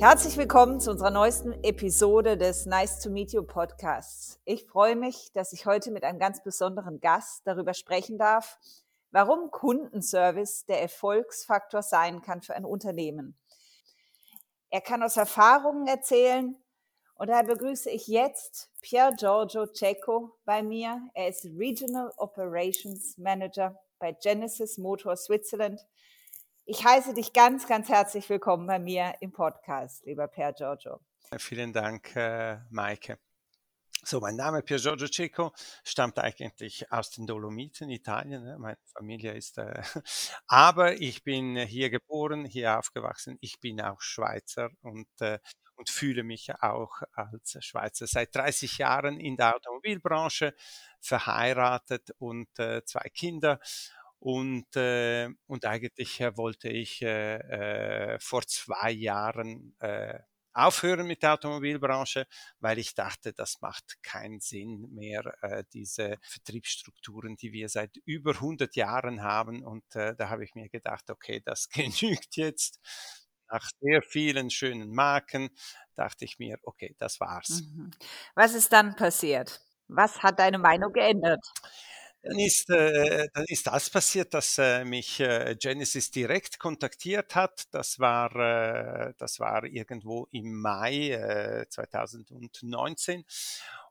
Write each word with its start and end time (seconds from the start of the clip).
Herzlich 0.00 0.36
willkommen 0.36 0.78
zu 0.78 0.92
unserer 0.92 1.10
neuesten 1.10 1.52
Episode 1.64 2.38
des 2.38 2.66
Nice 2.66 3.00
to 3.00 3.10
Meet 3.10 3.32
You 3.32 3.42
Podcasts. 3.42 4.40
Ich 4.44 4.64
freue 4.64 4.94
mich, 4.94 5.32
dass 5.32 5.52
ich 5.52 5.66
heute 5.66 5.90
mit 5.90 6.04
einem 6.04 6.20
ganz 6.20 6.40
besonderen 6.44 7.00
Gast 7.00 7.42
darüber 7.46 7.74
sprechen 7.74 8.16
darf, 8.16 8.60
warum 9.10 9.50
Kundenservice 9.50 10.66
der 10.66 10.80
Erfolgsfaktor 10.80 11.82
sein 11.82 12.22
kann 12.22 12.42
für 12.42 12.54
ein 12.54 12.64
Unternehmen. 12.64 13.36
Er 14.70 14.82
kann 14.82 15.02
aus 15.02 15.16
Erfahrungen 15.16 15.88
erzählen 15.88 16.54
und 17.16 17.28
daher 17.28 17.42
begrüße 17.42 17.90
ich 17.90 18.06
jetzt 18.06 18.70
Pier 18.80 19.10
Giorgio 19.18 19.66
Cecco 19.66 20.38
bei 20.44 20.62
mir. 20.62 21.02
Er 21.14 21.26
ist 21.26 21.44
Regional 21.44 22.12
Operations 22.18 23.18
Manager 23.18 23.76
bei 23.98 24.12
Genesis 24.12 24.78
Motor 24.78 25.16
Switzerland. 25.16 25.84
Ich 26.70 26.84
heiße 26.84 27.14
dich 27.14 27.32
ganz, 27.32 27.66
ganz 27.66 27.88
herzlich 27.88 28.28
willkommen 28.28 28.66
bei 28.66 28.78
mir 28.78 29.14
im 29.20 29.32
Podcast, 29.32 30.04
lieber 30.04 30.28
Pier 30.28 30.52
Giorgio. 30.52 31.00
Vielen 31.38 31.72
Dank, 31.72 32.14
äh, 32.14 32.58
Maike. 32.68 33.18
So, 34.04 34.20
mein 34.20 34.36
Name 34.36 34.60
Pier 34.60 34.76
Giorgio 34.76 35.08
Cecco 35.08 35.54
stammt 35.82 36.18
eigentlich 36.18 36.92
aus 36.92 37.08
den 37.08 37.26
Dolomiten, 37.26 37.88
Italien. 37.88 38.44
Ne? 38.44 38.58
Meine 38.58 38.76
Familie 38.84 39.32
ist, 39.32 39.56
äh, 39.56 39.82
aber 40.46 41.00
ich 41.00 41.24
bin 41.24 41.56
hier 41.56 41.88
geboren, 41.88 42.44
hier 42.44 42.78
aufgewachsen. 42.78 43.38
Ich 43.40 43.60
bin 43.60 43.80
auch 43.80 44.02
Schweizer 44.02 44.68
und, 44.82 45.08
äh, 45.20 45.38
und 45.74 45.88
fühle 45.88 46.22
mich 46.22 46.52
auch 46.60 47.00
als 47.12 47.56
Schweizer. 47.64 48.06
Seit 48.06 48.34
30 48.34 48.76
Jahren 48.76 49.18
in 49.18 49.38
der 49.38 49.56
Automobilbranche, 49.56 50.54
verheiratet 51.00 52.10
und 52.18 52.48
äh, 52.58 52.84
zwei 52.84 53.08
Kinder. 53.14 53.60
Und, 54.20 54.74
äh, 54.76 55.28
und 55.46 55.64
eigentlich 55.64 56.20
äh, 56.20 56.36
wollte 56.36 56.68
ich 56.68 57.02
äh, 57.02 57.36
äh, 58.14 58.18
vor 58.20 58.42
zwei 58.42 58.90
Jahren 58.90 59.76
äh, 59.78 60.18
aufhören 60.58 61.06
mit 61.06 61.22
der 61.22 61.34
Automobilbranche, 61.34 62.26
weil 62.58 62.78
ich 62.78 62.94
dachte, 62.94 63.32
das 63.32 63.60
macht 63.60 64.02
keinen 64.02 64.40
Sinn 64.40 64.88
mehr, 64.92 65.32
äh, 65.42 65.62
diese 65.72 66.18
Vertriebsstrukturen, 66.22 67.36
die 67.36 67.52
wir 67.52 67.68
seit 67.68 67.96
über 68.04 68.32
100 68.32 68.74
Jahren 68.74 69.22
haben. 69.22 69.64
Und 69.64 69.84
äh, 69.94 70.16
da 70.16 70.28
habe 70.28 70.44
ich 70.44 70.54
mir 70.54 70.68
gedacht, 70.68 71.10
okay, 71.10 71.40
das 71.44 71.68
genügt 71.68 72.36
jetzt. 72.36 72.80
Nach 73.50 73.70
sehr 73.80 74.02
vielen 74.02 74.50
schönen 74.50 74.90
Marken 74.92 75.48
dachte 75.94 76.24
ich 76.26 76.38
mir, 76.38 76.58
okay, 76.62 76.94
das 76.98 77.18
war's. 77.18 77.62
Mhm. 77.62 77.92
Was 78.34 78.54
ist 78.54 78.72
dann 78.72 78.94
passiert? 78.94 79.62
Was 79.86 80.22
hat 80.22 80.38
deine 80.38 80.58
Meinung 80.58 80.92
geändert? 80.92 81.40
Dann 82.28 82.38
ist, 82.40 82.68
äh, 82.70 83.26
dann 83.32 83.44
ist 83.46 83.66
das 83.66 83.88
passiert, 83.90 84.34
dass 84.34 84.58
äh, 84.58 84.84
mich 84.84 85.18
äh, 85.20 85.56
Genesis 85.58 86.10
direkt 86.10 86.58
kontaktiert 86.58 87.34
hat. 87.34 87.64
Das 87.70 87.98
war, 88.00 88.34
äh, 88.36 89.14
das 89.16 89.40
war 89.40 89.64
irgendwo 89.64 90.26
im 90.30 90.60
Mai 90.60 91.10
äh, 91.12 91.66
2019. 91.70 93.24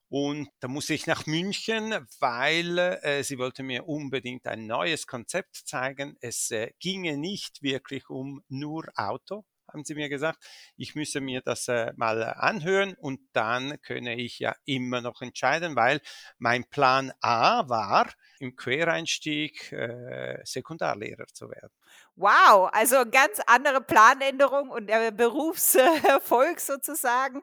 Und 0.10 0.50
da 0.60 0.68
musste 0.68 0.94
ich 0.94 1.08
nach 1.08 1.26
München, 1.26 1.94
weil 2.20 2.78
äh, 3.02 3.24
sie 3.24 3.40
wollte 3.40 3.64
mir 3.64 3.88
unbedingt 3.88 4.46
ein 4.48 4.68
neues 4.68 5.08
Konzept 5.08 5.56
zeigen. 5.56 6.16
Es 6.22 6.52
äh, 6.52 6.72
ginge 6.80 7.18
nicht 7.18 7.64
wirklich 7.64 8.10
um 8.10 8.42
nur 8.50 8.86
Auto, 8.96 9.46
haben 9.72 9.84
sie 9.84 9.96
mir 9.96 10.10
gesagt. 10.10 10.44
Ich 10.76 10.96
müsse 10.96 11.22
mir 11.22 11.42
das 11.42 11.68
äh, 11.68 11.94
mal 11.96 12.24
anhören 12.24 12.96
und 13.00 13.20
dann 13.34 13.80
könne 13.82 14.16
ich 14.16 14.40
ja 14.40 14.56
immer 14.66 15.02
noch 15.02 15.22
entscheiden, 15.22 15.76
weil 15.76 16.02
mein 16.38 16.66
Plan 16.70 17.12
A 17.22 17.68
war, 17.70 18.10
im 18.40 18.56
Quereinstieg 18.56 19.72
äh, 19.72 20.40
Sekundarlehrer 20.44 21.26
zu 21.34 21.50
werden. 21.50 21.74
Wow, 22.16 22.70
also 22.72 22.98
ganz 23.10 23.40
andere 23.46 23.82
Planänderung 23.82 24.70
und 24.70 24.88
der 24.88 25.12
Berufserfolg 25.12 26.60
sozusagen 26.60 27.42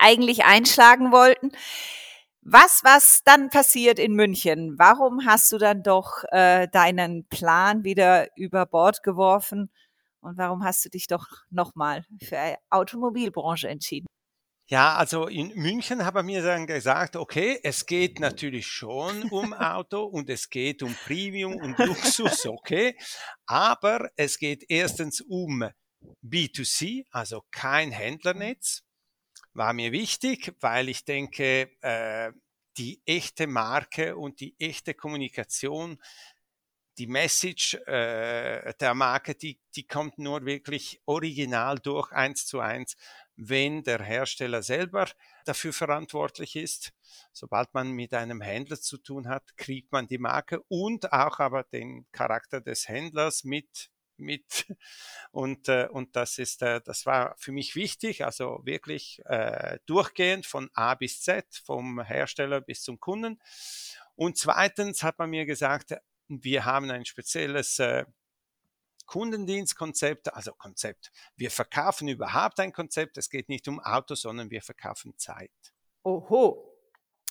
eigentlich 0.00 0.44
einschlagen 0.44 1.12
wollten. 1.12 1.52
Was, 2.46 2.82
was 2.84 3.22
dann 3.24 3.48
passiert 3.48 3.98
in 3.98 4.12
München? 4.12 4.74
Warum 4.78 5.24
hast 5.24 5.50
du 5.50 5.58
dann 5.58 5.82
doch 5.82 6.24
äh, 6.30 6.68
deinen 6.68 7.26
Plan 7.28 7.84
wieder 7.84 8.28
über 8.36 8.66
Bord 8.66 9.02
geworfen 9.02 9.70
und 10.24 10.38
warum 10.38 10.64
hast 10.64 10.84
du 10.84 10.88
dich 10.88 11.06
doch 11.06 11.26
nochmal 11.50 12.04
für 12.22 12.36
die 12.36 12.56
Automobilbranche 12.70 13.68
entschieden? 13.68 14.06
Ja, 14.66 14.96
also 14.96 15.26
in 15.26 15.48
München 15.54 16.06
haben 16.06 16.26
wir 16.26 16.42
dann 16.42 16.66
gesagt, 16.66 17.16
okay, 17.16 17.60
es 17.62 17.84
geht 17.84 18.18
natürlich 18.18 18.66
schon 18.66 19.24
um 19.24 19.52
Auto 19.52 20.04
und 20.04 20.30
es 20.30 20.48
geht 20.48 20.82
um 20.82 20.94
Premium 21.04 21.56
und 21.56 21.78
Luxus, 21.78 22.46
okay, 22.46 22.96
aber 23.46 24.10
es 24.16 24.38
geht 24.38 24.64
erstens 24.70 25.20
um 25.20 25.68
B2C, 26.22 27.04
also 27.10 27.42
kein 27.50 27.90
Händlernetz, 27.90 28.82
war 29.52 29.74
mir 29.74 29.92
wichtig, 29.92 30.54
weil 30.60 30.88
ich 30.88 31.04
denke, 31.04 31.70
äh, 31.82 32.32
die 32.78 33.02
echte 33.04 33.46
Marke 33.46 34.16
und 34.16 34.40
die 34.40 34.56
echte 34.58 34.94
Kommunikation 34.94 36.02
die 36.98 37.06
Message 37.06 37.74
äh, 37.86 38.72
der 38.80 38.94
Marke, 38.94 39.34
die, 39.34 39.58
die 39.74 39.86
kommt 39.86 40.18
nur 40.18 40.44
wirklich 40.44 41.00
original 41.06 41.78
durch, 41.78 42.12
eins 42.12 42.46
zu 42.46 42.60
eins, 42.60 42.96
wenn 43.36 43.82
der 43.82 44.02
Hersteller 44.02 44.62
selber 44.62 45.08
dafür 45.44 45.72
verantwortlich 45.72 46.56
ist. 46.56 46.92
Sobald 47.32 47.74
man 47.74 47.90
mit 47.90 48.14
einem 48.14 48.40
Händler 48.40 48.80
zu 48.80 48.98
tun 48.98 49.28
hat, 49.28 49.56
kriegt 49.56 49.90
man 49.92 50.06
die 50.06 50.18
Marke 50.18 50.62
und 50.68 51.12
auch 51.12 51.40
aber 51.40 51.64
den 51.64 52.06
Charakter 52.12 52.60
des 52.60 52.88
Händlers 52.88 53.44
mit 53.44 53.90
mit 54.16 54.66
und 55.32 55.68
äh, 55.68 55.88
und 55.90 56.14
das 56.14 56.38
ist 56.38 56.62
äh, 56.62 56.80
das 56.84 57.04
war 57.04 57.34
für 57.36 57.50
mich 57.50 57.74
wichtig 57.74 58.24
also 58.24 58.60
wirklich 58.64 59.20
äh, 59.24 59.78
durchgehend 59.86 60.46
von 60.46 60.70
A 60.74 60.94
bis 60.94 61.20
Z 61.22 61.44
vom 61.64 62.00
Hersteller 62.00 62.60
bis 62.60 62.82
zum 62.82 63.00
Kunden 63.00 63.40
und 64.14 64.38
zweitens 64.38 65.02
hat 65.02 65.18
man 65.18 65.30
mir 65.30 65.46
gesagt 65.46 65.94
wir 66.28 66.64
haben 66.64 66.90
ein 66.90 67.04
spezielles 67.04 67.78
äh, 67.78 68.04
Kundendienstkonzept, 69.06 70.34
also 70.34 70.52
Konzept. 70.52 71.10
Wir 71.36 71.50
verkaufen 71.50 72.08
überhaupt 72.08 72.58
ein 72.60 72.72
Konzept. 72.72 73.18
Es 73.18 73.28
geht 73.28 73.48
nicht 73.48 73.68
um 73.68 73.80
Autos, 73.80 74.22
sondern 74.22 74.50
wir 74.50 74.62
verkaufen 74.62 75.16
Zeit. 75.18 75.50
Oho. 76.02 76.70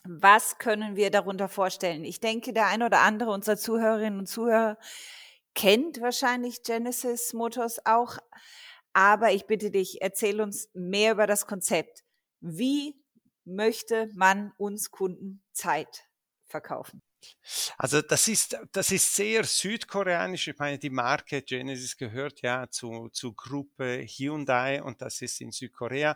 Was 0.06 0.58
können 0.58 0.98
wir 0.98 1.12
darunter 1.12 1.48
vorstellen? 1.48 2.03
Ich 2.03 2.20
denke, 2.20 2.52
der 2.52 2.68
ein 2.68 2.84
oder 2.84 3.00
andere 3.00 3.32
unserer 3.32 3.56
Zuhörerinnen 3.56 4.20
und 4.20 4.28
Zuhörer 4.28 4.78
kennt 5.56 6.02
wahrscheinlich 6.02 6.64
Genesis 6.64 7.34
Motors 7.34 7.86
auch. 7.86 8.18
Aber 8.92 9.32
ich 9.32 9.48
bitte 9.48 9.72
dich, 9.72 10.02
erzähl 10.02 10.42
uns 10.42 10.70
mehr 10.74 11.14
über 11.14 11.26
das 11.26 11.48
Konzept. 11.48 12.03
Wie 12.42 13.02
möchte 13.46 14.09
man 14.14 14.52
uns 14.58 14.92
Kunden 14.92 15.42
Zeit 15.53 16.06
verkaufen? 16.46 17.02
Also 17.78 18.01
das 18.01 18.28
ist, 18.28 18.57
das 18.72 18.91
ist 18.91 19.16
sehr 19.16 19.44
südkoreanisch. 19.44 20.47
Ich 20.47 20.57
meine, 20.57 20.78
die 20.78 20.89
Marke 20.89 21.41
Genesis 21.41 21.97
gehört 21.97 22.41
ja 22.41 22.69
zu, 22.69 23.09
zu 23.11 23.34
Gruppe 23.34 24.06
Hyundai 24.06 24.81
und 24.81 25.01
das 25.01 25.22
ist 25.22 25.41
in 25.41 25.51
Südkorea. 25.51 26.16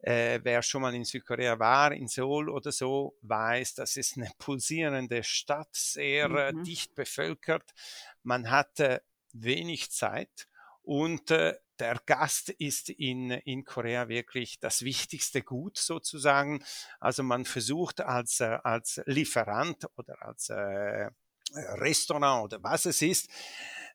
Äh, 0.00 0.40
wer 0.42 0.62
schon 0.62 0.82
mal 0.82 0.94
in 0.94 1.04
Südkorea 1.04 1.58
war, 1.58 1.92
in 1.92 2.08
Seoul 2.08 2.48
oder 2.48 2.72
so, 2.72 3.16
weiß, 3.22 3.74
das 3.74 3.96
ist 3.96 4.16
eine 4.16 4.30
pulsierende 4.38 5.22
Stadt, 5.22 5.74
sehr 5.74 6.30
äh, 6.30 6.52
mhm. 6.52 6.64
dicht 6.64 6.94
bevölkert. 6.94 7.74
Man 8.22 8.50
hat 8.50 8.80
äh, 8.80 9.00
wenig 9.32 9.90
Zeit 9.90 10.48
und 10.86 11.32
äh, 11.32 11.54
der 11.80 12.00
Gast 12.06 12.48
ist 12.48 12.90
in, 12.90 13.30
in 13.30 13.64
Korea 13.64 14.08
wirklich 14.08 14.60
das 14.60 14.82
wichtigste 14.82 15.42
Gut 15.42 15.78
sozusagen. 15.78 16.64
Also 17.00 17.22
man 17.24 17.44
versucht 17.44 18.00
als, 18.00 18.40
äh, 18.40 18.58
als 18.62 19.02
Lieferant 19.04 19.84
oder 19.96 20.22
als 20.22 20.48
äh, 20.48 21.10
Restaurant 21.54 22.44
oder 22.44 22.62
was 22.62 22.86
es 22.86 23.02
ist, 23.02 23.28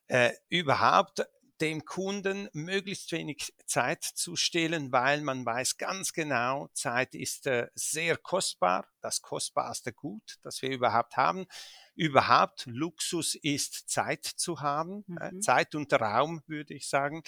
äh, 0.06 0.32
überhaupt 0.50 1.26
dem 1.62 1.84
Kunden 1.84 2.48
möglichst 2.52 3.12
wenig 3.12 3.54
Zeit 3.66 4.02
zu 4.02 4.34
stehlen, 4.34 4.90
weil 4.90 5.20
man 5.20 5.46
weiß 5.46 5.76
ganz 5.76 6.12
genau, 6.12 6.68
Zeit 6.74 7.14
ist 7.14 7.46
äh, 7.46 7.68
sehr 7.76 8.16
kostbar, 8.16 8.88
das 9.00 9.22
kostbarste 9.22 9.92
Gut, 9.92 10.38
das 10.42 10.60
wir 10.60 10.70
überhaupt 10.70 11.16
haben. 11.16 11.46
Überhaupt 11.94 12.66
Luxus 12.66 13.36
ist 13.36 13.88
Zeit 13.88 14.24
zu 14.24 14.60
haben, 14.60 15.04
äh, 15.20 15.30
mhm. 15.30 15.40
Zeit 15.40 15.76
und 15.76 15.92
Raum, 15.92 16.42
würde 16.48 16.74
ich 16.74 16.88
sagen. 16.88 17.22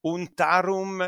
Und 0.00 0.38
darum 0.38 1.02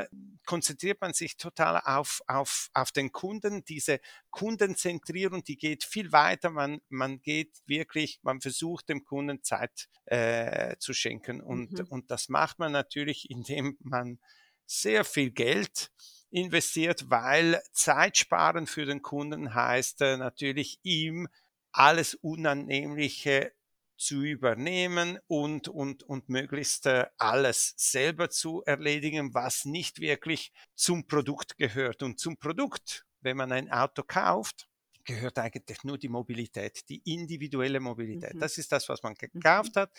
konzentriert 0.45 1.01
man 1.01 1.13
sich 1.13 1.37
total 1.37 1.81
auf, 1.85 2.23
auf, 2.27 2.71
auf 2.75 2.91
den 2.91 3.13
Kunden. 3.13 3.65
Diese 3.65 4.01
Kundenzentrierung, 4.31 5.45
die 5.45 5.57
geht 5.57 5.85
viel 5.85 6.11
weiter. 6.13 6.51
Man, 6.51 6.81
man 6.89 7.21
geht 7.21 7.61
wirklich, 7.67 8.19
man 8.23 8.41
versucht 8.41 8.89
dem 8.89 9.05
Kunden 9.05 9.45
Zeit 9.45 9.89
äh, 10.07 10.77
zu 10.79 10.93
schenken. 10.93 11.41
Und, 11.41 11.73
mhm. 11.73 11.87
und 11.89 12.11
das 12.11 12.29
macht 12.29 12.59
man 12.59 12.73
natürlich, 12.73 13.31
indem 13.31 13.77
man 13.81 14.19
sehr 14.67 15.05
viel 15.05 15.31
Geld 15.31 15.91
investiert, 16.31 17.11
weil 17.11 17.63
Zeit 17.73 18.17
sparen 18.17 18.67
für 18.67 18.87
den 18.87 19.03
Kunden 19.03 19.55
heißt 19.55 20.01
äh, 20.01 20.17
natürlich 20.17 20.79
ihm 20.83 21.29
alles 21.73 22.15
Unannehmliche 22.15 23.53
zu 24.01 24.23
übernehmen 24.23 25.19
und, 25.27 25.69
und, 25.69 26.03
und 26.03 26.29
möglichst 26.29 26.87
äh, 26.87 27.07
alles 27.19 27.75
selber 27.77 28.31
zu 28.31 28.63
erledigen, 28.65 29.35
was 29.35 29.67
nicht 29.67 30.01
wirklich 30.01 30.53
zum 30.75 31.07
Produkt 31.07 31.59
gehört. 31.59 32.03
Und 32.03 32.19
zum 32.19 32.39
Produkt, 32.39 33.05
wenn 33.21 33.37
man 33.37 33.53
ein 33.53 33.71
Auto 33.71 34.03
kauft, 34.03 34.69
gehört 35.05 35.39
eigentlich 35.39 35.85
nur 35.85 35.99
die 35.99 36.09
Mobilität, 36.09 36.89
die 36.89 37.03
individuelle 37.05 37.79
Mobilität. 37.79 38.35
Mhm. 38.35 38.41
Das 38.41 38.57
ist 38.57 38.73
das, 38.73 38.89
was 38.89 39.03
man 39.03 39.15
gekauft 39.15 39.75
mhm. 39.77 39.81
hat. 39.81 39.93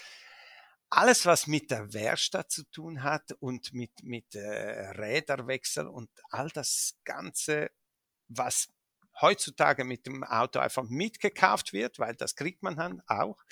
Alles, 0.89 1.25
was 1.25 1.47
mit 1.47 1.69
der 1.71 1.93
Werkstatt 1.93 2.51
zu 2.51 2.63
tun 2.71 3.03
hat 3.03 3.31
und 3.39 3.71
mit, 3.71 4.03
mit 4.03 4.35
äh, 4.35 4.89
Räderwechsel 4.91 5.87
und 5.87 6.09
all 6.29 6.49
das 6.49 6.97
Ganze, 7.05 7.69
was 8.27 8.67
heutzutage 9.21 9.83
mit 9.83 10.05
dem 10.05 10.23
Auto 10.23 10.59
einfach 10.59 10.83
mitgekauft 10.83 11.73
wird, 11.73 11.99
weil 11.99 12.15
das 12.15 12.35
kriegt 12.35 12.63
man 12.63 12.75
dann 12.75 13.01
auch. 13.07 13.43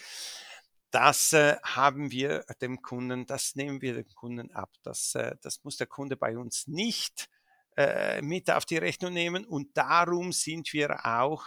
Das 0.92 1.34
äh, 1.34 1.58
haben 1.62 2.12
wir 2.12 2.46
dem 2.62 2.82
Kunden, 2.82 3.28
das 3.28 3.56
nehmen 3.56 3.82
wir 3.82 3.94
dem 3.94 4.14
Kunden 4.16 4.52
ab. 4.52 4.72
Das, 4.82 5.14
äh, 5.16 5.36
das 5.42 5.64
muss 5.64 5.78
der 5.78 5.88
Kunde 5.88 6.18
bei 6.18 6.38
uns 6.38 6.68
nicht 6.68 7.30
äh, 7.78 8.22
mit 8.22 8.50
auf 8.50 8.66
die 8.66 8.78
Rechnung 8.78 9.14
nehmen 9.14 9.46
und 9.46 9.78
darum 9.78 10.32
sind 10.32 10.74
wir 10.74 11.06
auch 11.06 11.46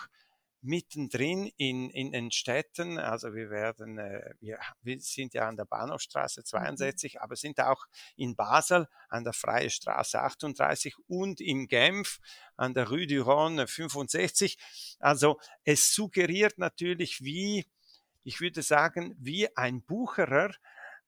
mittendrin 0.62 1.50
in, 1.56 1.90
in 1.90 2.12
den 2.12 2.30
Städten. 2.30 2.98
Also 2.98 3.34
wir 3.34 3.50
werden, 3.50 3.98
äh, 3.98 4.34
wir, 4.40 4.58
wir 4.80 5.00
sind 5.00 5.34
ja 5.34 5.48
an 5.48 5.56
der 5.56 5.64
Bahnhofstraße 5.64 6.44
62, 6.44 7.14
mhm. 7.14 7.20
aber 7.20 7.36
sind 7.36 7.60
auch 7.60 7.84
in 8.16 8.36
Basel 8.36 8.88
an 9.08 9.24
der 9.24 9.32
Freie 9.32 9.70
Straße 9.70 10.20
38 10.20 10.96
und 11.08 11.40
in 11.40 11.66
Genf 11.66 12.18
an 12.56 12.74
der 12.74 12.88
Rue 12.88 13.06
du 13.06 13.22
Rhône 13.22 13.66
65. 13.66 14.56
Also 15.00 15.38
es 15.64 15.92
suggeriert 15.94 16.58
natürlich 16.58 17.22
wie, 17.22 17.66
ich 18.22 18.40
würde 18.40 18.62
sagen, 18.62 19.14
wie 19.18 19.54
ein 19.56 19.82
Bucherer, 19.82 20.54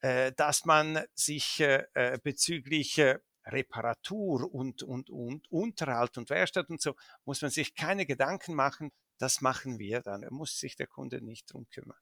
äh, 0.00 0.32
dass 0.32 0.64
man 0.64 1.04
sich 1.14 1.60
äh, 1.60 2.18
bezüglich 2.22 3.00
Reparatur 3.46 4.52
und, 4.52 4.82
und, 4.82 5.10
und 5.10 5.50
Unterhalt 5.50 6.16
und 6.18 6.30
Werkstatt 6.30 6.70
und 6.70 6.80
so, 6.80 6.94
muss 7.24 7.42
man 7.42 7.50
sich 7.50 7.74
keine 7.74 8.06
Gedanken 8.06 8.54
machen, 8.54 8.90
das 9.18 9.40
machen 9.40 9.78
wir 9.78 10.00
dann. 10.00 10.22
Da 10.22 10.30
muss 10.30 10.58
sich 10.58 10.76
der 10.76 10.86
Kunde 10.86 11.20
nicht 11.24 11.52
drum 11.52 11.66
kümmern. 11.70 11.98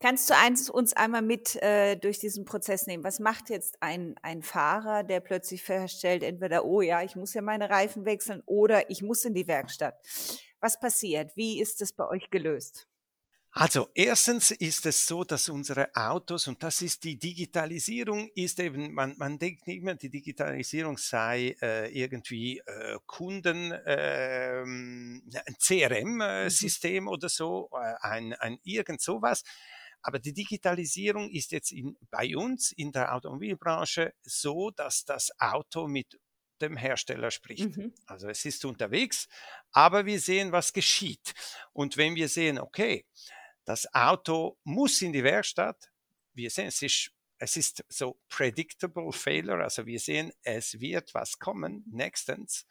Kannst 0.00 0.30
du 0.30 0.72
uns 0.72 0.92
einmal 0.92 1.22
mit 1.22 1.56
äh, 1.56 1.96
durch 1.96 2.18
diesen 2.18 2.44
Prozess 2.44 2.86
nehmen? 2.86 3.04
Was 3.04 3.18
macht 3.18 3.50
jetzt 3.50 3.82
ein, 3.82 4.14
ein 4.22 4.42
Fahrer, 4.42 5.02
der 5.02 5.20
plötzlich 5.20 5.62
feststellt, 5.62 6.22
entweder, 6.22 6.64
oh 6.64 6.80
ja, 6.80 7.02
ich 7.02 7.16
muss 7.16 7.34
ja 7.34 7.42
meine 7.42 7.68
Reifen 7.68 8.04
wechseln 8.04 8.42
oder 8.46 8.90
ich 8.90 9.02
muss 9.02 9.24
in 9.24 9.34
die 9.34 9.48
Werkstatt. 9.48 9.98
Was 10.60 10.78
passiert? 10.80 11.36
Wie 11.36 11.60
ist 11.60 11.82
es 11.82 11.92
bei 11.92 12.08
euch 12.08 12.30
gelöst? 12.30 12.87
Also 13.60 13.88
erstens 13.92 14.52
ist 14.52 14.86
es 14.86 15.04
so, 15.04 15.24
dass 15.24 15.48
unsere 15.48 15.92
Autos, 15.92 16.46
und 16.46 16.62
das 16.62 16.80
ist 16.80 17.02
die 17.02 17.18
Digitalisierung, 17.18 18.30
ist 18.36 18.60
eben, 18.60 18.94
man, 18.94 19.16
man 19.18 19.36
denkt 19.36 19.66
nicht 19.66 19.82
mehr, 19.82 19.96
die 19.96 20.10
Digitalisierung 20.10 20.96
sei 20.96 21.56
äh, 21.60 21.90
irgendwie 21.90 22.58
äh, 22.58 22.98
Kunden, 23.04 23.72
äh, 23.72 24.62
ein 24.62 25.56
CRM-System 25.58 27.02
mhm. 27.02 27.08
oder 27.08 27.28
so, 27.28 27.68
äh, 27.72 27.94
ein, 28.00 28.32
ein 28.34 28.60
irgend 28.62 29.00
sowas. 29.00 29.42
Aber 30.02 30.20
die 30.20 30.32
Digitalisierung 30.32 31.28
ist 31.28 31.50
jetzt 31.50 31.72
in, 31.72 31.96
bei 32.12 32.36
uns 32.36 32.70
in 32.70 32.92
der 32.92 33.12
Automobilbranche 33.12 34.14
so, 34.22 34.70
dass 34.70 35.04
das 35.04 35.32
Auto 35.40 35.88
mit 35.88 36.20
dem 36.60 36.76
Hersteller 36.76 37.32
spricht. 37.32 37.76
Mhm. 37.76 37.92
Also 38.06 38.28
es 38.28 38.44
ist 38.44 38.64
unterwegs, 38.64 39.26
aber 39.72 40.06
wir 40.06 40.20
sehen, 40.20 40.52
was 40.52 40.72
geschieht. 40.72 41.34
Und 41.72 41.96
wenn 41.96 42.14
wir 42.14 42.28
sehen, 42.28 42.60
okay, 42.60 43.04
das 43.68 43.92
Auto 43.92 44.58
muss 44.64 45.02
in 45.02 45.12
die 45.12 45.22
Werkstatt. 45.22 45.90
Wir 46.32 46.48
sehen, 46.48 46.68
es 46.68 46.80
ist, 46.80 47.12
es 47.36 47.54
ist 47.58 47.84
so 47.90 48.18
predictable 48.30 49.12
failure, 49.12 49.62
also 49.62 49.84
wir 49.84 50.00
sehen, 50.00 50.32
es 50.42 50.80
wird 50.80 51.12
was 51.12 51.38
kommen, 51.38 51.84
nächstens. 51.86 52.64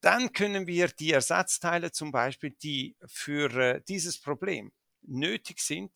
Dann 0.00 0.32
können 0.32 0.66
wir 0.66 0.88
die 0.88 1.12
Ersatzteile 1.12 1.92
zum 1.92 2.12
Beispiel, 2.12 2.56
die 2.62 2.96
für 3.06 3.54
äh, 3.58 3.82
dieses 3.88 4.18
Problem 4.18 4.72
nötig 5.02 5.60
sind, 5.60 5.92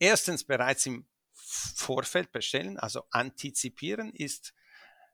erstens 0.00 0.42
bereits 0.42 0.84
im 0.86 1.06
Vorfeld 1.32 2.32
bestellen, 2.32 2.80
also 2.80 3.04
antizipieren 3.10 4.12
ist, 4.12 4.54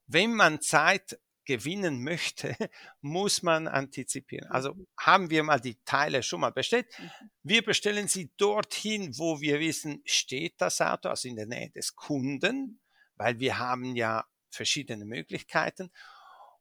wenn 0.06 0.32
man 0.32 0.62
Zeit 0.62 1.20
gewinnen 1.44 2.02
möchte, 2.02 2.56
muss 3.00 3.42
man 3.42 3.68
antizipieren. 3.68 4.50
Also 4.50 4.74
mhm. 4.74 4.86
haben 4.98 5.30
wir 5.30 5.42
mal 5.42 5.60
die 5.60 5.78
Teile 5.84 6.22
schon 6.22 6.40
mal 6.40 6.52
bestellt. 6.52 6.86
Mhm. 6.98 7.10
Wir 7.42 7.62
bestellen 7.64 8.08
sie 8.08 8.32
dorthin, 8.36 9.16
wo 9.18 9.40
wir 9.40 9.60
wissen, 9.60 10.02
steht 10.04 10.54
das 10.58 10.80
Auto, 10.80 11.08
also 11.08 11.28
in 11.28 11.36
der 11.36 11.46
Nähe 11.46 11.70
des 11.70 11.94
Kunden, 11.94 12.80
weil 13.16 13.38
wir 13.38 13.58
haben 13.58 13.96
ja 13.96 14.24
verschiedene 14.50 15.04
Möglichkeiten. 15.04 15.90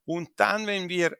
Und 0.06 0.32
dann, 0.38 0.68
wenn 0.68 0.90
wir 0.90 1.18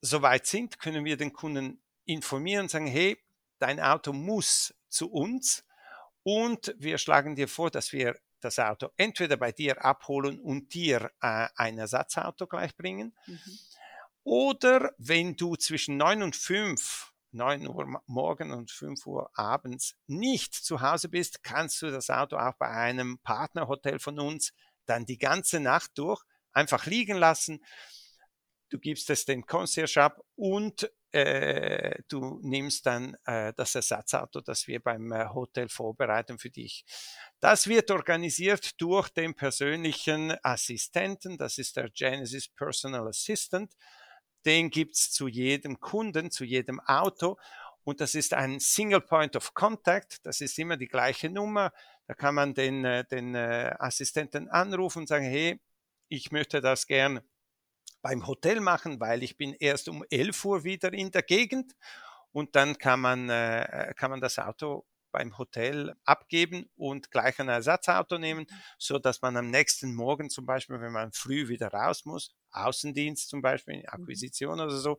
soweit 0.00 0.46
sind, 0.46 0.78
können 0.78 1.04
wir 1.04 1.16
den 1.16 1.32
Kunden 1.32 1.82
informieren 2.04 2.62
und 2.62 2.70
sagen, 2.70 2.86
hey, 2.86 3.18
dein 3.58 3.80
Auto 3.80 4.12
muss 4.12 4.74
zu 4.88 5.10
uns 5.10 5.64
und 6.22 6.74
wir 6.78 6.98
schlagen 6.98 7.36
dir 7.36 7.48
vor, 7.48 7.70
dass 7.70 7.92
wir 7.92 8.16
das 8.40 8.58
Auto 8.58 8.90
entweder 8.96 9.36
bei 9.36 9.52
dir 9.52 9.84
abholen 9.84 10.38
und 10.40 10.74
dir 10.74 11.10
äh, 11.20 11.48
ein 11.56 11.78
Ersatzauto 11.78 12.46
gleich 12.46 12.76
bringen. 12.76 13.16
Mhm. 13.26 13.58
Oder 14.22 14.92
wenn 14.98 15.36
du 15.36 15.56
zwischen 15.56 15.96
9 15.96 16.22
und 16.22 16.36
5, 16.36 17.12
9 17.32 17.68
Uhr 17.68 18.02
morgen 18.06 18.50
und 18.52 18.70
5 18.70 19.06
Uhr 19.06 19.30
abends 19.38 19.96
nicht 20.06 20.54
zu 20.54 20.80
Hause 20.80 21.08
bist, 21.08 21.42
kannst 21.44 21.80
du 21.82 21.90
das 21.90 22.10
Auto 22.10 22.36
auch 22.36 22.54
bei 22.54 22.68
einem 22.68 23.18
Partnerhotel 23.18 23.98
von 23.98 24.18
uns 24.18 24.52
dann 24.84 25.06
die 25.06 25.18
ganze 25.18 25.60
Nacht 25.60 25.92
durch 25.94 26.22
einfach 26.52 26.86
liegen 26.86 27.16
lassen. 27.16 27.64
Du 28.68 28.78
gibst 28.78 29.10
es 29.10 29.24
dem 29.26 29.46
Concierge 29.46 30.02
ab 30.02 30.20
und 30.34 30.90
äh, 31.16 32.02
du 32.08 32.38
nimmst 32.42 32.86
dann 32.86 33.16
äh, 33.24 33.52
das 33.56 33.74
Ersatzauto, 33.74 34.40
das 34.40 34.66
wir 34.66 34.80
beim 34.80 35.10
äh, 35.12 35.28
Hotel 35.32 35.68
vorbereiten 35.68 36.38
für 36.38 36.50
dich. 36.50 36.84
Das 37.40 37.66
wird 37.66 37.90
organisiert 37.90 38.80
durch 38.80 39.08
den 39.08 39.34
persönlichen 39.34 40.34
Assistenten, 40.42 41.38
das 41.38 41.58
ist 41.58 41.76
der 41.76 41.90
Genesis 41.90 42.48
Personal 42.48 43.08
Assistant. 43.08 43.72
Den 44.44 44.70
gibt's 44.70 45.10
zu 45.10 45.26
jedem 45.26 45.80
Kunden, 45.80 46.30
zu 46.30 46.44
jedem 46.44 46.78
Auto 46.80 47.36
und 47.86 48.00
das 48.00 48.16
ist 48.16 48.34
ein 48.34 48.58
Single 48.58 49.00
Point 49.00 49.36
of 49.36 49.54
Contact, 49.54 50.26
das 50.26 50.40
ist 50.40 50.58
immer 50.58 50.76
die 50.76 50.88
gleiche 50.88 51.30
Nummer. 51.30 51.72
Da 52.08 52.14
kann 52.14 52.34
man 52.34 52.52
den, 52.52 52.84
äh, 52.84 53.04
den 53.04 53.36
äh, 53.36 53.74
Assistenten 53.78 54.48
anrufen 54.48 55.00
und 55.00 55.06
sagen, 55.06 55.24
hey, 55.24 55.60
ich 56.08 56.32
möchte 56.32 56.60
das 56.60 56.88
gern 56.88 57.20
beim 58.06 58.24
Hotel 58.28 58.60
machen, 58.60 59.00
weil 59.00 59.24
ich 59.24 59.36
bin 59.36 59.52
erst 59.52 59.88
um 59.88 60.04
11 60.08 60.44
Uhr 60.44 60.62
wieder 60.62 60.92
in 60.92 61.10
der 61.10 61.24
Gegend 61.24 61.74
und 62.30 62.54
dann 62.54 62.78
kann 62.78 63.00
man, 63.00 63.28
äh, 63.28 63.94
kann 63.96 64.12
man 64.12 64.20
das 64.20 64.38
Auto 64.38 64.86
beim 65.10 65.36
Hotel 65.38 65.92
abgeben 66.04 66.70
und 66.76 67.10
gleich 67.10 67.40
ein 67.40 67.48
Ersatzauto 67.48 68.16
nehmen, 68.18 68.46
so 68.78 69.00
dass 69.00 69.22
man 69.22 69.36
am 69.36 69.50
nächsten 69.50 69.92
Morgen 69.92 70.30
zum 70.30 70.46
Beispiel, 70.46 70.80
wenn 70.80 70.92
man 70.92 71.10
früh 71.10 71.48
wieder 71.48 71.66
raus 71.66 72.04
muss, 72.04 72.32
Außendienst 72.52 73.28
zum 73.28 73.42
Beispiel, 73.42 73.78
mhm. 73.78 73.88
Akquisition 73.88 74.60
oder 74.60 74.76
so, 74.76 74.98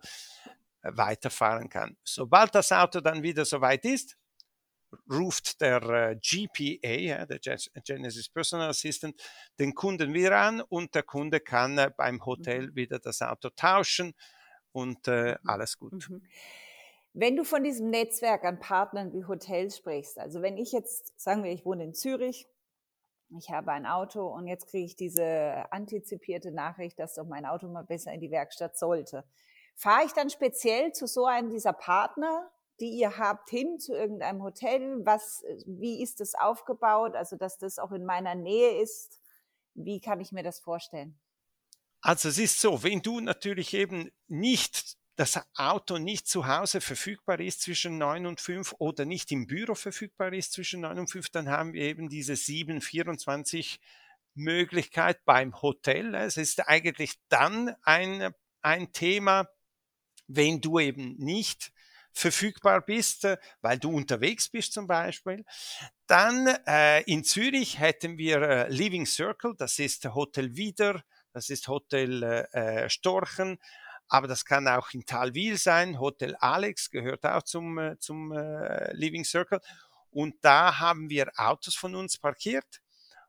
weiterfahren 0.82 1.70
kann. 1.70 1.96
Sobald 2.04 2.54
das 2.56 2.74
Auto 2.74 3.00
dann 3.00 3.24
wieder 3.24 3.46
soweit 3.46 3.86
ist, 3.86 4.18
ruft 5.10 5.62
der 5.62 5.82
äh, 5.84 6.16
GPA, 6.16 7.26
der 7.26 7.40
Genesis 7.84 8.30
Personal 8.30 8.70
Assistant, 8.70 9.20
den 9.60 9.74
Kunden 9.74 10.14
wieder 10.14 10.38
an 10.38 10.62
und 10.62 10.96
der 10.96 11.04
Kunde 11.04 11.40
kann 11.40 11.78
äh, 11.78 11.92
beim 11.96 12.26
Hotel 12.26 12.68
mhm. 12.68 12.76
wieder 12.76 13.00
das 13.00 13.22
Auto 13.22 13.50
tauschen 13.50 14.14
und 14.72 15.08
äh, 15.08 15.32
mhm. 15.32 15.38
alles 15.50 15.78
gut. 15.78 16.10
Mhm. 16.10 16.24
Wenn 17.14 17.36
du 17.36 17.44
von 17.44 17.64
diesem 17.64 17.90
Netzwerk 17.90 18.44
an 18.44 18.60
Partnern 18.60 19.12
wie 19.12 19.26
Hotels 19.26 19.78
sprichst, 19.78 20.20
also 20.20 20.42
wenn 20.42 20.58
ich 20.58 20.72
jetzt, 20.72 21.20
sagen 21.20 21.44
wir, 21.44 21.52
ich 21.52 21.66
wohne 21.66 21.84
in 21.84 21.94
Zürich, 21.94 22.48
ich 23.38 23.50
habe 23.50 23.72
ein 23.72 23.86
Auto 23.86 24.26
und 24.28 24.48
jetzt 24.48 24.68
kriege 24.68 24.86
ich 24.86 24.96
diese 24.96 25.66
antizipierte 25.72 26.52
Nachricht, 26.52 26.98
dass 27.00 27.16
doch 27.16 27.26
mein 27.26 27.46
Auto 27.46 27.68
mal 27.68 27.84
besser 27.84 28.14
in 28.14 28.22
die 28.22 28.32
Werkstatt 28.32 28.78
sollte. 28.78 29.26
Fahre 29.76 30.06
ich 30.06 30.14
dann 30.14 30.30
speziell 30.30 30.94
zu 30.94 31.08
so 31.08 31.26
einem 31.26 31.50
dieser 31.50 31.74
Partner 31.74 32.50
die 32.80 32.90
ihr 32.92 33.18
habt, 33.18 33.50
hin 33.50 33.80
zu 33.80 33.94
irgendeinem 33.94 34.44
Hotel? 34.44 35.06
Was, 35.06 35.44
wie 35.66 36.02
ist 36.02 36.20
das 36.20 36.36
aufgebaut? 36.36 37.16
Also, 37.16 37.36
dass 37.36 37.58
das 37.58 37.80
auch 37.80 37.92
in 37.92 38.06
meiner 38.06 38.36
Nähe 38.36 38.82
ist. 38.82 39.20
Wie 39.74 40.00
kann 40.00 40.20
ich 40.20 40.32
mir 40.32 40.44
das 40.44 40.60
vorstellen? 40.60 41.18
Also, 42.02 42.30
es 42.30 42.38
ist 42.38 42.62
so, 42.62 42.84
wenn 42.84 43.02
du 43.02 43.20
natürlich 43.20 43.74
eben 43.74 44.12
nicht 44.28 44.98
das 45.18 45.42
Auto 45.56 45.98
nicht 45.98 46.28
zu 46.28 46.46
Hause 46.46 46.80
verfügbar 46.80 47.40
ist 47.40 47.62
zwischen 47.62 47.98
9 47.98 48.28
und 48.28 48.40
5 48.40 48.76
oder 48.78 49.04
nicht 49.04 49.32
im 49.32 49.48
Büro 49.48 49.74
verfügbar 49.74 50.32
ist 50.32 50.54
zwischen 50.54 50.82
9 50.82 51.00
und 51.00 51.10
5, 51.10 51.30
dann 51.30 51.50
haben 51.50 51.74
wir 51.74 51.82
eben 51.82 52.08
diese 52.08 52.36
724 52.36 53.80
Möglichkeit 54.36 55.26
beim 55.26 55.60
Hotel. 55.60 56.14
Es 56.14 56.38
ist 56.38 56.68
eigentlich 56.68 57.16
dann 57.30 57.76
ein, 57.82 58.32
ein 58.62 58.92
Thema, 58.92 59.50
wenn 60.28 60.62
du 60.62 60.78
eben 60.78 61.16
nicht 61.18 61.72
verfügbar 62.18 62.82
bist, 62.82 63.26
äh, 63.26 63.38
weil 63.62 63.78
du 63.78 63.92
unterwegs 63.92 64.50
bist 64.50 64.74
zum 64.74 64.88
Beispiel. 64.88 65.46
Dann 66.08 66.48
äh, 66.68 67.04
in 67.04 67.24
Zürich 67.24 67.80
hätten 67.80 68.18
wir 68.18 68.42
äh, 68.42 68.70
Living 68.70 69.06
Circle, 69.06 69.56
das 69.58 69.80
ist 69.80 70.06
Hotel 70.14 70.56
Wieder, 70.56 71.04
das 71.34 71.50
ist 71.50 71.68
Hotel 71.68 72.24
äh, 72.24 72.84
äh, 72.86 72.90
Storchen, 72.90 73.60
aber 74.08 74.28
das 74.28 74.46
kann 74.46 74.68
auch 74.68 74.92
in 74.92 75.06
Talwil 75.06 75.58
sein. 75.58 76.00
Hotel 76.00 76.36
Alex 76.40 76.90
gehört 76.90 77.26
auch 77.26 77.44
zum, 77.44 77.78
äh, 77.78 78.00
zum 78.00 78.32
äh, 78.32 78.94
Living 78.94 79.26
Circle. 79.26 79.60
Und 80.10 80.36
da 80.42 80.80
haben 80.80 81.10
wir 81.10 81.30
Autos 81.36 81.76
von 81.76 81.94
uns 81.94 82.18
parkiert 82.18 82.82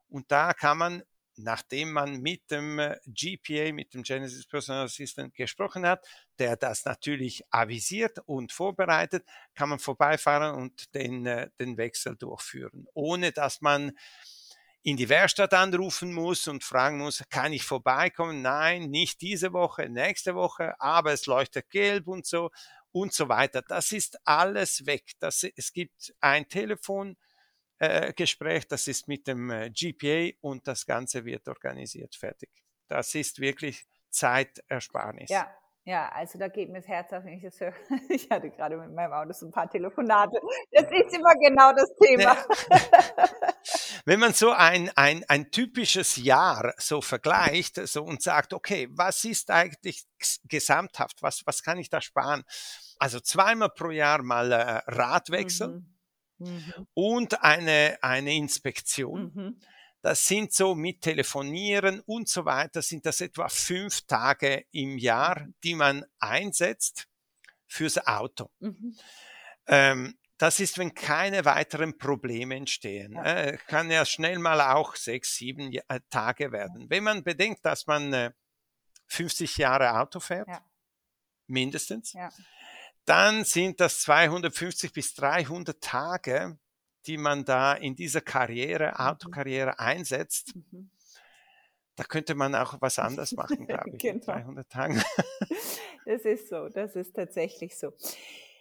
und 0.09 0.30
da 0.30 0.54
kann 0.54 0.78
man 0.78 1.02
nachdem 1.38 1.92
man 1.92 2.21
mit 2.21 2.50
dem 2.50 2.78
äh, 2.78 2.99
GPA, 3.07 3.73
mit 3.73 3.95
dem 3.95 4.02
Genesis 4.02 4.47
Personal 4.47 4.85
Assistant 4.85 5.35
gesprochen 5.35 5.87
hat, 5.87 6.07
der 6.38 6.57
das 6.57 6.85
natürlich 6.85 7.42
avisiert 7.50 8.18
und 8.26 8.52
vorbereitet, 8.52 9.25
kann 9.54 9.68
man 9.68 9.78
vorbeifahren 9.78 10.54
und 10.54 10.95
den, 10.95 11.26
äh, 11.26 11.50
den 11.59 11.76
Wechsel 11.76 12.16
durchführen, 12.16 12.87
ohne 12.95 13.33
dass 13.33 13.61
man 13.61 13.92
in 14.83 14.97
die 14.97 15.09
Werkstatt 15.09 15.54
anrufen 15.54 16.12
muss 16.12 16.49
und 16.49 16.64
fragen 16.64 16.99
muss, 16.99 17.23
kann 17.30 17.52
ich 17.52 17.64
vorbeikommen? 17.64 18.42
Nein, 18.42 18.90
nicht 18.90 19.21
diese 19.21 19.52
Woche, 19.52 19.88
nächste 19.88 20.35
Woche, 20.35 20.80
aber 20.80 21.12
es 21.12 21.26
leuchtet 21.26 21.68
gelb 21.71 22.07
und 22.09 22.26
so 22.26 22.50
und 22.92 23.12
so 23.12 23.28
weiter. 23.28 23.62
Das 23.62 23.92
ist 23.92 24.18
alles 24.25 24.87
weg. 24.87 25.12
Das, 25.18 25.45
es 25.57 25.73
gibt 25.73 26.14
ein 26.21 26.49
Telefon, 26.49 27.16
äh, 27.78 28.12
Gespräch, 28.12 28.66
das 28.66 28.88
ist 28.88 29.08
mit 29.08 29.26
dem 29.26 29.50
äh, 29.50 29.70
GPA 29.70 30.37
und 30.40 30.66
das 30.66 30.87
Ganze 30.87 31.25
wird 31.25 31.47
organisiert, 31.49 32.14
fertig. 32.14 32.50
Das 32.88 33.14
ist 33.14 33.40
wirklich 33.40 33.87
Zeitersparnis. 34.11 35.30
Ja, 35.30 35.49
ja, 35.88 36.11
also 36.11 36.38
da 36.38 36.49
geht 36.49 36.68
mir 36.68 36.80
das 36.80 36.88
Herz 36.88 37.12
auf, 37.14 37.25
wenn 37.25 37.35
ich 37.35 37.42
das 37.42 37.58
höre. 37.61 37.73
Ich 38.11 38.28
hatte 38.30 38.50
gerade 38.50 38.76
mit 38.76 38.92
meinem 38.92 39.12
Auto 39.12 39.32
so 39.32 39.47
ein 39.47 39.52
paar 39.52 39.70
Telefonate. 39.70 40.38
Das 40.70 40.85
ist 40.85 41.16
immer 41.16 41.35
genau 41.37 41.73
das 41.73 41.90
Thema. 41.97 42.37
Wenn 44.04 44.20
man 44.20 44.35
so 44.35 44.52
ein, 44.52 44.90
ein, 44.97 45.25
ein 45.28 45.50
typisches 45.50 46.16
Jahr 46.16 46.75
so 46.76 47.00
vergleicht 47.00 47.76
so 47.88 48.04
und 48.04 48.23
sagt, 48.23 48.52
okay, 48.52 48.88
was 48.90 49.25
ist 49.25 49.50
eigentlich 49.50 50.04
gesamthaft? 50.44 51.23
Was, 51.23 51.47
was 51.47 51.62
kann 51.62 51.78
ich 51.78 51.88
da 51.88 52.02
sparen? 52.02 52.44
Also 52.99 53.20
zweimal 53.20 53.70
pro 53.70 53.90
Jahr 53.90 54.23
mal 54.23 54.52
äh, 54.52 54.82
Radwechsel. 54.88 55.68
Mhm 55.68 55.97
mhm. 56.38 56.87
und 56.95 57.42
eine, 57.42 57.99
eine 58.02 58.35
Inspektion. 58.35 59.33
Mhm. 59.35 59.61
Das 60.00 60.26
sind 60.26 60.52
so 60.52 60.75
mit 60.75 61.02
Telefonieren 61.02 62.00
und 62.00 62.28
so 62.28 62.45
weiter, 62.45 62.83
sind 62.83 63.04
das 63.04 63.21
etwa 63.21 63.49
fünf 63.49 64.02
Tage 64.02 64.64
im 64.71 64.97
Jahr, 64.97 65.40
mhm. 65.40 65.54
die 65.64 65.75
man 65.75 66.04
einsetzt 66.18 67.09
fürs 67.66 67.99
Auto. 68.07 68.50
Mhm. 68.61 68.97
Ähm, 69.66 70.18
das 70.38 70.61
ist, 70.61 70.78
wenn 70.78 70.95
keine 70.95 71.45
weiteren 71.45 71.99
Probleme 71.99 72.54
entstehen. 72.54 73.14
Ja. 73.14 73.25
Äh, 73.25 73.59
kann 73.66 73.90
ja 73.90 74.04
schnell 74.04 74.38
mal 74.38 74.61
auch 74.61 74.95
sechs, 74.95 75.35
sieben 75.35 75.73
äh, 75.73 76.00
Tage 76.11 76.52
werden. 76.52 76.88
Wenn 76.88 77.02
man 77.02 77.25
bedenkt, 77.25 77.64
dass 77.64 77.88
man 77.88 78.12
äh, 78.12 78.30
50 79.09 79.57
Jahre 79.57 79.99
Auto 79.99 80.21
fährt, 80.21 80.47
ja. 80.47 80.64
mindestens, 81.49 82.12
ja 82.12 82.30
dann 83.08 83.44
sind 83.44 83.80
das 83.80 84.00
250 84.00 84.92
bis 84.92 85.14
300 85.14 85.80
Tage, 85.80 86.58
die 87.06 87.16
man 87.16 87.44
da 87.44 87.72
in 87.72 87.96
dieser 87.96 88.20
Karriere, 88.20 88.88
mhm. 88.88 89.06
Autokarriere 89.06 89.78
einsetzt. 89.78 90.54
Mhm. 90.54 90.90
Da 91.96 92.04
könnte 92.04 92.34
man 92.34 92.54
auch 92.54 92.80
was 92.80 92.98
anderes 92.98 93.32
machen, 93.32 93.66
glaube 93.66 93.90
ich, 93.90 93.98
genau. 93.98 94.14
in 94.14 94.20
300 94.20 94.68
Tagen. 94.68 95.02
das 96.06 96.22
ist 96.22 96.48
so, 96.48 96.68
das 96.68 96.94
ist 96.94 97.14
tatsächlich 97.14 97.78
so. 97.78 97.92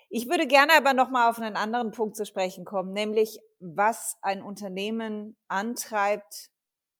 Ich 0.09 0.29
würde 0.29 0.47
gerne 0.47 0.73
aber 0.77 0.93
nochmal 0.93 1.29
auf 1.29 1.37
einen 1.37 1.57
anderen 1.57 1.91
Punkt 1.91 2.15
zu 2.15 2.25
sprechen 2.25 2.63
kommen, 2.63 2.93
nämlich 2.93 3.39
was 3.59 4.17
ein 4.21 4.41
Unternehmen 4.41 5.35
antreibt, 5.49 6.49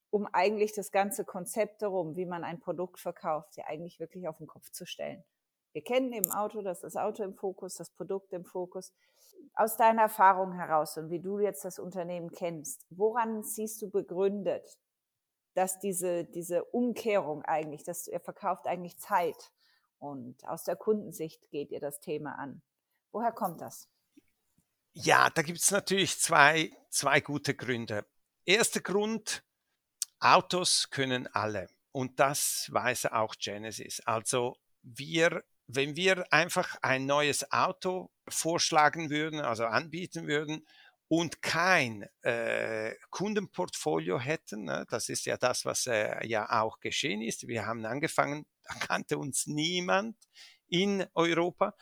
um 0.10 0.28
eigentlich 0.34 0.74
das 0.74 0.92
ganze 0.92 1.24
Konzept 1.24 1.82
darum, 1.82 2.18
wie 2.18 2.26
man 2.26 2.44
ein 2.44 2.60
Produkt 2.60 3.00
verkauft, 3.00 3.56
ja 3.56 3.66
eigentlich 3.68 4.00
wirklich 4.00 4.28
auf 4.28 4.38
den 4.38 4.48
Kopf 4.48 4.70
zu 4.72 4.86
stellen. 4.86 5.24
Wir 5.78 5.84
kennen 5.84 6.12
im 6.12 6.32
Auto, 6.32 6.64
dass 6.64 6.80
das 6.80 6.96
Auto 6.96 7.22
im 7.22 7.36
Fokus, 7.36 7.76
das 7.76 7.92
Produkt 7.92 8.34
im 8.34 8.44
Fokus. 8.44 8.92
Aus 9.54 9.78
deiner 9.78 10.02
Erfahrung 10.02 10.54
heraus 10.54 10.98
und 10.98 11.12
wie 11.12 11.20
du 11.20 11.38
jetzt 11.38 11.64
das 11.66 11.78
Unternehmen 11.78 12.32
kennst, 12.32 12.84
woran 12.90 13.44
siehst 13.44 13.84
du 13.84 13.92
begründet, 13.92 14.66
dass 15.54 15.78
diese, 15.78 16.26
diese 16.26 16.66
Umkehrung 16.66 17.44
eigentlich, 17.44 17.84
dass 17.84 18.08
ihr 18.08 18.20
verkauft 18.20 18.66
eigentlich 18.66 18.98
Zeit 18.98 19.52
und 20.00 20.44
aus 20.48 20.64
der 20.64 20.78
Kundensicht 20.78 21.48
geht 21.52 21.70
ihr 21.70 21.80
das 21.80 22.00
Thema 22.00 22.40
an? 22.40 22.64
Woher 23.12 23.32
kommt 23.32 23.62
das? 23.62 23.88
Ja, 24.94 25.30
da 25.30 25.44
gibt 25.44 25.60
es 25.60 25.70
natürlich 25.70 26.20
zwei, 26.20 26.72
zwei 26.90 27.22
gute 27.22 27.54
Gründe. 27.54 28.04
Erster 28.46 28.82
Grund, 28.82 29.44
Autos 30.20 30.90
können 30.90 31.28
alle. 31.28 31.68
Und 31.92 32.20
das 32.20 32.68
weiß 32.72 33.12
auch 33.12 33.36
Genesis. 33.36 34.02
Also 34.08 34.58
wir 34.82 35.44
wenn 35.68 35.96
wir 35.96 36.32
einfach 36.32 36.78
ein 36.82 37.06
neues 37.06 37.52
Auto 37.52 38.10
vorschlagen 38.28 39.10
würden, 39.10 39.42
also 39.42 39.66
anbieten 39.66 40.28
würden 40.28 40.66
und 41.10 41.42
kein 41.42 42.08
äh, 42.22 42.96
Kundenportfolio 43.10 44.20
hätten, 44.20 44.66
ne, 44.66 44.86
das 44.90 45.10
ist 45.10 45.26
ja 45.26 45.38
das, 45.38 45.66
was 45.66 45.88
äh, 45.88 46.26
ja 46.26 46.62
auch 46.62 46.80
geschehen 46.80 47.22
ist. 47.22 47.48
Wir 47.48 47.66
haben 47.66 47.86
angefangen, 47.86 48.46
da 48.64 48.74
kannte 48.76 49.18
uns 49.18 49.48
niemand 49.48 50.18
in 50.68 51.06
Europa. 51.14 51.76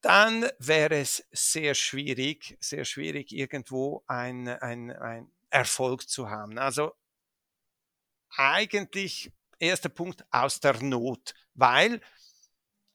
Dann 0.00 0.48
wäre 0.58 0.98
es 0.98 1.26
sehr 1.32 1.74
schwierig, 1.74 2.56
sehr 2.60 2.84
schwierig, 2.84 3.32
irgendwo 3.32 4.04
ein, 4.06 4.48
ein, 4.48 4.92
ein 4.92 5.32
Erfolg 5.50 6.08
zu 6.08 6.30
haben. 6.30 6.58
Also 6.58 6.92
eigentlich 8.36 9.32
erster 9.58 9.88
Punkt 9.88 10.24
aus 10.30 10.60
der 10.60 10.82
Not, 10.82 11.34
weil 11.54 12.00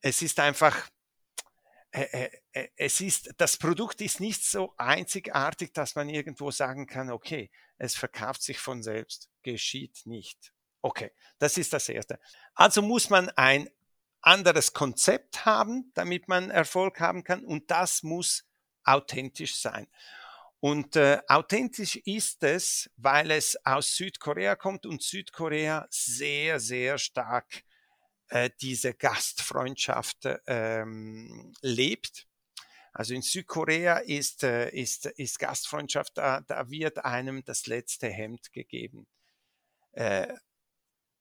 es 0.04 0.22
ist 0.22 0.40
einfach, 0.40 0.90
äh, 1.92 2.02
äh, 2.02 2.30
äh, 2.52 2.68
es 2.76 3.02
ist, 3.02 3.34
das 3.38 3.58
Produkt 3.58 4.02
ist 4.02 4.20
nicht 4.20 4.44
so 4.44 4.74
einzigartig, 4.78 5.74
dass 5.74 5.96
man 5.96 6.10
irgendwo 6.10 6.52
sagen 6.52 6.86
kann, 6.86 7.10
okay, 7.10 7.50
es 7.78 7.96
verkauft 7.96 8.44
sich 8.44 8.60
von 8.60 8.84
selbst, 8.84 9.30
geschieht 9.42 10.06
nicht. 10.06 10.54
Okay, 10.82 11.12
das 11.40 11.58
ist 11.58 11.72
das 11.72 11.88
Erste. 11.88 12.20
Also 12.54 12.82
muss 12.82 13.10
man 13.10 13.30
ein 13.30 13.70
anderes 14.22 14.74
Konzept 14.74 15.46
haben, 15.46 15.92
damit 15.94 16.28
man 16.28 16.50
Erfolg 16.50 17.00
haben 17.00 17.24
kann 17.24 17.46
und 17.46 17.72
das 17.72 18.04
muss 18.04 18.46
authentisch 18.84 19.56
sein. 19.56 19.88
Und 20.60 20.98
äh, 20.98 21.20
authentisch 21.28 21.96
ist 21.96 22.44
es, 22.44 22.90
weil 22.98 23.32
es 23.32 23.58
aus 23.66 23.96
Südkorea 23.96 24.56
kommt 24.56 24.86
und 24.86 25.02
Südkorea 25.02 25.88
sehr, 25.90 26.60
sehr 26.60 26.98
stark 26.98 27.64
äh, 28.30 28.50
diese 28.62 28.94
Gastfreundschaft 28.94 30.28
ähm, 30.48 31.54
lebt. 31.62 32.28
Also 32.94 33.14
in 33.14 33.22
Südkorea 33.22 33.98
ist, 33.98 34.44
äh, 34.44 34.70
ist, 34.70 35.08
ist 35.08 35.40
Gastfreundschaft, 35.40 36.18
da, 36.18 36.42
da 36.42 36.70
wird 36.70 37.04
einem 37.04 37.44
das 37.44 37.66
letzte 37.66 38.08
Hemd 38.08 38.54
gegeben. 38.54 39.08
Äh, 39.94 40.34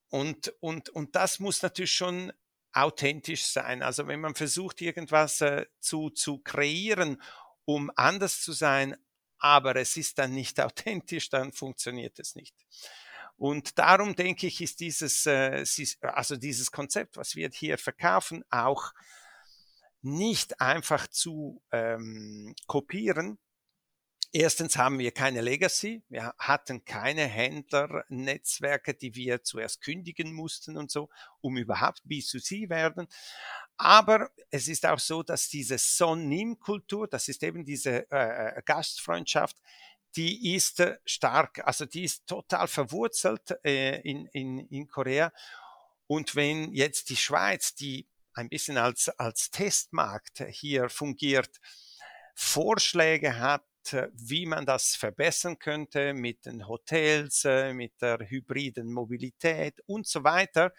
und, 0.09 0.55
und, 0.61 0.91
und 0.91 1.17
das 1.17 1.39
muss 1.39 1.63
natürlich 1.63 1.93
schon 1.93 2.33
authentisch 2.73 3.45
sein. 3.45 3.83
Also 3.83 4.07
wenn 4.07 4.21
man 4.21 4.35
versucht, 4.35 4.81
irgendwas 4.81 5.41
äh, 5.41 5.67
zu, 5.81 6.11
zu 6.11 6.39
kreieren, 6.39 7.21
um 7.65 7.91
anders 7.97 8.43
zu 8.43 8.53
sein, 8.53 8.97
aber 9.39 9.77
es 9.77 9.97
ist 9.97 10.19
dann 10.19 10.33
nicht 10.33 10.61
authentisch, 10.61 11.31
dann 11.31 11.53
funktioniert 11.53 12.19
es 12.19 12.35
nicht. 12.35 12.55
Und 13.37 13.79
darum 13.79 14.15
denke 14.15 14.47
ich, 14.47 14.61
ist 14.61 14.81
dieses, 14.81 15.27
äh, 15.27 15.65
also 16.03 16.37
dieses 16.37 16.71
Konzept, 16.71 17.17
was 17.17 17.35
wir 17.35 17.51
hier 17.53 17.79
verkaufen, 17.79 18.45
auch 18.51 18.93
nicht 20.03 20.61
einfach 20.61 21.07
zu 21.07 21.63
ähm, 21.71 22.55
kopieren. 22.67 23.39
Erstens 24.35 24.79
haben 24.79 24.99
wir 24.99 25.11
keine 25.13 25.43
Legacy. 25.43 26.03
Wir 26.09 26.35
hatten 26.39 26.87
keine 26.87 27.27
Händlernetzwerke, 27.27 28.95
die 28.95 29.15
wir 29.15 29.43
zuerst 29.43 29.83
kündigen 29.83 30.33
mussten 30.33 30.79
und 30.79 30.91
so, 30.91 31.11
um 31.43 31.59
überhaupt 31.59 32.03
B2C 32.07 32.71
werden. 32.71 33.09
Aber 33.77 34.31
es 34.51 34.69
ist 34.69 34.87
auch 34.87 34.99
so, 34.99 35.23
dass 35.23 35.49
diese 35.49 35.77
Son-Nim-Kultur, 35.77 37.09
das 37.09 37.29
ist 37.29 37.43
eben 37.43 37.65
diese 37.65 38.11
äh, 38.11 38.57
äh 38.57 38.63
Gastfreundschaft, 38.65 39.61
die 40.17 40.55
ist 40.55 40.83
stark, 41.05 41.67
also 41.67 41.87
die 41.87 42.05
ist 42.05 42.27
total 42.27 42.69
verwurzelt 42.69 43.57
äh, 43.65 44.01
in, 44.01 44.27
in, 44.33 44.59
in 44.69 44.89
Korea. 44.89 45.33
Und 46.07 46.35
wenn 46.37 46.73
jetzt 46.75 47.09
die 47.11 47.17
Schweiz, 47.17 47.75
die 47.75 48.07
ein 48.35 48.49
bisschen 48.49 48.77
als, 48.77 49.09
als 49.09 49.51
Testmarkt 49.51 50.45
hier 50.51 50.89
fungiert, 50.89 51.59
Vorschläge 52.35 53.39
hat, 53.39 53.63
wie 54.13 54.47
man 54.47 54.65
das 54.65 54.95
verbessern 54.95 55.59
könnte 55.59 56.15
mit 56.15 56.47
den 56.47 56.69
Hotels, 56.69 57.45
äh, 57.45 57.73
mit 57.73 58.01
der 58.01 58.19
hybriden 58.29 58.93
Mobilität 58.93 59.81
und 59.87 60.07
so 60.07 60.23
weiter, 60.23 60.73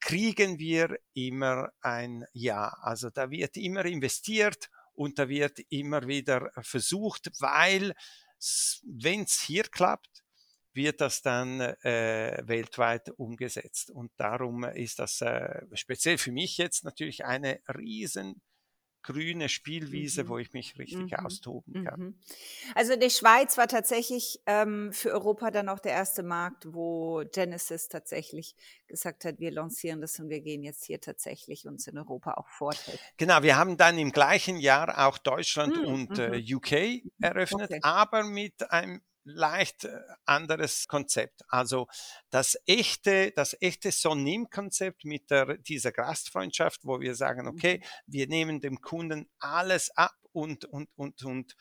kriegen 0.00 0.58
wir 0.58 0.98
immer 1.14 1.70
ein 1.80 2.26
Ja. 2.32 2.68
Also 2.82 3.10
da 3.10 3.30
wird 3.30 3.56
immer 3.56 3.84
investiert 3.84 4.68
und 4.94 5.18
da 5.18 5.28
wird 5.28 5.60
immer 5.70 6.06
wieder 6.06 6.50
versucht, 6.60 7.30
weil 7.40 7.94
wenn 8.84 9.22
es 9.22 9.40
hier 9.40 9.64
klappt, 9.64 10.24
wird 10.72 11.00
das 11.00 11.22
dann 11.22 11.60
äh, 11.60 12.42
weltweit 12.44 13.10
umgesetzt. 13.10 13.90
Und 13.90 14.10
darum 14.16 14.64
ist 14.64 14.98
das 14.98 15.20
äh, 15.20 15.62
speziell 15.72 16.18
für 16.18 16.32
mich 16.32 16.58
jetzt 16.58 16.84
natürlich 16.84 17.24
eine 17.24 17.60
riesen 17.68 18.42
grüne 19.04 19.48
Spielwiese, 19.48 20.24
mhm. 20.24 20.28
wo 20.28 20.38
ich 20.38 20.52
mich 20.52 20.76
richtig 20.78 21.12
mhm. 21.12 21.26
austoben 21.26 21.84
kann. 21.84 22.00
Mhm. 22.00 22.18
Also 22.74 22.96
die 22.96 23.10
Schweiz 23.10 23.56
war 23.56 23.68
tatsächlich 23.68 24.40
ähm, 24.46 24.92
für 24.92 25.12
Europa 25.12 25.52
dann 25.52 25.68
auch 25.68 25.78
der 25.78 25.92
erste 25.92 26.24
Markt, 26.24 26.66
wo 26.72 27.22
Genesis 27.32 27.88
tatsächlich 27.88 28.56
gesagt 28.88 29.24
hat, 29.24 29.38
wir 29.38 29.52
lancieren 29.52 30.00
das 30.00 30.18
und 30.18 30.30
wir 30.30 30.40
gehen 30.40 30.64
jetzt 30.64 30.84
hier 30.84 31.00
tatsächlich 31.00 31.66
uns 31.66 31.86
in 31.86 31.98
Europa 31.98 32.34
auch 32.34 32.48
vorstellen. 32.48 32.98
Genau, 33.16 33.42
wir 33.42 33.56
haben 33.56 33.76
dann 33.76 33.98
im 33.98 34.10
gleichen 34.10 34.56
Jahr 34.56 35.06
auch 35.06 35.18
Deutschland 35.18 35.76
mhm. 35.76 35.86
und 35.86 36.18
äh, 36.18 36.40
mhm. 36.40 36.56
UK 36.56 36.72
eröffnet, 37.20 37.70
okay. 37.70 37.80
aber 37.82 38.24
mit 38.24 38.70
einem 38.70 39.02
leicht 39.24 39.84
äh, 39.84 40.00
anderes 40.24 40.86
Konzept. 40.88 41.42
Also 41.48 41.88
das 42.30 42.56
echte, 42.66 43.32
das 43.32 43.56
echte 43.60 43.90
Sonim-Konzept 43.90 45.04
mit 45.04 45.30
der, 45.30 45.58
dieser 45.58 45.92
Gastfreundschaft, 45.92 46.84
wo 46.84 47.00
wir 47.00 47.14
sagen, 47.14 47.48
okay, 47.48 47.78
mhm. 47.78 47.84
wir 48.06 48.28
nehmen 48.28 48.60
dem 48.60 48.80
Kunden 48.80 49.28
alles 49.38 49.90
ab 49.96 50.14
und, 50.32 50.64
und, 50.66 50.88
und, 50.96 51.22
und, 51.24 51.56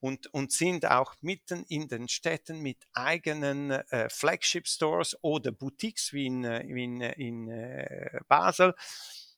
und, 0.00 0.32
und 0.34 0.52
sind 0.52 0.86
auch 0.86 1.14
mitten 1.20 1.64
in 1.68 1.88
den 1.88 2.08
Städten 2.08 2.60
mit 2.60 2.84
eigenen 2.92 3.70
äh, 3.70 4.08
Flagship-Stores 4.10 5.16
oder 5.22 5.52
Boutiques 5.52 6.12
wie 6.12 6.26
in, 6.26 6.44
äh, 6.44 6.64
wie 6.66 6.84
in, 6.84 7.00
in 7.00 7.48
äh, 7.48 8.20
Basel. 8.28 8.74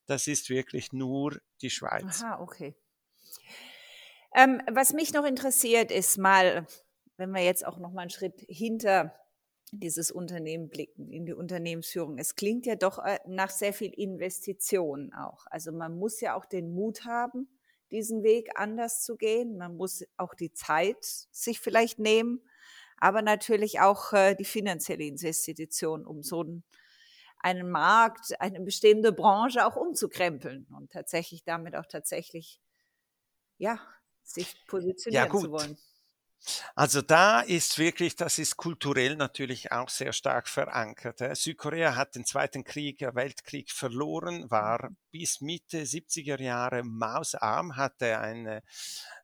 Das 0.06 0.26
ist 0.26 0.50
wirklich 0.50 0.92
nur 0.92 1.38
die 1.60 1.70
Schweiz. 1.70 2.22
Aha, 2.22 2.40
okay. 2.40 2.74
Ähm, 4.34 4.60
was 4.70 4.92
mich 4.92 5.12
noch 5.12 5.24
interessiert, 5.24 5.90
ist 5.90 6.18
mal 6.18 6.66
wenn 7.16 7.30
wir 7.30 7.42
jetzt 7.42 7.66
auch 7.66 7.78
noch 7.78 7.92
mal 7.92 8.02
einen 8.02 8.10
Schritt 8.10 8.44
hinter 8.48 9.14
dieses 9.72 10.10
Unternehmen 10.10 10.68
blicken, 10.68 11.10
in 11.10 11.26
die 11.26 11.32
Unternehmensführung. 11.32 12.18
Es 12.18 12.36
klingt 12.36 12.66
ja 12.66 12.76
doch 12.76 12.98
äh, 12.98 13.18
nach 13.26 13.50
sehr 13.50 13.72
viel 13.72 13.92
Investitionen 13.92 15.12
auch. 15.12 15.46
Also 15.50 15.72
man 15.72 15.98
muss 15.98 16.20
ja 16.20 16.36
auch 16.36 16.44
den 16.44 16.72
Mut 16.72 17.04
haben, 17.04 17.48
diesen 17.90 18.22
Weg 18.22 18.50
anders 18.58 19.02
zu 19.02 19.16
gehen. 19.16 19.56
Man 19.56 19.76
muss 19.76 20.04
auch 20.16 20.34
die 20.34 20.52
Zeit 20.52 21.04
sich 21.04 21.60
vielleicht 21.60 21.98
nehmen, 21.98 22.42
aber 22.98 23.22
natürlich 23.22 23.80
auch 23.80 24.12
äh, 24.12 24.34
die 24.34 24.44
finanzielle 24.44 25.04
Investition, 25.04 26.06
um 26.06 26.22
so 26.22 26.40
einen, 26.40 26.64
einen 27.38 27.70
Markt, 27.70 28.40
eine 28.40 28.60
bestehende 28.60 29.12
Branche 29.12 29.66
auch 29.66 29.76
umzukrempeln 29.76 30.66
und 30.76 30.92
tatsächlich 30.92 31.44
damit 31.44 31.74
auch 31.76 31.86
tatsächlich, 31.86 32.60
ja, 33.58 33.80
sich 34.22 34.66
positionieren 34.66 35.26
ja, 35.32 35.40
zu 35.40 35.50
wollen. 35.50 35.76
Also 36.74 37.02
da 37.02 37.40
ist 37.40 37.78
wirklich, 37.78 38.16
das 38.16 38.38
ist 38.38 38.56
kulturell 38.56 39.16
natürlich 39.16 39.72
auch 39.72 39.88
sehr 39.88 40.12
stark 40.12 40.48
verankert. 40.48 41.20
Südkorea 41.36 41.96
hat 41.96 42.14
den 42.14 42.24
Zweiten 42.24 42.62
Krieg, 42.64 43.02
äh, 43.02 43.14
Weltkrieg 43.14 43.70
verloren, 43.70 44.50
war 44.50 44.90
mhm. 44.90 44.96
bis 45.10 45.40
Mitte 45.40 45.82
70er 45.82 46.40
Jahre 46.40 46.84
mausarm, 46.84 47.76
hatte 47.76 48.18
eine 48.18 48.62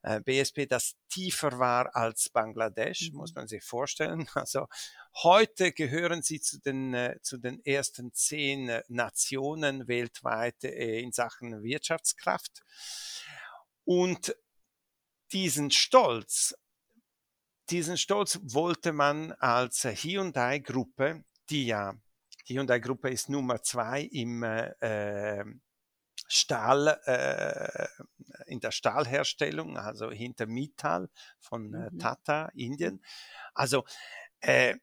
äh, 0.01 0.19
BSP, 0.21 0.65
das 0.67 0.95
tiefer 1.09 1.59
war 1.59 1.95
als 1.95 2.29
Bangladesch, 2.29 3.11
mhm. 3.11 3.17
muss 3.17 3.33
man 3.33 3.47
sich 3.47 3.63
vorstellen. 3.63 4.27
Also 4.43 4.67
heute 5.23 5.71
gehören 5.71 6.21
sie 6.21 6.41
zu 6.41 6.59
den, 6.59 6.93
äh, 6.93 7.17
zu 7.21 7.37
den 7.37 7.63
ersten 7.63 8.13
zehn 8.13 8.81
Nationen 8.89 9.87
weltweit 9.87 10.63
in 10.65 11.13
Sachen 11.13 11.63
Wirtschaftskraft. 11.63 12.61
Und 13.85 14.35
diesen 15.31 15.71
Stolz 15.71 16.55
diesen 17.69 17.97
Stolz 17.97 18.39
wollte 18.43 18.93
man 18.93 19.31
als 19.33 19.83
Hyundai-Gruppe, 19.83 21.23
die 21.49 21.65
ja, 21.65 21.93
die 22.47 22.57
Hyundai-Gruppe 22.57 23.09
ist 23.09 23.29
Nummer 23.29 23.61
zwei 23.61 24.01
im 24.01 24.43
äh, 24.43 25.45
Stahl, 26.27 26.99
äh, 27.05 27.87
in 28.47 28.59
der 28.59 28.71
Stahlherstellung, 28.71 29.77
also 29.77 30.11
hinter 30.11 30.45
Mittal 30.45 31.09
von 31.39 31.73
äh, 31.73 31.89
mhm. 31.91 31.99
Tata, 31.99 32.49
Indien. 32.55 33.03
Also 33.53 33.85
äh, 34.39 34.75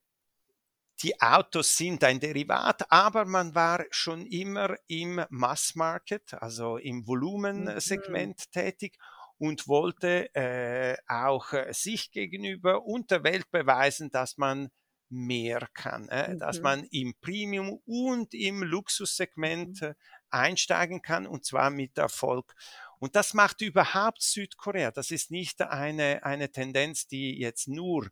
die 1.03 1.21
Autos 1.21 1.77
sind 1.77 2.05
ein 2.05 2.21
Derivat, 2.21 2.91
aber 2.91 3.25
man 3.25 3.55
war 3.55 3.85
schon 3.91 4.27
immer 4.27 4.77
im 4.87 5.25
Mass-Market, 5.31 6.35
also 6.35 6.77
im 6.77 7.07
Volumensegment 7.07 8.39
mhm. 8.39 8.53
tätig 8.53 8.99
und 9.41 9.69
wollte 9.69 10.33
äh, 10.35 10.99
auch 11.09 11.55
äh, 11.55 11.73
sich 11.73 12.11
gegenüber 12.13 12.85
und 12.85 13.11
der 13.11 13.25
Welt 13.25 13.51
beweisen, 13.51 14.11
dass 14.11 14.37
man 14.37 14.69
mehr 15.09 15.67
kann, 15.73 16.09
äh, 16.11 16.35
mhm. 16.35 16.39
dass 16.39 16.61
man 16.61 16.85
im 16.91 17.15
Premium 17.23 17.81
und 17.87 18.35
im 18.35 18.63
Luxussegment 18.63 19.81
mhm. 19.81 19.89
äh, 19.89 19.95
einsteigen 20.29 21.01
kann 21.01 21.27
und 21.27 21.47
zwar 21.47 21.71
mit 21.71 21.97
Erfolg. 21.97 22.55
Und 22.99 23.17
das 23.17 23.33
macht 23.33 23.63
überhaupt 23.63 24.21
Südkorea. 24.21 24.91
Das 24.91 25.11
ist 25.11 25.31
nicht 25.31 25.63
eine, 25.63 26.23
eine 26.23 26.53
Tendenz, 26.53 27.09
die 27.09 27.41
jetzt 27.41 27.67
nur 27.67 28.11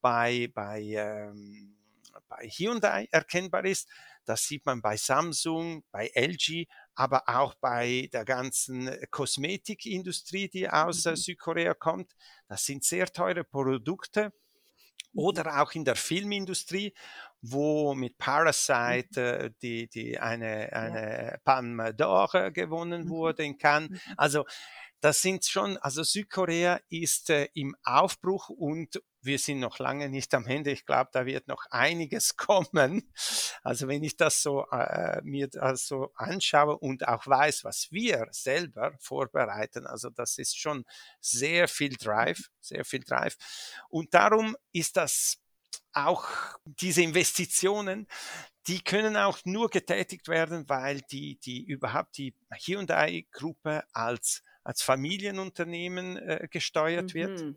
bei, 0.00 0.50
bei, 0.54 0.80
ähm, 0.80 1.76
bei 2.26 2.48
Hyundai 2.48 3.06
erkennbar 3.10 3.66
ist. 3.66 3.86
Das 4.24 4.44
sieht 4.44 4.66
man 4.66 4.82
bei 4.82 4.96
Samsung, 4.96 5.84
bei 5.90 6.10
LG, 6.14 6.66
aber 6.94 7.22
auch 7.26 7.54
bei 7.54 8.08
der 8.12 8.24
ganzen 8.24 8.90
Kosmetikindustrie, 9.10 10.48
die 10.48 10.68
aus 10.68 11.04
mhm. 11.04 11.16
Südkorea 11.16 11.74
kommt. 11.74 12.12
Das 12.48 12.64
sind 12.64 12.84
sehr 12.84 13.06
teure 13.06 13.44
Produkte. 13.44 14.32
Mhm. 15.12 15.18
Oder 15.18 15.62
auch 15.62 15.72
in 15.72 15.84
der 15.84 15.96
Filmindustrie, 15.96 16.94
wo 17.40 17.94
mit 17.94 18.18
Parasite 18.18 19.38
mhm. 19.38 19.46
äh, 19.46 19.50
die, 19.62 19.88
die 19.88 20.18
eine, 20.18 20.72
eine 20.72 21.30
ja. 21.32 21.38
Palme 21.44 21.90
d'Or 21.90 22.50
gewonnen 22.50 23.08
wurde 23.08 23.44
in 23.44 23.58
Cannes. 23.58 24.00
Also 24.16 24.44
das 25.00 25.22
sind 25.22 25.46
schon, 25.46 25.78
also 25.78 26.02
Südkorea 26.02 26.78
ist 26.90 27.30
äh, 27.30 27.48
im 27.54 27.74
Aufbruch 27.84 28.50
und 28.50 29.00
wir 29.22 29.38
sind 29.38 29.60
noch 29.60 29.78
lange 29.78 30.08
nicht 30.08 30.34
am 30.34 30.46
Ende. 30.46 30.70
Ich 30.70 30.86
glaube, 30.86 31.10
da 31.12 31.26
wird 31.26 31.48
noch 31.48 31.64
einiges 31.70 32.36
kommen. 32.36 33.12
Also 33.62 33.88
wenn 33.88 34.02
ich 34.02 34.16
das 34.16 34.42
so 34.42 34.66
äh, 34.70 35.20
mir 35.22 35.48
das 35.48 35.86
so 35.86 36.12
anschaue 36.14 36.76
und 36.78 37.06
auch 37.06 37.26
weiß, 37.26 37.64
was 37.64 37.88
wir 37.90 38.26
selber 38.30 38.92
vorbereiten, 38.98 39.86
also 39.86 40.10
das 40.10 40.38
ist 40.38 40.58
schon 40.58 40.84
sehr 41.20 41.68
viel 41.68 41.96
Drive, 41.96 42.50
sehr 42.60 42.84
viel 42.84 43.04
Drive. 43.04 43.36
Und 43.88 44.14
darum 44.14 44.56
ist 44.72 44.96
das 44.96 45.38
auch 45.92 46.24
diese 46.64 47.02
Investitionen, 47.02 48.06
die 48.66 48.82
können 48.82 49.16
auch 49.16 49.38
nur 49.44 49.70
getätigt 49.70 50.28
werden, 50.28 50.68
weil 50.68 51.00
die, 51.10 51.38
die 51.40 51.64
überhaupt 51.64 52.16
die 52.16 52.34
Hyundai-Gruppe 52.50 53.82
als 53.92 54.42
als 54.62 54.82
Familienunternehmen 54.82 56.16
äh, 56.16 56.48
gesteuert 56.50 57.14
mhm. 57.14 57.14
wird. 57.14 57.56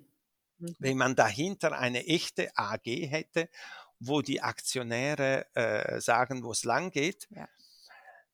Mhm. 0.63 0.75
Wenn 0.79 0.97
man 0.97 1.15
dahinter 1.15 1.77
eine 1.77 2.07
echte 2.07 2.55
AG 2.55 2.85
hätte, 2.85 3.49
wo 3.99 4.21
die 4.21 4.41
Aktionäre 4.41 5.45
äh, 5.55 5.99
sagen, 5.99 6.43
wo 6.43 6.51
es 6.51 6.63
lang 6.63 6.91
geht, 6.91 7.27
ja. 7.31 7.47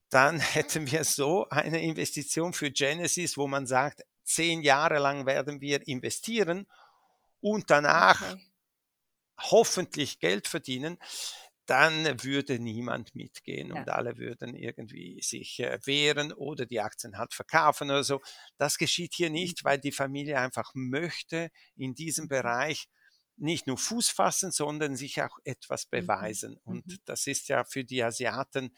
dann 0.10 0.39
hätten 0.39 0.92
wir 0.92 1.04
so 1.04 1.48
eine 1.50 1.82
Investition 1.82 2.54
für 2.54 2.72
Genesis, 2.72 3.38
wo 3.38 3.48
man 3.48 3.65
sagt, 3.65 4.06
zehn 4.24 4.62
Jahre 4.62 5.00
lang 5.00 5.26
werden 5.26 5.60
wir 5.60 5.88
investieren 5.88 6.68
und 7.42 7.72
danach 7.72 8.22
okay. 8.22 8.42
hoffentlich 9.39 10.20
Geld 10.20 10.48
verdienen 10.48 11.00
dann 11.69 12.23
würde 12.23 12.58
niemand 12.58 13.13
mitgehen 13.13 13.71
und 13.71 13.88
ja. 13.88 13.93
alle 13.93 14.17
würden 14.17 14.55
irgendwie 14.55 15.21
sich 15.21 15.60
äh, 15.60 15.77
wehren 15.86 16.34
oder 16.34 16.65
die 16.65 16.79
Aktien 16.79 17.17
halt 17.17 17.34
verkaufen 17.36 17.91
oder 17.91 18.03
so. 18.03 18.21
Das 18.58 18.79
geschieht 18.79 19.13
hier 19.13 19.29
nicht, 19.29 19.63
mhm. 19.63 19.69
weil 19.69 19.77
die 19.77 19.91
Familie 19.91 20.39
einfach 20.39 20.71
möchte 20.73 21.51
in 21.75 21.93
diesem 21.93 22.25
mhm. 22.25 22.29
Bereich 22.29 22.88
nicht 23.38 23.67
nur 23.67 23.77
Fuß 23.77 24.10
fassen, 24.10 24.51
sondern 24.51 24.95
sich 24.95 25.21
auch 25.21 25.38
etwas 25.43 25.86
mhm. 25.86 25.99
beweisen. 25.99 26.58
Und 26.63 26.88
mhm. 26.88 26.97
das 27.05 27.27
ist 27.27 27.49
ja 27.49 27.63
für 27.63 27.84
die 27.84 28.03
Asiaten, 28.03 28.73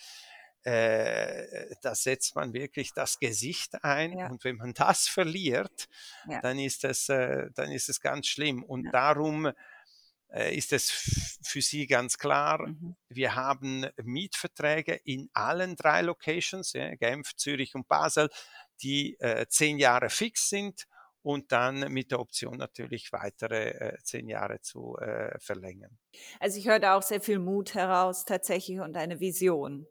äh, 0.64 1.74
da 1.82 1.96
setzt 1.96 2.36
man 2.36 2.54
wirklich 2.54 2.94
das 2.94 3.20
Gesicht 3.20 3.84
ein. 3.84 4.18
Ja. 4.18 4.28
Und 4.28 4.44
wenn 4.44 4.58
man 4.58 4.74
das 4.76 5.08
verliert, 5.08 5.88
ja. 6.28 6.42
dann 6.42 6.60
ist 6.60 6.84
es, 6.84 7.08
äh, 7.08 7.50
dann 7.56 7.72
ist 7.72 7.88
es 7.88 8.02
ganz 8.02 8.28
schlimm. 8.28 8.64
Und 8.64 8.86
ja. 8.86 8.92
darum 8.92 9.52
ist 10.34 10.72
es 10.74 11.40
für 11.44 11.62
Sie 11.62 11.88
ganz 11.88 12.18
klar, 12.18 12.68
mhm. 12.68 12.96
wir 13.10 13.36
haben 13.36 13.86
Mietverträge 14.02 14.94
in 15.04 15.30
allen 15.34 15.76
drei 15.76 16.02
Locations, 16.02 16.74
ja, 16.74 16.96
Genf, 16.96 17.36
Zürich 17.36 17.76
und 17.76 17.88
Basel, 17.88 18.30
die 18.82 19.20
äh, 19.20 19.46
zehn 19.48 19.78
Jahre 19.78 20.10
fix 20.10 20.50
sind 20.50 20.88
und 21.24 21.52
dann 21.52 21.92
mit 21.92 22.12
der 22.12 22.20
Option 22.20 22.58
natürlich 22.58 23.12
weitere 23.12 23.70
äh, 23.70 23.98
zehn 24.04 24.28
Jahre 24.28 24.62
zu 24.62 24.98
äh, 24.98 25.38
verlängern. 25.40 25.98
Also 26.40 26.58
ich 26.58 26.68
höre 26.68 26.80
da 26.80 26.98
auch 26.98 27.04
sehr 27.04 27.22
viel 27.22 27.40
Mut 27.40 27.74
heraus 27.74 28.26
tatsächlich 28.26 28.80
und 28.80 28.98
eine 28.98 29.20
Vision. 29.20 29.88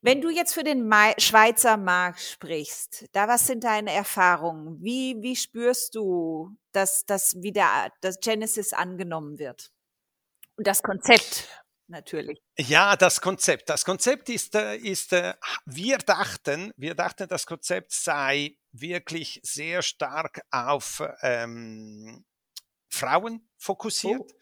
Wenn 0.00 0.20
du 0.20 0.30
jetzt 0.30 0.54
für 0.54 0.62
den 0.62 0.86
Ma 0.86 1.12
Schweizer 1.18 1.76
Markt 1.76 2.20
sprichst, 2.20 3.06
da 3.12 3.26
was 3.26 3.46
sind 3.46 3.64
deine 3.64 3.92
Erfahrungen? 3.92 4.80
Wie, 4.80 5.16
wie 5.20 5.34
spürst 5.34 5.96
du, 5.96 6.56
dass, 6.72 7.04
dass 7.04 7.42
wieder 7.42 7.92
das 8.00 8.20
Genesis 8.20 8.72
angenommen 8.72 9.38
wird? 9.38 9.72
Und 10.56 10.66
das 10.68 10.82
Konzept 10.82 11.48
natürlich. 11.88 12.40
Ja, 12.56 12.94
das 12.94 13.20
Konzept. 13.20 13.68
Das 13.70 13.84
Konzept 13.84 14.28
ist, 14.28 14.54
äh, 14.54 14.76
ist 14.76 15.12
äh, 15.12 15.34
wir 15.64 15.98
dachten, 15.98 16.72
wir 16.76 16.94
dachten, 16.94 17.26
das 17.28 17.46
Konzept 17.46 17.92
sei 17.92 18.56
wirklich 18.70 19.40
sehr 19.42 19.82
stark 19.82 20.42
auf 20.52 21.02
ähm, 21.22 22.24
Frauen 22.88 23.48
fokussiert. 23.56 24.20
Oh 24.20 24.36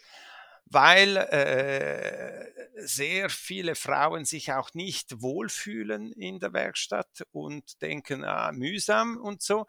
weil 0.66 1.16
äh, 1.16 2.85
sehr 2.87 3.31
viele 3.31 3.74
Frauen 3.74 4.24
sich 4.24 4.52
auch 4.52 4.74
nicht 4.74 5.22
wohlfühlen 5.22 6.12
in 6.12 6.38
der 6.40 6.52
Werkstatt 6.52 7.22
und 7.33 7.81
denken, 7.81 8.24
ah, 8.24 8.52
mühsam 8.52 9.16
und 9.16 9.42
so. 9.42 9.66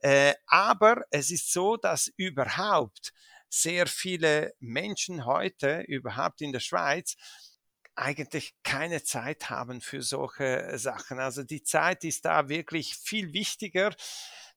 Äh, 0.00 0.34
aber 0.46 1.02
es 1.10 1.30
ist 1.30 1.52
so, 1.52 1.76
dass 1.76 2.12
überhaupt 2.16 3.12
sehr 3.48 3.86
viele 3.86 4.54
Menschen 4.60 5.24
heute, 5.24 5.80
überhaupt 5.88 6.40
in 6.42 6.52
der 6.52 6.60
Schweiz, 6.60 7.16
eigentlich 7.94 8.54
keine 8.62 9.02
Zeit 9.02 9.48
haben 9.48 9.80
für 9.80 10.02
solche 10.02 10.78
Sachen. 10.78 11.18
Also 11.18 11.42
die 11.42 11.62
Zeit 11.62 12.04
ist 12.04 12.26
da 12.26 12.48
wirklich 12.50 12.94
viel 12.94 13.32
wichtiger. 13.32 13.94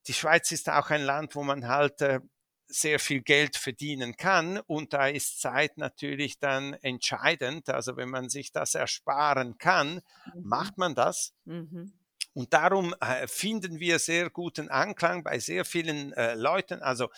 Die 0.07 0.13
Schweiz 0.13 0.51
ist 0.51 0.69
auch 0.69 0.89
ein 0.89 1.03
Land, 1.03 1.35
wo 1.35 1.43
man 1.43 1.67
halt 1.67 2.01
äh, 2.01 2.19
sehr 2.69 2.99
viel 2.99 3.21
Geld 3.21 3.58
verdienen 3.58 4.15
kann. 4.15 4.60
Und 4.60 4.93
da 4.93 5.08
ist 5.08 5.41
Zeit 5.41 5.77
natürlich 5.77 6.39
dann 6.39 6.73
entscheidend. 6.73 7.69
Also 7.69 7.97
wenn 7.97 8.10
man 8.10 8.29
sich 8.29 8.51
das 8.51 8.75
ersparen 8.75 9.58
kann, 9.58 9.95
mhm. 10.34 10.43
macht 10.43 10.77
man 10.77 10.95
das. 10.95 11.34
Mhm. 11.45 11.93
Und 12.34 12.53
darum 12.53 12.93
äh, 13.01 13.27
finden 13.27 13.79
wir 13.79 13.99
sehr 13.99 14.29
guten 14.29 14.69
Anklang 14.69 15.23
bei 15.23 15.39
sehr 15.39 15.65
vielen 15.65 16.13
äh, 16.13 16.36
Leuten, 16.36 16.82
also 16.82 17.10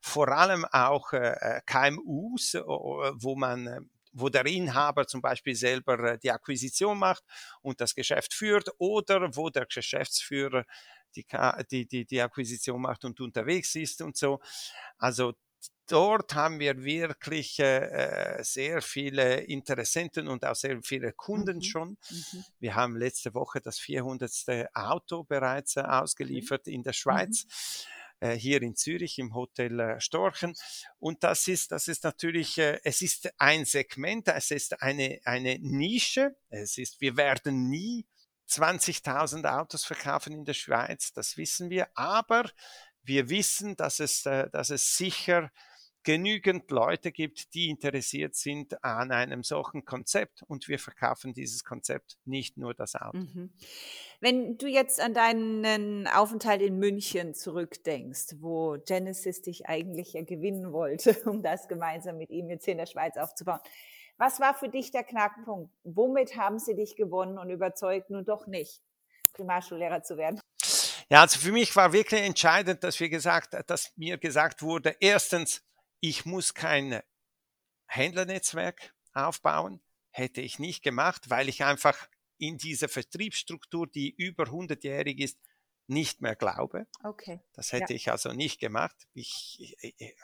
vor 0.00 0.28
allem 0.28 0.64
auch 0.66 1.12
äh, 1.14 1.32
äh 1.40 1.60
KMUs, 1.64 2.54
wo 2.54 3.34
man 3.34 3.66
äh, 3.66 3.80
wo 4.20 4.28
der 4.28 4.46
Inhaber 4.46 5.06
zum 5.06 5.20
Beispiel 5.22 5.54
selber 5.54 6.12
äh, 6.12 6.18
die 6.18 6.30
Akquisition 6.30 6.98
macht 6.98 7.24
und 7.62 7.80
das 7.80 7.94
Geschäft 7.94 8.34
führt 8.34 8.70
oder 8.78 9.34
wo 9.36 9.50
der 9.50 9.66
Geschäftsführer 9.66 10.64
die, 11.16 11.26
die, 11.70 11.86
die, 11.86 12.04
die 12.04 12.20
Akquisition 12.20 12.80
macht 12.80 13.04
und 13.04 13.20
unterwegs 13.20 13.74
ist 13.74 14.02
und 14.02 14.16
so. 14.16 14.40
Also 14.98 15.34
dort 15.86 16.34
haben 16.34 16.60
wir 16.60 16.84
wirklich 16.84 17.58
äh, 17.58 18.38
sehr 18.42 18.82
viele 18.82 19.40
Interessenten 19.40 20.28
und 20.28 20.44
auch 20.44 20.54
sehr 20.54 20.80
viele 20.82 21.12
Kunden 21.12 21.56
mhm. 21.56 21.62
schon. 21.62 21.88
Mhm. 22.10 22.44
Wir 22.60 22.74
haben 22.74 22.96
letzte 22.96 23.34
Woche 23.34 23.60
das 23.60 23.78
400. 23.78 24.68
Auto 24.74 25.24
bereits 25.24 25.76
äh, 25.76 25.80
ausgeliefert 25.80 26.62
okay. 26.62 26.74
in 26.74 26.82
der 26.82 26.90
mhm. 26.90 26.94
Schweiz. 26.94 27.86
Mhm 28.20 28.36
hier 28.36 28.62
in 28.62 28.74
Zürich 28.74 29.18
im 29.18 29.34
Hotel 29.34 29.78
äh, 29.78 30.00
Storchen. 30.00 30.54
Und 30.98 31.22
das 31.22 31.46
ist, 31.48 31.72
das 31.72 31.88
ist 31.88 32.04
natürlich, 32.04 32.58
äh, 32.58 32.80
es 32.84 33.02
ist 33.02 33.30
ein 33.38 33.64
Segment, 33.64 34.28
es 34.28 34.50
ist 34.50 34.82
eine, 34.82 35.20
eine 35.24 35.58
Nische. 35.60 36.36
Es 36.48 36.78
ist, 36.78 37.00
wir 37.00 37.16
werden 37.16 37.68
nie 37.68 38.06
20.000 38.48 39.44
Autos 39.44 39.84
verkaufen 39.84 40.32
in 40.32 40.44
der 40.44 40.54
Schweiz, 40.54 41.12
das 41.12 41.36
wissen 41.36 41.68
wir, 41.68 41.88
aber 41.94 42.50
wir 43.02 43.28
wissen, 43.28 43.76
dass 43.76 44.00
es, 44.00 44.24
äh, 44.26 44.48
dass 44.50 44.70
es 44.70 44.96
sicher 44.96 45.50
genügend 46.08 46.70
Leute 46.70 47.12
gibt, 47.12 47.52
die 47.52 47.68
interessiert 47.68 48.34
sind 48.34 48.82
an 48.82 49.12
einem 49.12 49.42
solchen 49.42 49.84
Konzept 49.84 50.42
und 50.42 50.66
wir 50.66 50.78
verkaufen 50.78 51.34
dieses 51.34 51.64
Konzept, 51.64 52.16
nicht 52.24 52.56
nur 52.56 52.72
das 52.72 52.94
Auto. 52.94 53.18
Mhm. 53.18 53.52
Wenn 54.18 54.56
du 54.56 54.68
jetzt 54.68 55.02
an 55.02 55.12
deinen 55.12 56.06
Aufenthalt 56.06 56.62
in 56.62 56.78
München 56.78 57.34
zurückdenkst, 57.34 58.36
wo 58.40 58.78
Genesis 58.86 59.42
dich 59.42 59.66
eigentlich 59.68 60.14
ja 60.14 60.22
gewinnen 60.22 60.72
wollte, 60.72 61.14
um 61.28 61.42
das 61.42 61.68
gemeinsam 61.68 62.16
mit 62.16 62.30
ihm 62.30 62.48
jetzt 62.48 62.64
hier 62.64 62.72
in 62.72 62.78
der 62.78 62.86
Schweiz 62.86 63.18
aufzubauen, 63.18 63.60
was 64.16 64.40
war 64.40 64.54
für 64.54 64.70
dich 64.70 64.90
der 64.90 65.04
Knackpunkt? 65.04 65.70
Womit 65.84 66.38
haben 66.38 66.58
sie 66.58 66.74
dich 66.74 66.96
gewonnen 66.96 67.36
und 67.36 67.50
überzeugt, 67.50 68.08
nun 68.08 68.24
doch 68.24 68.46
nicht 68.46 68.80
Primarschullehrer 69.34 70.02
zu 70.02 70.16
werden? 70.16 70.40
Ja, 71.10 71.20
also 71.20 71.38
für 71.38 71.52
mich 71.52 71.76
war 71.76 71.92
wirklich 71.92 72.22
entscheidend, 72.22 72.82
dass 72.82 72.98
wir 72.98 73.10
gesagt, 73.10 73.54
dass 73.66 73.92
mir 73.96 74.16
gesagt 74.16 74.62
wurde, 74.62 74.96
erstens, 75.00 75.67
ich 76.00 76.24
muss 76.24 76.54
kein 76.54 77.02
Händlernetzwerk 77.86 78.94
aufbauen, 79.12 79.80
hätte 80.10 80.40
ich 80.40 80.58
nicht 80.58 80.82
gemacht, 80.82 81.30
weil 81.30 81.48
ich 81.48 81.64
einfach 81.64 82.08
in 82.38 82.56
dieser 82.58 82.88
Vertriebsstruktur, 82.88 83.86
die 83.86 84.10
über 84.10 84.44
100-jährig 84.44 85.18
ist, 85.18 85.38
nicht 85.88 86.20
mehr 86.20 86.36
glaube. 86.36 86.86
Okay. 87.02 87.40
Das 87.54 87.72
hätte 87.72 87.94
ja. 87.94 87.96
ich 87.96 88.10
also 88.10 88.32
nicht 88.32 88.60
gemacht. 88.60 88.94
Ich, 89.14 89.76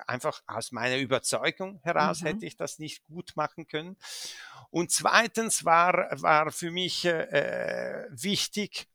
einfach 0.06 0.42
aus 0.46 0.72
meiner 0.72 0.98
Überzeugung 0.98 1.80
heraus 1.82 2.20
mhm. 2.20 2.26
hätte 2.26 2.46
ich 2.46 2.56
das 2.56 2.78
nicht 2.78 3.02
gut 3.04 3.32
machen 3.34 3.66
können. 3.66 3.96
Und 4.70 4.92
zweitens 4.92 5.64
war, 5.64 6.10
war 6.20 6.52
für 6.52 6.70
mich 6.70 7.06
äh, 7.06 8.06
wichtig, 8.10 8.88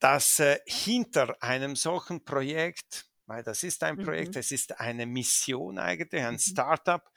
dass 0.00 0.40
äh, 0.40 0.58
hinter 0.66 1.40
einem 1.40 1.76
solchen 1.76 2.24
Projekt, 2.24 3.06
weil 3.30 3.44
das 3.44 3.62
ist 3.62 3.84
ein 3.84 3.96
Projekt, 3.96 4.34
mhm. 4.34 4.40
es 4.40 4.50
ist 4.50 4.80
eine 4.80 5.06
Mission 5.06 5.78
eigentlich, 5.78 6.20
ein 6.20 6.34
mhm. 6.34 6.38
Startup, 6.40 7.08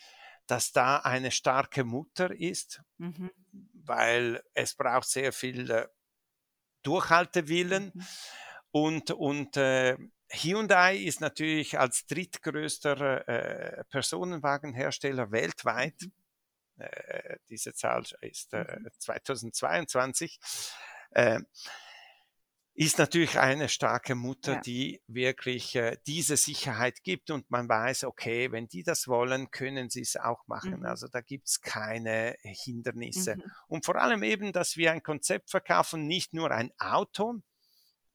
dass 0.45 0.71
da 0.71 0.97
eine 0.97 1.31
starke 1.31 1.83
Mutter 1.83 2.29
ist, 2.29 2.83
mhm. 2.99 3.31
weil 3.73 4.43
es 4.53 4.75
braucht 4.75 5.09
sehr 5.09 5.33
viel 5.33 5.71
äh, 5.71 5.87
Durchhaltewillen. 6.83 7.91
Mhm. 7.95 8.07
Und, 8.69 9.09
und 9.09 9.57
äh, 9.57 9.97
Hyundai 10.29 10.97
ist 10.97 11.19
natürlich 11.19 11.79
als 11.79 12.05
drittgrößter 12.05 13.27
äh, 13.27 13.83
Personenwagenhersteller 13.85 15.31
weltweit. 15.31 15.99
Mhm. 15.99 16.11
Äh, 16.77 17.37
diese 17.49 17.73
Zahl 17.73 18.03
ist 18.21 18.53
äh, 18.53 18.77
2022. 18.99 20.39
Äh, 22.75 22.83
ist 22.83 22.97
natürlich 22.97 23.39
eine 23.39 23.69
starke 23.69 24.15
Mutter, 24.15 24.53
ja. 24.53 24.61
die 24.61 25.01
wirklich 25.07 25.75
äh, 25.75 25.97
diese 26.07 26.37
Sicherheit 26.37 27.03
gibt 27.03 27.31
und 27.31 27.49
man 27.49 27.69
weiß, 27.69 28.03
okay, 28.05 28.51
wenn 28.51 28.67
die 28.67 28.83
das 28.83 29.07
wollen, 29.07 29.51
können 29.51 29.89
sie 29.89 30.01
es 30.01 30.15
auch 30.15 30.47
machen. 30.47 30.79
Mhm. 30.79 30.85
Also 30.85 31.07
da 31.07 31.21
gibt's 31.21 31.61
keine 31.61 32.35
Hindernisse. 32.41 33.35
Mhm. 33.35 33.43
Und 33.67 33.85
vor 33.85 33.95
allem 33.95 34.23
eben, 34.23 34.51
dass 34.51 34.77
wir 34.77 34.91
ein 34.91 35.03
Konzept 35.03 35.51
verkaufen, 35.51 36.07
nicht 36.07 36.33
nur 36.33 36.51
ein 36.51 36.71
Auto, 36.77 37.41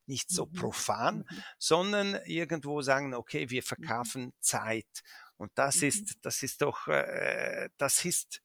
nicht 0.06 0.30
so 0.30 0.46
mhm. 0.46 0.52
profan, 0.52 1.16
mhm. 1.18 1.42
sondern 1.58 2.18
irgendwo 2.24 2.82
sagen, 2.82 3.14
okay, 3.14 3.50
wir 3.50 3.62
mhm. 3.62 3.66
verkaufen 3.66 4.32
Zeit. 4.40 5.02
Und 5.36 5.52
das 5.54 5.82
mhm. 5.82 5.88
ist, 5.88 6.18
das 6.22 6.42
ist 6.42 6.62
doch, 6.62 6.88
äh, 6.88 7.68
das 7.76 8.04
ist 8.04 8.42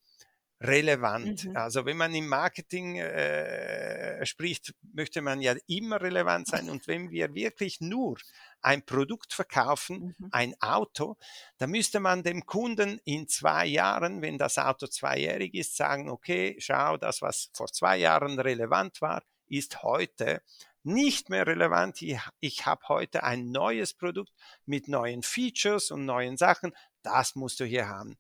relevant. 0.64 1.46
Mhm. 1.46 1.58
Also 1.58 1.86
wenn 1.86 1.98
man 1.98 2.16
im 2.16 2.28
Marketing 2.28 2.98
äh, 2.98 4.26
spricht, 4.26 4.74
möchte 4.94 5.22
man 5.22 5.42
ja 5.42 5.56
immer 5.68 6.02
relevant 6.02 6.48
sein. 6.48 6.70
Und 6.70 6.88
wenn 6.88 7.12
wir 7.12 7.36
wirklich 7.36 7.82
nur 7.82 8.18
ein 8.62 8.86
Produkt 8.86 9.34
verkaufen, 9.34 10.16
mhm. 10.18 10.30
ein 10.32 10.56
Auto, 10.62 11.18
dann 11.58 11.70
müsste 11.70 12.00
man 12.00 12.24
dem 12.24 12.46
Kunden 12.46 13.00
in 13.04 13.28
zwei 13.28 13.66
Jahren, 13.66 14.22
wenn 14.22 14.38
das 14.38 14.58
Auto 14.58 14.88
zweijährig 14.88 15.54
ist, 15.54 15.76
sagen, 15.76 16.10
okay, 16.10 16.56
schau, 16.60 16.98
das, 16.98 17.22
was 17.22 17.50
vor 17.54 17.68
zwei 17.68 17.98
Jahren 17.98 18.40
relevant 18.40 19.02
war, 19.02 19.22
ist 19.48 19.84
heute 19.84 20.42
nicht 20.84 21.30
mehr 21.30 21.46
relevant. 21.46 22.02
Ich, 22.02 22.20
ich 22.40 22.66
habe 22.66 22.88
heute 22.88 23.24
ein 23.24 23.52
neues 23.52 23.94
Produkt 23.94 24.32
mit 24.66 24.88
neuen 24.88 25.24
Features 25.24 25.92
und 25.92 26.06
neuen 26.06 26.38
Sachen. 26.38 26.74
Das 27.02 27.36
musst 27.36 27.60
du 27.60 27.66
hier 27.66 27.88
haben. 27.88 28.18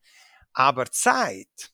Aber 0.54 0.86
Zeit, 0.92 1.73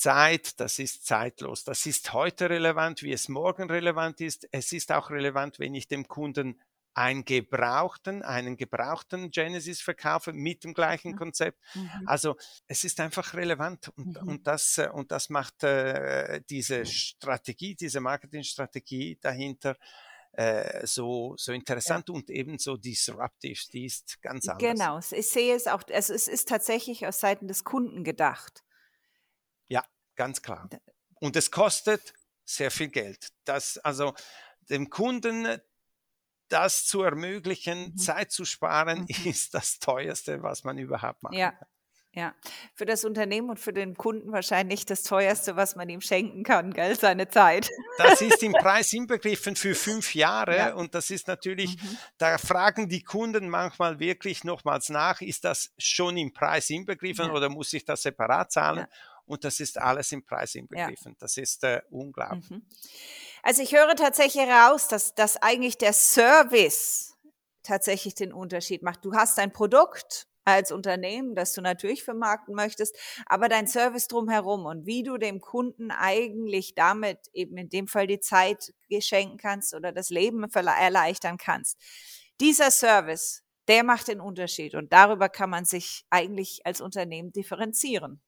Zeit, 0.00 0.58
das 0.58 0.78
ist 0.78 1.06
zeitlos. 1.06 1.64
Das 1.64 1.84
ist 1.84 2.14
heute 2.14 2.48
relevant, 2.48 3.02
wie 3.02 3.12
es 3.12 3.28
morgen 3.28 3.70
relevant 3.70 4.20
ist. 4.22 4.48
Es 4.50 4.72
ist 4.72 4.92
auch 4.92 5.10
relevant, 5.10 5.58
wenn 5.58 5.74
ich 5.74 5.88
dem 5.88 6.08
Kunden 6.08 6.58
einen 6.94 7.24
gebrauchten, 7.24 8.22
einen 8.22 8.56
gebrauchten 8.56 9.30
Genesis 9.30 9.82
verkaufe 9.82 10.32
mit 10.32 10.64
dem 10.64 10.72
gleichen 10.72 11.12
mhm. 11.12 11.16
Konzept. 11.16 11.58
Mhm. 11.74 11.90
Also 12.06 12.36
es 12.66 12.82
ist 12.84 12.98
einfach 12.98 13.34
relevant 13.34 13.92
und, 13.96 14.20
mhm. 14.22 14.28
und, 14.28 14.46
das, 14.46 14.78
äh, 14.78 14.88
und 14.90 15.12
das 15.12 15.28
macht 15.28 15.62
äh, 15.64 16.40
diese 16.48 16.86
Strategie, 16.86 17.74
diese 17.74 18.00
Marketingstrategie 18.00 19.18
dahinter 19.20 19.76
äh, 20.32 20.86
so, 20.86 21.34
so 21.36 21.52
interessant 21.52 22.08
ja. 22.08 22.14
und 22.14 22.30
ebenso 22.30 22.78
disruptiv. 22.78 23.66
Die 23.72 23.84
ist 23.84 24.20
ganz 24.22 24.48
anders. 24.48 24.72
Genau, 24.72 24.98
ich 24.98 25.28
sehe 25.28 25.54
es 25.54 25.66
auch, 25.66 25.82
also 25.92 26.14
es 26.14 26.26
ist 26.26 26.48
tatsächlich 26.48 27.06
aus 27.06 27.20
Seiten 27.20 27.48
des 27.48 27.64
Kunden 27.64 28.02
gedacht. 28.02 28.64
Ganz 30.20 30.42
klar. 30.42 30.68
Und 31.18 31.34
es 31.34 31.50
kostet 31.50 32.12
sehr 32.44 32.70
viel 32.70 32.88
Geld. 32.88 33.28
Das, 33.46 33.78
also 33.78 34.12
dem 34.68 34.90
Kunden 34.90 35.48
das 36.50 36.84
zu 36.84 37.00
ermöglichen, 37.00 37.92
mhm. 37.92 37.96
Zeit 37.96 38.30
zu 38.30 38.44
sparen, 38.44 39.06
mhm. 39.08 39.08
ist 39.24 39.54
das 39.54 39.78
teuerste, 39.78 40.42
was 40.42 40.62
man 40.62 40.76
überhaupt 40.76 41.22
macht. 41.22 41.32
Ja. 41.32 41.54
Ja, 42.12 42.34
für 42.74 42.86
das 42.86 43.04
Unternehmen 43.04 43.50
und 43.50 43.60
für 43.60 43.72
den 43.72 43.94
Kunden 43.94 44.32
wahrscheinlich 44.32 44.84
das 44.84 45.04
teuerste, 45.04 45.54
was 45.54 45.76
man 45.76 45.88
ihm 45.88 46.00
schenken 46.00 46.42
kann, 46.42 46.72
gell, 46.72 46.98
seine 46.98 47.28
Zeit. 47.28 47.70
Das 47.98 48.20
ist 48.20 48.42
im 48.42 48.50
Preis 48.60 48.92
inbegriffen 48.92 49.54
für 49.54 49.76
fünf 49.76 50.16
Jahre 50.16 50.56
ja. 50.56 50.74
und 50.74 50.96
das 50.96 51.10
ist 51.10 51.28
natürlich, 51.28 51.80
mhm. 51.80 51.98
da 52.18 52.36
fragen 52.36 52.88
die 52.88 53.04
Kunden 53.04 53.48
manchmal 53.48 54.00
wirklich 54.00 54.42
nochmals 54.42 54.88
nach, 54.88 55.20
ist 55.20 55.44
das 55.44 55.72
schon 55.78 56.16
im 56.16 56.32
Preis 56.32 56.68
inbegriffen 56.70 57.26
ja. 57.26 57.32
oder 57.32 57.48
muss 57.48 57.72
ich 57.72 57.84
das 57.84 58.02
separat 58.02 58.50
zahlen? 58.50 58.78
Ja. 58.78 58.88
Und 59.30 59.44
das 59.44 59.60
ist 59.60 59.78
alles 59.78 60.10
im 60.10 60.24
Preis 60.24 60.56
inbegriffen. 60.56 61.14
Das 61.20 61.36
ist 61.36 61.62
äh, 61.62 61.80
unglaublich. 61.90 62.50
Mhm. 62.50 62.66
Also 63.44 63.62
ich 63.62 63.72
höre 63.72 63.94
tatsächlich 63.94 64.44
heraus, 64.44 64.88
dass, 64.88 65.14
dass 65.14 65.36
eigentlich 65.36 65.78
der 65.78 65.92
Service 65.92 67.16
tatsächlich 67.62 68.16
den 68.16 68.32
Unterschied 68.32 68.82
macht. 68.82 69.04
Du 69.04 69.12
hast 69.14 69.38
ein 69.38 69.52
Produkt 69.52 70.26
als 70.44 70.72
Unternehmen, 70.72 71.36
das 71.36 71.52
du 71.52 71.62
natürlich 71.62 72.02
vermarkten 72.02 72.56
möchtest, 72.56 72.96
aber 73.26 73.48
dein 73.48 73.68
Service 73.68 74.08
drumherum 74.08 74.66
und 74.66 74.84
wie 74.84 75.04
du 75.04 75.16
dem 75.16 75.40
Kunden 75.40 75.92
eigentlich 75.92 76.74
damit 76.74 77.18
eben 77.32 77.56
in 77.56 77.68
dem 77.68 77.86
Fall 77.86 78.08
die 78.08 78.18
Zeit 78.18 78.74
geschenken 78.88 79.38
kannst 79.38 79.74
oder 79.74 79.92
das 79.92 80.10
Leben 80.10 80.42
erleichtern 80.42 81.36
kannst. 81.36 81.78
Dieser 82.40 82.72
Service, 82.72 83.44
der 83.68 83.84
macht 83.84 84.08
den 84.08 84.20
Unterschied 84.20 84.74
und 84.74 84.92
darüber 84.92 85.28
kann 85.28 85.50
man 85.50 85.66
sich 85.66 86.04
eigentlich 86.10 86.62
als 86.64 86.80
Unternehmen 86.80 87.30
differenzieren 87.30 88.20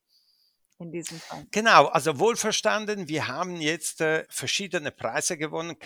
in 0.83 0.93
diesem 0.93 1.19
Fall. 1.19 1.47
Genau, 1.51 1.87
also 1.87 2.19
wohlverstanden, 2.19 3.09
wir 3.09 3.29
haben 3.29 3.61
jetzt 3.61 4.01
äh, 4.01 4.25
verschiedene 4.29 4.91
Preise 4.91 5.37
gewonnen, 5.39 5.77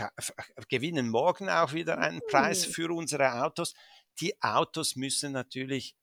gewinnen 0.69 1.09
morgen 1.09 1.49
auch 1.49 1.73
wieder 1.73 1.99
einen 1.99 2.21
Preis 2.29 2.67
mhm. 2.69 2.73
für 2.73 2.91
unsere 2.93 3.43
Autos. 3.43 3.75
Die 4.21 4.41
Autos 4.43 4.97
müssen 4.97 5.33
natürlich 5.33 5.97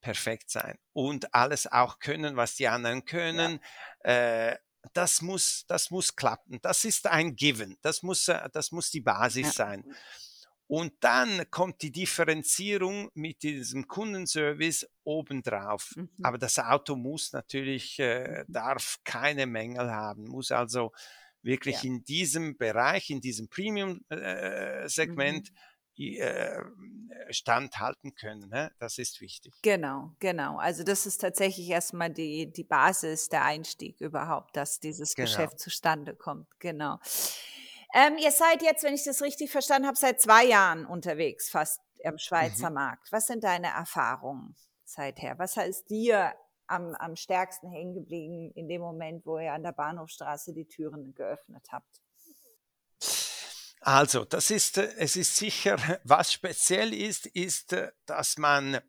perfekt 0.00 0.50
sein 0.50 0.78
und 0.92 1.34
alles 1.34 1.66
auch 1.66 1.98
können, 1.98 2.36
was 2.36 2.54
die 2.54 2.68
anderen 2.68 3.04
können. 3.04 3.60
Ja. 4.04 4.50
Äh, 4.50 4.58
das 4.92 5.22
muss, 5.22 5.64
das 5.66 5.90
muss 5.90 6.14
klappen. 6.14 6.60
Das 6.62 6.84
ist 6.84 7.06
ein 7.06 7.36
Given. 7.36 7.76
Das 7.82 8.02
muss, 8.02 8.28
äh, 8.28 8.48
das 8.52 8.70
muss 8.70 8.90
die 8.90 9.00
Basis 9.00 9.46
ja. 9.46 9.52
sein. 9.52 9.84
Und 10.68 10.92
dann 11.00 11.50
kommt 11.50 11.82
die 11.82 11.90
Differenzierung 11.90 13.10
mit 13.14 13.42
diesem 13.42 13.88
Kundenservice 13.88 14.88
obendrauf. 15.02 15.94
Mhm. 15.96 16.10
Aber 16.22 16.38
das 16.38 16.58
Auto 16.58 16.94
muss 16.94 17.32
natürlich, 17.32 17.98
äh, 17.98 18.44
mhm. 18.46 18.52
darf 18.52 18.98
keine 19.02 19.46
Mängel 19.46 19.90
haben, 19.90 20.28
muss 20.28 20.52
also 20.52 20.92
wirklich 21.42 21.82
ja. 21.82 21.90
in 21.90 22.04
diesem 22.04 22.56
Bereich, 22.56 23.10
in 23.10 23.20
diesem 23.20 23.48
Premium-Segment 23.48 25.50
mhm 25.50 25.56
äh, 25.98 26.62
standhalten 27.30 28.14
können. 28.14 28.48
Ne? 28.48 28.70
Das 28.78 28.98
ist 28.98 29.20
wichtig. 29.20 29.52
Genau, 29.62 30.14
genau. 30.20 30.56
Also 30.56 30.84
das 30.84 31.06
ist 31.06 31.18
tatsächlich 31.18 31.68
erstmal 31.68 32.10
die, 32.10 32.52
die 32.52 32.62
Basis, 32.62 33.28
der 33.28 33.44
Einstieg 33.44 34.00
überhaupt, 34.00 34.56
dass 34.56 34.78
dieses 34.78 35.14
genau. 35.14 35.26
Geschäft 35.26 35.58
zustande 35.58 36.14
kommt. 36.14 36.46
Genau. 36.60 37.00
Ähm, 37.94 38.18
ihr 38.18 38.32
seid 38.32 38.62
jetzt, 38.62 38.84
wenn 38.84 38.94
ich 38.94 39.04
das 39.04 39.22
richtig 39.22 39.50
verstanden 39.50 39.86
habe, 39.86 39.96
seit 39.96 40.20
zwei 40.20 40.44
Jahren 40.44 40.86
unterwegs, 40.86 41.48
fast 41.48 41.80
im 42.00 42.18
Schweizer 42.18 42.70
mhm. 42.70 42.74
Markt. 42.74 43.12
Was 43.12 43.26
sind 43.26 43.44
deine 43.44 43.68
Erfahrungen 43.68 44.54
seither? 44.84 45.38
Was 45.38 45.56
ist 45.56 45.88
dir 45.88 46.34
am, 46.66 46.94
am 46.94 47.16
stärksten 47.16 47.70
hängen 47.70 47.94
geblieben 47.94 48.52
in 48.54 48.68
dem 48.68 48.82
Moment, 48.82 49.24
wo 49.26 49.38
ihr 49.38 49.52
an 49.52 49.62
der 49.62 49.72
Bahnhofstraße 49.72 50.52
die 50.52 50.66
Türen 50.66 51.14
geöffnet 51.14 51.66
habt? 51.70 52.00
Also, 53.80 54.24
das 54.24 54.50
ist, 54.50 54.78
äh, 54.78 54.92
es 54.98 55.16
ist 55.16 55.36
sicher, 55.36 55.76
was 56.04 56.32
speziell 56.32 56.92
ist, 56.92 57.26
ist, 57.26 57.72
äh, 57.72 57.92
dass 58.06 58.36
man 58.36 58.80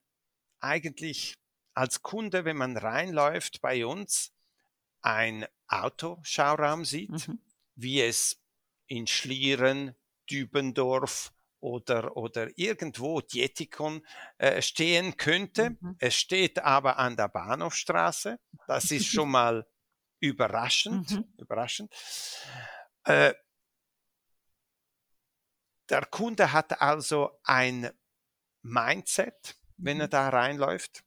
eigentlich 0.59 1.35
als 1.73 2.01
Kunde, 2.01 2.43
wenn 2.43 2.57
man 2.57 2.75
reinläuft 2.75 3.61
bei 3.61 3.85
uns, 3.85 4.33
ein 5.01 5.45
Autoschauraum 5.67 6.83
sieht, 6.83 7.27
mhm. 7.27 7.39
wie 7.75 8.01
es 8.01 8.37
in 8.89 9.07
Schlieren, 9.07 9.95
Dübendorf 10.29 11.31
oder, 11.59 12.17
oder 12.17 12.49
irgendwo 12.57 13.21
Dietikon 13.21 14.05
äh, 14.37 14.61
stehen 14.61 15.15
könnte. 15.17 15.77
Mhm. 15.79 15.95
Es 15.99 16.15
steht 16.15 16.59
aber 16.59 16.97
an 16.97 17.15
der 17.15 17.29
Bahnhofstraße. 17.29 18.39
Das 18.67 18.91
ist 18.91 19.05
schon 19.11 19.29
mal 19.31 19.65
überraschend. 20.19 21.11
Mhm. 21.11 21.33
überraschend. 21.37 21.93
Äh, 23.03 23.33
der 25.89 26.05
Kunde 26.05 26.51
hat 26.51 26.81
also 26.81 27.39
ein 27.43 27.89
Mindset, 28.61 29.55
wenn 29.77 29.99
er 29.99 30.07
mhm. 30.07 30.11
da 30.11 30.29
reinläuft, 30.29 31.03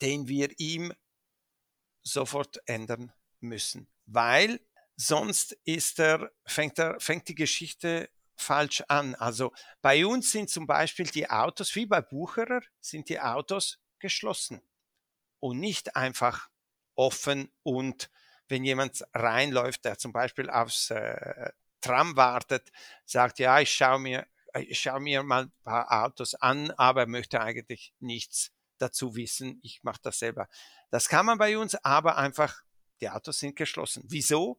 den 0.00 0.28
wir 0.28 0.50
ihm 0.58 0.92
sofort 2.02 2.60
ändern 2.66 3.12
müssen, 3.40 3.88
weil 4.06 4.60
sonst 5.00 5.52
ist 5.64 5.98
er, 5.98 6.30
fängt, 6.44 6.78
er, 6.78 7.00
fängt 7.00 7.26
die 7.28 7.34
Geschichte 7.34 8.10
falsch 8.36 8.82
an. 8.88 9.14
Also 9.14 9.52
bei 9.80 10.04
uns 10.04 10.30
sind 10.30 10.50
zum 10.50 10.66
Beispiel 10.66 11.06
die 11.06 11.28
Autos, 11.28 11.74
wie 11.74 11.86
bei 11.86 12.02
Bucherer, 12.02 12.60
sind 12.80 13.08
die 13.08 13.18
Autos 13.18 13.78
geschlossen 13.98 14.60
und 15.38 15.58
nicht 15.58 15.96
einfach 15.96 16.48
offen 16.94 17.50
und 17.62 18.10
wenn 18.48 18.64
jemand 18.64 19.04
reinläuft, 19.14 19.84
der 19.84 19.96
zum 19.96 20.12
Beispiel 20.12 20.50
aufs 20.50 20.90
äh, 20.90 21.50
Tram 21.80 22.16
wartet, 22.16 22.70
sagt, 23.06 23.38
ja, 23.38 23.60
ich 23.60 23.72
schaue 23.72 24.00
mir, 24.00 24.26
ich 24.54 24.80
schaue 24.80 25.00
mir 25.00 25.22
mal 25.22 25.44
ein 25.44 25.52
paar 25.62 26.04
Autos 26.04 26.34
an, 26.34 26.72
aber 26.72 27.06
möchte 27.06 27.40
eigentlich 27.40 27.94
nichts 28.00 28.50
dazu 28.76 29.14
wissen. 29.14 29.60
Ich 29.62 29.82
mache 29.82 30.00
das 30.02 30.18
selber. 30.18 30.48
Das 30.90 31.08
kann 31.08 31.24
man 31.24 31.38
bei 31.38 31.56
uns, 31.56 31.74
aber 31.76 32.18
einfach, 32.18 32.62
die 33.00 33.10
Autos 33.10 33.38
sind 33.38 33.56
geschlossen. 33.56 34.04
Wieso? 34.06 34.58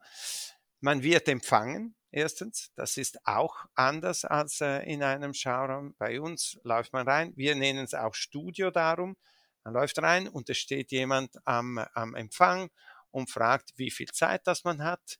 Man 0.79 1.03
wird 1.03 1.27
empfangen, 1.27 1.95
erstens. 2.09 2.71
Das 2.75 2.97
ist 2.97 3.25
auch 3.25 3.65
anders 3.75 4.25
als 4.25 4.61
äh, 4.61 4.79
in 4.91 5.03
einem 5.03 5.33
Schauraum. 5.33 5.95
Bei 5.97 6.19
uns 6.19 6.59
läuft 6.63 6.93
man 6.93 7.07
rein. 7.07 7.33
Wir 7.35 7.55
nennen 7.55 7.85
es 7.85 7.93
auch 7.93 8.15
Studio 8.15 8.71
darum. 8.71 9.15
Man 9.63 9.75
läuft 9.75 9.99
rein 9.99 10.27
und 10.27 10.49
es 10.49 10.57
steht 10.57 10.91
jemand 10.91 11.35
am, 11.45 11.77
am 11.93 12.15
Empfang 12.15 12.71
und 13.11 13.29
fragt, 13.29 13.73
wie 13.75 13.91
viel 13.91 14.07
Zeit 14.07 14.47
das 14.47 14.63
man 14.63 14.83
hat. 14.83 15.19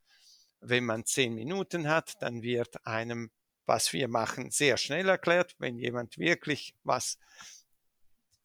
Wenn 0.61 0.85
man 0.85 1.05
zehn 1.05 1.33
Minuten 1.33 1.87
hat, 1.87 2.21
dann 2.21 2.41
wird 2.41 2.85
einem, 2.85 3.31
was 3.65 3.93
wir 3.93 4.07
machen, 4.07 4.49
sehr 4.49 4.77
schnell 4.77 5.09
erklärt. 5.09 5.55
Wenn 5.59 5.77
jemand 5.77 6.17
wirklich 6.17 6.75
was 6.83 7.17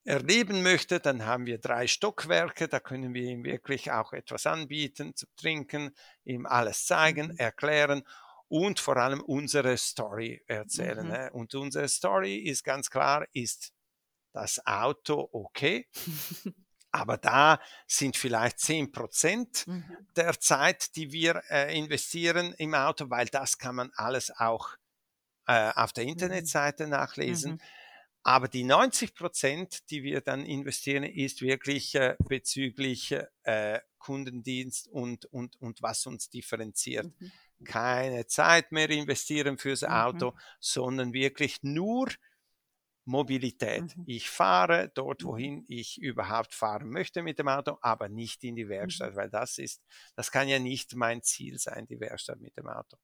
erleben 0.07 0.63
möchte, 0.63 1.01
dann 1.01 1.27
haben 1.27 1.47
wir 1.47 1.59
drei 1.59 1.87
Stockwerke, 1.87 2.69
da 2.69 2.81
können 2.81 3.13
wir 3.13 3.23
ihm 3.23 3.45
wirklich 3.45 3.91
auch 3.91 4.13
etwas 4.13 4.47
anbieten 4.47 5.15
zu 5.15 5.27
trinken, 5.37 5.95
ihm 6.25 6.47
alles 6.47 6.87
zeigen, 6.87 7.29
mhm. 7.29 7.39
erklären 7.39 8.03
und 8.49 8.79
vor 8.79 8.97
allem 8.97 9.21
unsere 9.21 9.77
Story 9.77 10.43
erzählen. 10.47 11.05
Mhm. 11.05 11.13
Ne? 11.13 11.31
Und 11.33 11.55
unsere 11.55 11.89
Story 11.89 12.37
ist 12.37 12.63
ganz 12.63 12.89
klar, 12.89 13.27
ist 13.33 13.73
das 14.33 14.65
Auto 14.67 15.29
okay? 15.33 15.89
Aber 16.93 17.19
da 17.19 17.61
sind 17.87 18.17
vielleicht 18.17 18.61
10 18.61 18.93
Prozent 18.93 19.67
mhm. 19.67 19.85
der 20.15 20.39
Zeit, 20.39 20.95
die 20.97 21.13
wir 21.13 21.43
äh, 21.51 21.77
investieren 21.77 22.55
im 22.59 22.75
Auto, 22.75 23.11
weil 23.11 23.27
das 23.27 23.59
kann 23.59 23.75
man 23.75 23.91
alles 23.97 24.31
auch 24.31 24.77
äh, 25.47 25.73
auf 25.75 25.93
der 25.93 26.05
mhm. 26.05 26.11
Internetseite 26.11 26.87
nachlesen. 26.87 27.55
Mhm. 27.55 27.61
Aber 28.27 28.49
die 28.49 28.65
90 28.65 29.15
Prozent, 29.15 29.89
die 29.89 30.03
wir 30.03 30.21
dann 30.21 30.45
investieren, 30.45 31.05
ist 31.05 31.43
wirklich 31.43 31.95
äh, 31.95 32.17
bezüglich 32.29 33.15
äh, 33.45 33.79
Kundendienst 33.99 34.89
und, 34.89 35.27
und, 35.27 35.55
und 35.61 35.81
was 35.81 36.07
uns 36.07 36.29
differenziert. 36.29 37.07
Mhm. 37.21 37.31
Keine 37.65 38.27
Zeit 38.27 38.73
mehr 38.73 38.91
investieren 38.91 39.59
fürs 39.59 39.83
mhm. 39.83 39.91
Auto, 39.91 40.35
sondern 40.59 41.13
wirklich 41.13 41.63
nur 41.63 42.09
Mobilität. 43.05 43.97
Mhm. 43.97 44.03
Ich 44.07 44.29
fahre 44.29 44.91
dort, 44.93 45.23
mhm. 45.23 45.27
wohin 45.29 45.65
ich 45.69 46.03
überhaupt 46.03 46.53
fahren 46.53 46.91
möchte 46.91 47.23
mit 47.23 47.39
dem 47.39 47.47
Auto, 47.47 47.79
aber 47.81 48.09
nicht 48.09 48.43
in 48.43 48.57
die 48.57 48.69
Werkstatt, 48.69 49.13
mhm. 49.13 49.17
weil 49.19 49.31
das 49.31 49.59
ist, 49.59 49.85
das 50.17 50.33
kann 50.33 50.49
ja 50.49 50.59
nicht 50.59 50.97
mein 50.97 51.23
Ziel 51.23 51.61
sein, 51.61 51.87
die 51.87 52.01
Werkstatt 52.01 52.41
mit 52.41 52.57
dem 52.57 52.67
Auto. 52.67 52.97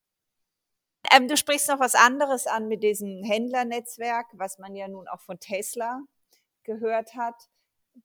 Ähm, 1.10 1.28
du 1.28 1.36
sprichst 1.36 1.68
noch 1.68 1.80
was 1.80 1.94
anderes 1.94 2.46
an 2.46 2.68
mit 2.68 2.82
diesem 2.82 3.22
Händlernetzwerk, 3.24 4.26
was 4.32 4.58
man 4.58 4.74
ja 4.74 4.88
nun 4.88 5.08
auch 5.08 5.20
von 5.20 5.40
Tesla 5.40 6.00
gehört 6.62 7.14
hat, 7.14 7.48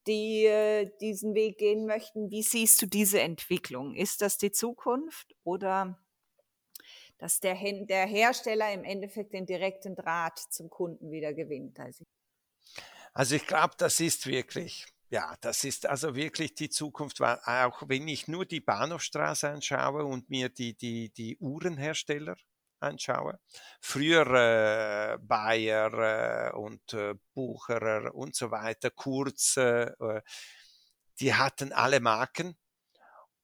die 0.08 0.46
äh, 0.46 0.90
diesen 1.00 1.36
Weg 1.36 1.58
gehen 1.60 1.86
möchten. 1.86 2.32
Wie 2.32 2.42
siehst 2.42 2.82
du 2.82 2.88
diese 2.88 3.22
Entwicklung? 3.22 3.94
Ist 3.94 4.22
das 4.22 4.38
die 4.38 4.52
Zukunft 4.52 5.36
oder 5.44 5.98
dass 7.18 7.40
der, 7.40 7.56
der 7.86 8.06
Hersteller 8.06 8.72
im 8.74 8.84
Endeffekt 8.84 9.34
den 9.34 9.46
direkten 9.46 9.96
Draht 9.96 10.40
zum 10.40 10.70
Kunden 10.70 11.12
wieder 11.12 11.34
gewinnt. 11.34 11.80
Also, 11.80 12.06
also 13.14 13.36
ich 13.36 13.48
glaube, 13.48 13.74
das 13.78 14.00
ist 14.00 14.28
wirklich, 14.28 14.86
ja, 15.10 15.36
das 15.42 15.64
ist 15.64 15.88
also 15.88 16.16
wirklich 16.16 16.54
die 16.54 16.70
Zukunft, 16.70 17.20
weil 17.20 17.40
auch 17.46 17.84
wenn 17.88 18.08
ich 18.08 18.28
nur 18.28 18.46
die 18.46 18.60
Bahnhofstraße 18.60 19.50
anschaue 19.50 20.06
und 20.06 20.30
mir 20.30 20.50
die, 20.50 20.76
die, 20.76 21.10
die 21.10 21.38
Uhrenhersteller 21.38 22.38
anschaue, 22.80 23.40
früher 23.82 24.28
äh, 25.14 25.18
Bayer 25.20 26.52
äh, 26.52 26.56
und 26.56 26.94
äh, 26.94 27.16
Bucherer 27.34 28.14
und 28.14 28.36
so 28.36 28.52
weiter, 28.52 28.92
Kurz, 28.92 29.56
die 31.20 31.34
hatten 31.34 31.74
alle 31.74 32.00
Marken. 32.00 32.56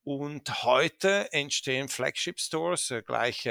Und 0.04 0.64
heute 0.64 1.32
entstehen 1.32 1.88
Flagship 1.88 2.38
Stores, 2.38 2.92
gleich 3.06 3.44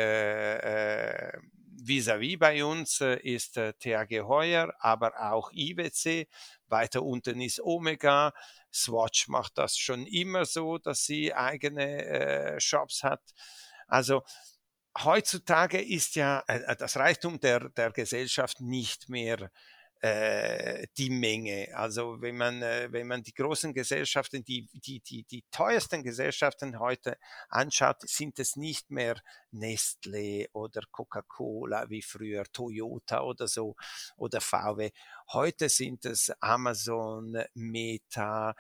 vis-à-vis 1.84 2.36
-vis 2.36 2.40
bei 2.40 2.64
uns 2.64 3.02
ist 3.02 3.56
THG 3.56 4.22
Heuer, 4.22 4.72
aber 4.80 5.14
auch 5.20 5.52
IWC. 5.52 6.28
Weiter 6.68 7.02
unten 7.02 7.42
ist 7.42 7.60
Omega. 7.60 8.34
Swatch 8.72 9.28
macht 9.30 9.58
das 9.58 9.78
schon 9.78 10.06
immer 10.06 10.46
so, 10.46 10.78
dass 10.78 11.06
sie 11.06 11.34
eigene 11.34 12.58
Shops 12.60 13.04
hat. 13.04 13.34
Also 13.88 14.24
heutzutage 14.98 15.82
ist 15.82 16.16
ja 16.16 16.44
äh, 16.48 16.76
das 16.76 16.98
Reichtum 16.98 17.40
der, 17.40 17.70
der 17.70 17.92
Gesellschaft 17.92 18.62
nicht 18.62 19.10
mehr 19.10 19.52
äh, 20.04 20.86
die 20.98 21.10
Menge. 21.10 21.70
Also 21.74 22.22
wenn 22.22 22.36
man, 22.36 22.62
äh, 22.62 22.90
wenn 22.92 23.08
man 23.08 23.24
die 23.24 23.34
großen 23.34 23.74
Gesellschaften, 23.74 24.44
die, 24.44 24.68
die, 24.74 25.00
die, 25.00 25.24
die 25.24 25.46
teuersten 25.50 26.04
Gesellschaften 26.04 26.78
heute 26.80 27.18
anschaut, 27.48 28.02
sind 28.02 28.38
es 28.38 28.58
nicht 28.58 28.92
mehr 28.92 29.16
Nestle 29.52 30.48
oder 30.52 30.82
Coca-Cola 30.92 31.90
wie 31.90 32.02
früher, 32.02 32.44
Toyota 32.52 33.22
oder 33.22 33.48
so 33.48 33.78
oder 34.18 34.42
VW. 34.42 34.92
Heute 35.32 35.70
sind 35.70 36.04
es 36.04 36.34
Amazon, 36.42 37.42
Meta, 37.54 38.56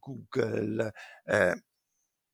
Google. 0.00 0.92
Äh, 1.24 1.56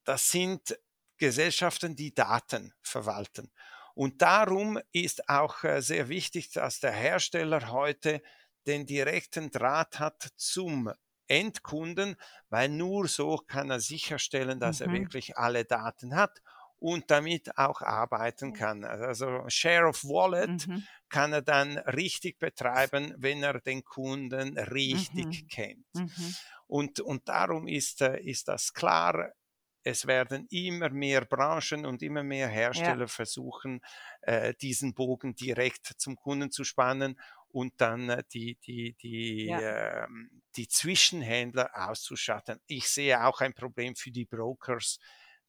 das 0.05 0.31
sind 0.31 0.77
Gesellschaften, 1.21 1.95
die 1.95 2.15
Daten 2.15 2.73
verwalten. 2.83 3.53
Und 3.95 4.23
darum 4.23 4.81
ist 4.93 5.29
auch 5.29 5.63
äh, 5.63 5.83
sehr 5.83 6.09
wichtig, 6.09 6.51
dass 6.51 6.81
der 6.81 6.93
Hersteller 6.93 7.71
heute 7.71 8.23
den 8.67 8.87
direkten 8.87 9.51
Draht 9.51 9.99
hat 9.99 10.31
zum 10.37 10.93
Endkunden, 11.29 12.17
weil 12.49 12.69
nur 12.69 13.09
so 13.09 13.37
kann 13.37 13.71
er 13.71 13.81
sicherstellen, 13.81 14.59
dass 14.59 14.81
mhm. 14.81 14.87
er 14.87 14.93
wirklich 14.93 15.39
alle 15.39 15.65
Daten 15.65 16.17
hat 16.17 16.41
und 16.79 17.11
damit 17.11 17.57
auch 17.59 17.83
arbeiten 17.83 18.55
kann. 18.55 18.85
Also 18.85 19.45
Share 19.49 19.87
of 19.87 20.03
Wallet 20.05 20.67
mhm. 20.67 20.85
kann 21.11 21.33
er 21.33 21.43
dann 21.43 21.79
richtig 21.79 22.39
betreiben, 22.39 23.15
wenn 23.19 23.43
er 23.43 23.61
den 23.61 23.85
Kunden 23.85 24.59
richtig 24.59 25.43
mhm. 25.43 25.49
kennt. 25.49 25.95
Mhm. 25.95 26.35
Und, 26.67 27.01
und 27.01 27.29
darum 27.29 27.69
ist, 27.69 28.01
äh, 28.01 28.19
ist 28.21 28.49
das 28.49 28.73
klar, 28.73 29.33
es 29.83 30.07
werden 30.07 30.47
immer 30.51 30.91
mehr 30.91 31.25
Branchen 31.25 31.87
und 31.87 32.03
immer 32.03 32.23
mehr 32.23 32.49
Hersteller 32.49 33.01
ja. 33.01 33.07
versuchen, 33.07 33.81
äh, 34.23 34.55
diesen 34.55 34.95
Bogen 34.95 35.35
direkt 35.35 35.95
zum 35.99 36.17
Kunden 36.17 36.51
zu 36.51 36.65
spannen 36.65 37.19
und 37.49 37.81
dann 37.81 38.11
äh, 38.11 38.23
die, 38.33 38.57
die, 38.57 38.95
die, 38.95 39.47
ja. 39.47 40.05
äh, 40.05 40.09
die 40.57 40.69
Zwischenhändler 40.69 41.71
auszuschatten. 41.75 42.61
Ich 42.67 42.89
sehe 42.89 43.25
auch 43.25 43.41
ein 43.41 43.55
Problem 43.55 43.97
für 43.97 44.11
die 44.11 44.27
Brokers 44.27 44.99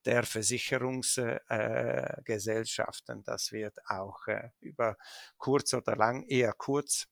der 0.06 0.24
Versicherungsgesellschaften. 0.24 3.20
Äh, 3.20 3.24
das 3.24 3.52
wird 3.52 3.78
auch 3.86 4.28
äh, 4.28 4.50
über 4.60 4.98
kurz 5.38 5.74
oder 5.74 5.96
lang, 5.96 6.24
eher 6.24 6.54
kurz, 6.54 7.08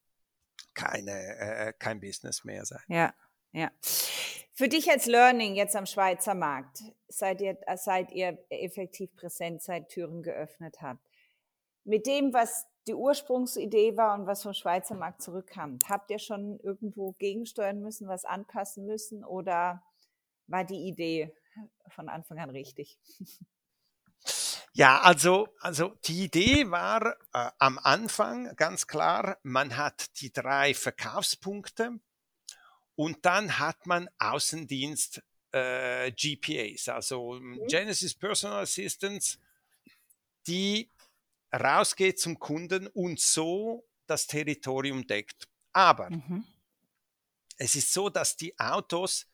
keine, 0.74 1.74
kein 1.80 2.02
Business 2.02 2.44
mehr 2.44 2.66
sein. 2.66 2.84
Ja, 2.88 3.14
ja. 3.52 3.72
Für 4.54 4.68
dich 4.68 4.92
als 4.92 5.06
Learning 5.06 5.56
jetzt 5.56 5.76
am 5.76 5.86
Schweizer 5.86 6.36
Markt, 6.36 6.84
seid 7.08 7.40
ihr, 7.40 7.58
seit 7.76 8.12
ihr 8.12 8.38
effektiv 8.50 9.16
präsent 9.16 9.62
seid, 9.62 9.88
Türen 9.90 10.22
geöffnet 10.22 10.82
habt, 10.82 11.02
mit 11.86 12.06
dem, 12.06 12.34
was 12.34 12.66
die 12.88 12.94
Ursprungsidee 12.94 13.96
war 13.96 14.20
und 14.20 14.28
was 14.28 14.44
vom 14.44 14.54
Schweizer 14.54 14.96
Markt 14.96 15.22
zurückkam. 15.22 15.80
Habt 15.88 16.12
ihr 16.12 16.20
schon 16.20 16.60
irgendwo 16.60 17.14
gegensteuern 17.14 17.82
müssen, 17.82 18.08
was 18.08 18.26
anpassen 18.26 18.86
müssen 18.86 19.24
oder 19.24 19.84
war 20.48 20.66
die 20.66 20.88
Idee 20.88 21.34
von 21.90 22.10
Anfang 22.10 22.40
an 22.40 22.50
richtig? 22.50 22.98
Ja, 24.74 25.02
also, 25.02 25.48
also 25.60 25.96
die 26.06 26.26
Idee 26.26 26.70
war 26.70 27.16
äh, 27.34 27.50
am 27.58 27.80
Anfang 27.80 28.56
ganz 28.56 28.88
klar, 28.88 29.38
man 29.44 29.78
hat 29.78 30.20
die 30.22 30.32
drei 30.32 30.74
Verkaufspunkte 30.74 32.00
und 33.00 33.26
dann 33.26 33.60
hat 33.60 33.86
man 33.86 34.10
Außendienst 34.18 35.24
äh, 35.54 36.12
GPAs, 36.12 36.90
also 36.90 37.40
mhm. 37.40 37.66
Genesis 37.70 38.14
Personal 38.14 38.64
Assistants, 38.64 39.40
die 40.46 40.90
rausgeht 41.54 42.20
zum 42.20 42.38
Kunden 42.38 42.88
und 42.88 43.18
so 43.22 43.88
das 44.06 44.28
Territorium 44.28 45.08
deckt. 45.08 45.48
Aber 45.72 46.10
mhm. 46.10 46.44
es 47.56 47.76
ist 47.76 47.94
so, 47.94 48.10
dass 48.10 48.36
die 48.36 48.60
Autos, 48.60 49.28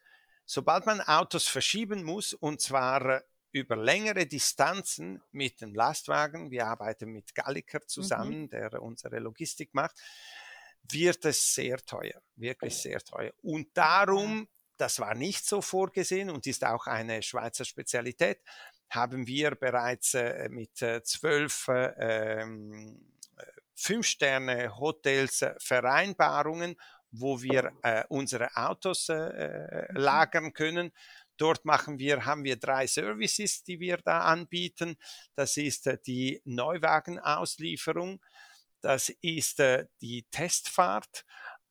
sobald 0.45 0.85
man 0.85 1.01
Autos 1.01 1.47
verschieben 1.47 2.03
muss, 2.03 2.35
und 2.35 2.61
zwar 2.61 3.23
über 3.51 3.77
längere 3.77 4.27
Distanzen 4.27 5.23
mit 5.31 5.59
dem 5.61 5.73
Lastwagen, 5.73 6.51
wir 6.51 6.67
arbeiten 6.67 7.11
mit 7.11 7.33
Galliker 7.33 7.81
zusammen, 7.87 8.41
mhm. 8.41 8.49
der 8.51 8.79
unsere 8.83 9.17
Logistik 9.17 9.73
macht, 9.73 9.99
wird 10.91 11.25
es 11.25 11.53
sehr 11.53 11.77
teuer, 11.77 12.21
wirklich 12.35 12.75
sehr 12.75 12.99
teuer. 12.99 13.31
Und 13.41 13.69
darum, 13.75 14.47
das 14.77 14.99
war 14.99 15.15
nicht 15.15 15.45
so 15.45 15.61
vorgesehen 15.61 16.29
und 16.29 16.47
ist 16.47 16.65
auch 16.65 16.87
eine 16.87 17.21
Schweizer 17.21 17.65
Spezialität, 17.65 18.41
haben 18.89 19.27
wir 19.27 19.55
bereits 19.55 20.13
äh, 20.13 20.49
mit 20.49 20.81
äh, 20.81 21.01
zwölf 21.03 21.67
äh, 21.67 22.41
ähm, 22.41 23.11
Fünf-Sterne-Hotels 23.77 25.45
Vereinbarungen, 25.57 26.77
wo 27.11 27.41
wir 27.41 27.73
unsere 28.07 28.55
Autos 28.55 29.09
mhm. 29.09 29.87
lagern 29.91 30.53
können. 30.53 30.93
Dort 31.35 31.65
machen 31.65 31.99
wir, 31.99 32.25
haben 32.25 32.45
wir 32.45 32.55
drei 32.55 32.87
Services, 32.87 33.63
die 33.63 33.81
wir 33.81 33.97
da 33.97 34.21
anbieten. 34.21 34.95
Das 35.35 35.57
ist 35.57 35.89
die 36.07 36.41
Neuwagenauslieferung, 36.45 38.21
das 38.85 39.09
ist 39.21 39.61
die 40.01 40.25
Testfahrt 40.31 41.25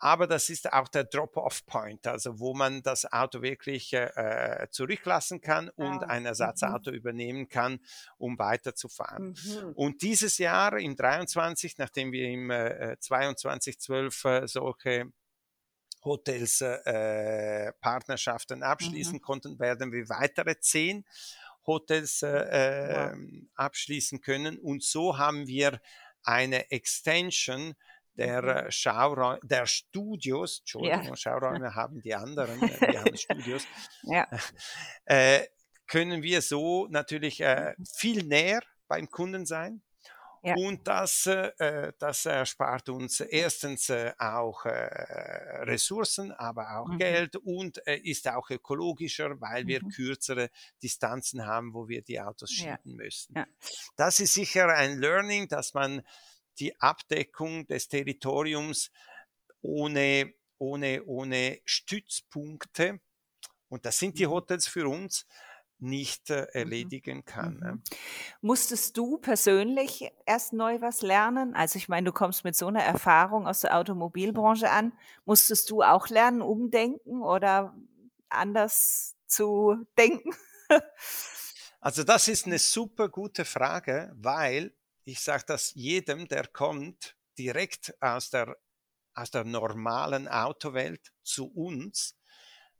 aber 0.04 0.26
das 0.26 0.50
ist 0.50 0.70
auch 0.70 0.88
der 0.88 1.04
Drop-off-Point, 1.04 2.06
also 2.06 2.38
wo 2.38 2.52
man 2.52 2.82
das 2.82 3.10
Auto 3.10 3.40
wirklich 3.40 3.90
äh, 3.94 4.66
zurücklassen 4.70 5.40
kann 5.40 5.70
und 5.70 6.02
ah. 6.02 6.08
ein 6.08 6.26
Ersatzauto 6.26 6.90
mhm. 6.90 6.96
übernehmen 6.96 7.48
kann, 7.48 7.80
um 8.18 8.38
weiterzufahren. 8.38 9.34
Mhm. 9.42 9.72
Und 9.74 10.02
dieses 10.02 10.36
Jahr 10.36 10.78
im 10.78 10.94
23, 10.94 11.78
nachdem 11.78 12.12
wir 12.12 12.28
im 12.28 12.50
äh, 12.50 12.98
22, 13.00 13.80
12 13.80 14.24
äh, 14.24 14.46
solche 14.46 15.06
Hotels 16.04 16.60
äh, 16.60 17.72
Partnerschaften 17.80 18.62
abschließen 18.62 19.14
mhm. 19.14 19.22
konnten, 19.22 19.58
werden 19.58 19.90
wir 19.90 20.06
weitere 20.10 20.60
zehn 20.60 21.06
Hotels 21.66 22.20
äh, 22.20 22.28
wow. 22.28 23.12
Ähm, 23.14 23.48
abschließen 23.54 24.20
können. 24.20 24.58
Und 24.58 24.82
so 24.82 25.16
haben 25.16 25.46
wir 25.46 25.80
eine 26.24 26.70
Extension 26.70 27.74
der 28.16 28.42
mhm. 28.42 28.48
äh, 28.48 28.70
Schauräume, 28.70 29.40
der 29.42 29.66
Studios, 29.66 30.60
Entschuldigung, 30.60 31.08
ja. 31.08 31.16
Schauräume 31.16 31.74
haben 31.74 32.00
die 32.00 32.14
anderen, 32.14 32.62
äh, 32.62 32.80
wir 32.80 33.00
haben 33.00 33.16
Studios, 33.16 33.66
ja. 34.02 34.28
äh, 35.04 35.40
können 35.86 36.22
wir 36.22 36.42
so 36.42 36.86
natürlich 36.88 37.40
äh, 37.40 37.74
mhm. 37.76 37.84
viel 37.86 38.24
näher 38.24 38.62
beim 38.88 39.10
Kunden 39.10 39.46
sein. 39.46 39.82
Ja. 40.44 40.56
Und 40.56 40.86
das, 40.86 41.24
äh, 41.24 41.92
das 41.98 42.26
erspart 42.26 42.90
uns 42.90 43.20
erstens 43.20 43.88
äh, 43.88 44.12
auch 44.18 44.66
äh, 44.66 44.70
Ressourcen, 45.64 46.32
aber 46.32 46.78
auch 46.78 46.88
mhm. 46.88 46.98
Geld 46.98 47.36
und 47.36 47.84
äh, 47.86 47.96
ist 47.96 48.28
auch 48.28 48.50
ökologischer, 48.50 49.40
weil 49.40 49.66
wir 49.66 49.82
mhm. 49.82 49.88
kürzere 49.88 50.50
Distanzen 50.82 51.46
haben, 51.46 51.72
wo 51.72 51.88
wir 51.88 52.02
die 52.02 52.20
Autos 52.20 52.50
schieben 52.50 52.78
ja. 52.84 52.94
müssen. 52.96 53.34
Ja. 53.34 53.46
Das 53.96 54.20
ist 54.20 54.34
sicher 54.34 54.68
ein 54.68 54.98
Learning, 54.98 55.48
dass 55.48 55.72
man 55.72 56.02
die 56.58 56.78
Abdeckung 56.78 57.66
des 57.66 57.88
Territoriums 57.88 58.90
ohne, 59.62 60.34
ohne, 60.58 61.02
ohne 61.04 61.60
Stützpunkte, 61.64 63.00
und 63.68 63.86
das 63.86 63.98
sind 63.98 64.18
die 64.18 64.26
mhm. 64.26 64.32
Hotels 64.32 64.68
für 64.68 64.86
uns, 64.88 65.26
nicht 65.84 66.30
äh, 66.30 66.42
mhm. 66.42 66.46
erledigen 66.52 67.24
kann. 67.24 67.54
Mhm. 67.58 67.82
Musstest 68.40 68.96
du 68.96 69.18
persönlich 69.18 70.10
erst 70.26 70.52
neu 70.52 70.80
was 70.80 71.02
lernen? 71.02 71.54
Also 71.54 71.76
ich 71.76 71.88
meine, 71.88 72.06
du 72.06 72.12
kommst 72.12 72.44
mit 72.44 72.56
so 72.56 72.66
einer 72.66 72.82
Erfahrung 72.82 73.46
aus 73.46 73.60
der 73.60 73.76
Automobilbranche 73.76 74.70
an. 74.70 74.92
Musstest 75.24 75.70
du 75.70 75.82
auch 75.82 76.08
lernen, 76.08 76.42
umdenken 76.42 77.22
oder 77.22 77.76
anders 78.28 79.14
zu 79.26 79.76
denken? 79.98 80.30
also 81.80 82.02
das 82.02 82.28
ist 82.28 82.46
eine 82.46 82.58
super 82.58 83.08
gute 83.08 83.44
Frage, 83.44 84.12
weil 84.16 84.74
ich 85.04 85.20
sage 85.20 85.44
das 85.46 85.74
jedem, 85.74 86.26
der 86.28 86.46
kommt 86.46 87.16
direkt 87.38 87.94
aus 88.00 88.30
der, 88.30 88.56
aus 89.14 89.30
der 89.30 89.44
normalen 89.44 90.28
Autowelt 90.28 91.12
zu 91.22 91.46
uns, 91.46 92.16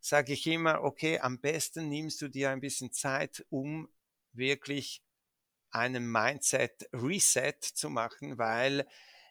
sage 0.04 0.34
ich 0.34 0.46
immer, 0.46 0.82
okay, 0.82 1.18
am 1.18 1.40
besten 1.40 1.88
nimmst 1.88 2.20
du 2.20 2.28
dir 2.28 2.50
ein 2.50 2.60
bisschen 2.60 2.92
Zeit, 2.92 3.42
um 3.48 3.88
wirklich 4.34 5.02
einen 5.70 6.10
Mindset 6.10 6.90
Reset 6.92 7.56
zu 7.60 7.88
machen, 7.88 8.36
weil 8.36 8.86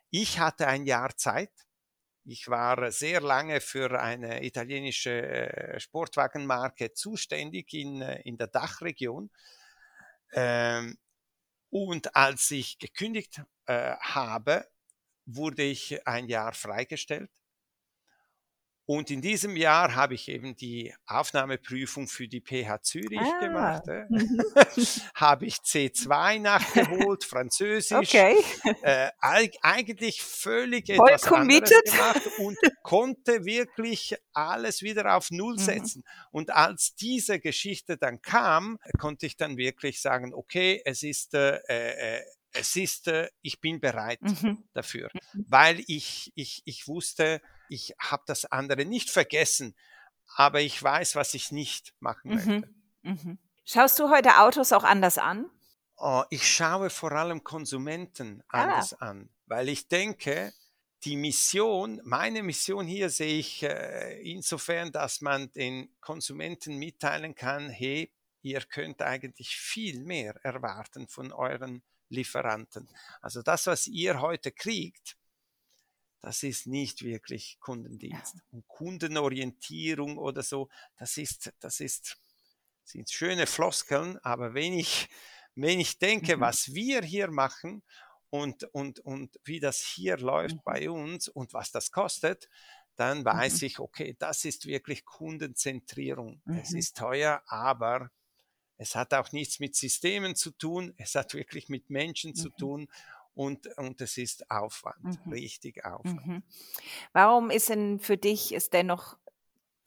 ich 0.09 0.39
hatte 0.39 0.65
ein 0.67 0.86
Jahr 0.88 1.15
Zeit. 1.15 1.51
Ich 2.26 2.47
war 2.47 2.91
sehr 2.91 3.21
lange 3.21 3.61
für 3.61 4.01
eine 4.01 4.43
italienische 4.43 5.11
äh, 5.11 5.80
Sportwagenmarke 5.80 6.93
zuständig 6.93 7.71
in, 7.74 8.01
äh, 8.01 8.21
in 8.24 8.38
der 8.38 8.47
Dachregion. 8.47 9.30
Ähm, 10.34 10.97
und 11.69 12.15
als 12.15 12.49
ich 12.49 12.80
gekündigt 12.80 13.43
äh, 13.67 13.95
habe, 13.97 14.67
wurde 15.26 15.61
ich 15.63 16.07
ein 16.07 16.28
Jahr 16.30 16.53
freigestellt. 16.53 17.32
Und 18.86 19.10
in 19.12 19.22
diesem 19.22 19.56
Jahr 19.56 19.96
habe 19.96 20.14
ich 20.14 20.28
eben 20.28 20.56
die 20.56 20.94
Aufnahmeprüfung 21.06 22.08
für 22.08 22.28
die 22.28 22.42
PH 22.42 22.82
Zürich 22.82 23.20
ah. 23.20 23.40
gemacht. 23.40 23.88
Äh. 23.88 24.06
Mhm. 24.10 24.42
habe 25.16 25.46
ich 25.46 25.56
C2 25.56 26.40
nachgeholt, 26.40 27.24
Französisch. 27.24 28.10
Okay. 28.10 28.36
Äh, 28.82 29.10
eigentlich 29.62 30.22
völlig 30.22 30.88
Voll 30.94 31.10
etwas 31.10 31.22
committed. 31.22 31.74
anderes 31.94 32.24
gemacht 32.24 32.40
und 32.40 32.58
konnte 32.84 33.46
wirklich 33.46 34.16
alles 34.34 34.82
wieder 34.82 35.16
auf 35.16 35.32
Null 35.32 35.54
mhm. 35.54 35.60
setzen. 35.60 36.04
Mhm. 36.06 36.28
Und 36.32 36.52
als 36.52 36.96
diese 36.96 37.40
Geschichte 37.40 37.98
dann 37.98 38.22
kam, 38.22 38.80
konnte 39.00 39.26
ich 39.26 39.38
dann 39.38 39.56
wirklich 39.56 40.02
sagen, 40.02 40.34
okay, 40.34 40.82
es 40.84 41.04
ist 41.04 41.34
äh, 41.36 41.60
äh 41.68 42.22
es 42.54 42.76
ist, 42.76 43.08
äh, 43.08 43.30
ich 43.42 43.60
bin 43.60 43.80
bereit 43.80 44.22
mhm. 44.22 44.64
dafür, 44.74 45.10
mhm. 45.14 45.46
weil 45.50 45.84
ich, 45.88 46.32
ich, 46.36 46.62
ich 46.66 46.88
wusste, 46.88 47.42
ich 47.74 47.93
habe 47.99 48.24
das 48.28 48.45
andere 48.45 48.86
nicht 48.86 49.09
vergessen, 49.09 49.76
aber 50.36 50.61
ich 50.61 50.82
weiß, 50.82 51.15
was 51.15 51.34
ich 51.34 51.51
nicht 51.51 51.93
machen 51.99 52.32
mhm. 52.32 52.36
möchte. 52.36 52.69
Mhm. 53.01 53.38
Schaust 53.65 53.99
du 53.99 54.09
heute 54.09 54.39
Autos 54.39 54.71
auch 54.74 54.84
anders 54.84 55.17
an? 55.17 55.49
Oh, 55.97 56.24
ich 56.30 56.49
schaue 56.49 56.89
vor 56.89 57.11
allem 57.11 57.43
Konsumenten 57.43 58.43
ah. 58.49 58.63
anders 58.63 58.93
an, 58.93 59.30
weil 59.45 59.69
ich 59.69 59.88
denke, 59.88 60.53
die 61.03 61.15
Mission, 61.15 62.01
meine 62.03 62.43
Mission 62.43 62.86
hier 62.86 63.09
sehe 63.09 63.39
ich 63.39 63.63
äh, 63.63 64.21
insofern, 64.21 64.91
dass 64.91 65.21
man 65.21 65.51
den 65.51 65.89
Konsumenten 65.99 66.78
mitteilen 66.78 67.36
kann, 67.36 67.69
hey, 67.69 68.11
ihr 68.41 68.61
könnt 68.61 69.01
eigentlich 69.01 69.57
viel 69.57 69.99
mehr 69.99 70.36
erwarten 70.43 71.07
von 71.07 71.32
euren 71.32 71.84
Lieferanten. 72.09 72.89
Also 73.21 73.41
das, 73.41 73.67
was 73.67 73.88
ihr 73.88 74.21
heute 74.21 74.51
kriegt, 74.51 75.17
das 76.24 76.41
ist 76.41 76.67
nicht 76.67 77.03
wirklich 77.03 77.57
Kundendienst. 77.59 78.38
Und 78.51 78.65
Kundenorientierung 78.69 80.17
oder 80.17 80.41
so, 80.41 80.69
das 80.97 81.17
ist, 81.17 81.53
das 81.59 81.82
ist, 81.82 82.17
sind 82.86 83.11
schöne 83.11 83.45
Floskeln, 83.45 84.17
aber 84.19 84.53
wenn 84.53 84.74
ich, 84.74 85.09
wenn 85.55 85.82
ich 85.82 85.99
denke, 85.99 86.38
mhm. 86.38 86.41
was 86.41 86.74
wir 86.74 87.01
hier 87.01 87.30
machen 87.30 87.84
und, 88.30 88.63
und, 88.74 89.01
und 89.01 89.38
wie 89.43 89.59
das 89.59 89.82
hier 89.82 90.17
läuft 90.17 90.55
mhm. 90.55 90.61
bei 90.63 90.89
uns 90.89 91.28
und 91.28 91.53
was 91.53 91.71
das 91.71 91.91
kostet, 91.91 92.49
dann 92.95 93.26
weiß 93.26 93.59
mhm. 93.59 93.67
ich, 93.67 93.80
okay, 93.80 94.15
das 94.17 94.45
ist 94.45 94.65
wirklich 94.65 95.03
Kundenzentrierung. 95.03 96.41
Es 96.45 96.71
mhm. 96.71 96.80
ist 96.80 96.95
teuer, 96.95 97.43
aber 97.47 98.11
es 98.78 98.95
hat 98.95 99.13
auch 99.13 99.34
nichts 99.34 99.59
mit 99.59 99.76
Systemen 99.76 100.36
zu 100.38 100.51
tun, 100.51 100.93
es 100.95 101.15
hat 101.15 101.34
wirklich 101.34 101.67
mit 101.67 101.89
Menschen 101.89 102.30
mhm. 102.30 102.36
zu 102.36 102.49
tun 102.51 102.88
und, 103.34 103.68
und 103.78 104.00
es 104.02 104.18
ist 104.18 104.50
Aufwand, 104.50 105.26
mhm. 105.26 105.32
richtig 105.32 105.86
Aufwand. 105.86 106.26
Mhm. 106.26 106.44
Warum 107.14 107.50
ist 107.50 107.70
denn 107.70 108.00
für 108.00 108.18
dich 108.18 108.54
es 108.54 108.70
dennoch 108.70 109.18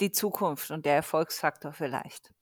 die 0.00 0.12
Zukunft 0.12 0.70
und 0.70 0.84
der 0.84 0.94
Erfolgsfaktor 0.94 1.72
vielleicht? 1.72 2.32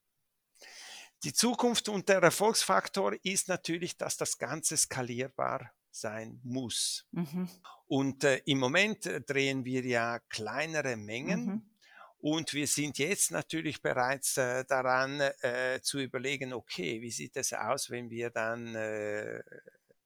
Die 1.24 1.32
Zukunft 1.32 1.88
und 1.88 2.08
der 2.08 2.22
Erfolgsfaktor 2.22 3.14
ist 3.22 3.48
natürlich, 3.48 3.96
dass 3.96 4.16
das 4.16 4.36
Ganze 4.36 4.76
skalierbar 4.76 5.70
sein 5.90 6.40
muss. 6.42 7.06
Mhm. 7.12 7.48
Und 7.86 8.24
äh, 8.24 8.42
im 8.46 8.58
Moment 8.58 9.06
äh, 9.06 9.20
drehen 9.20 9.64
wir 9.64 9.84
ja 9.84 10.18
kleinere 10.28 10.96
Mengen. 10.96 11.46
Mhm. 11.46 11.70
Und 12.18 12.54
wir 12.54 12.66
sind 12.66 12.98
jetzt 12.98 13.30
natürlich 13.30 13.80
bereits 13.82 14.36
äh, 14.38 14.64
daran 14.64 15.20
äh, 15.20 15.80
zu 15.82 15.98
überlegen, 15.98 16.52
okay, 16.52 17.00
wie 17.00 17.10
sieht 17.10 17.36
es 17.36 17.52
aus, 17.52 17.90
wenn 17.90 18.10
wir 18.10 18.30
dann 18.30 18.74
äh, 18.74 19.42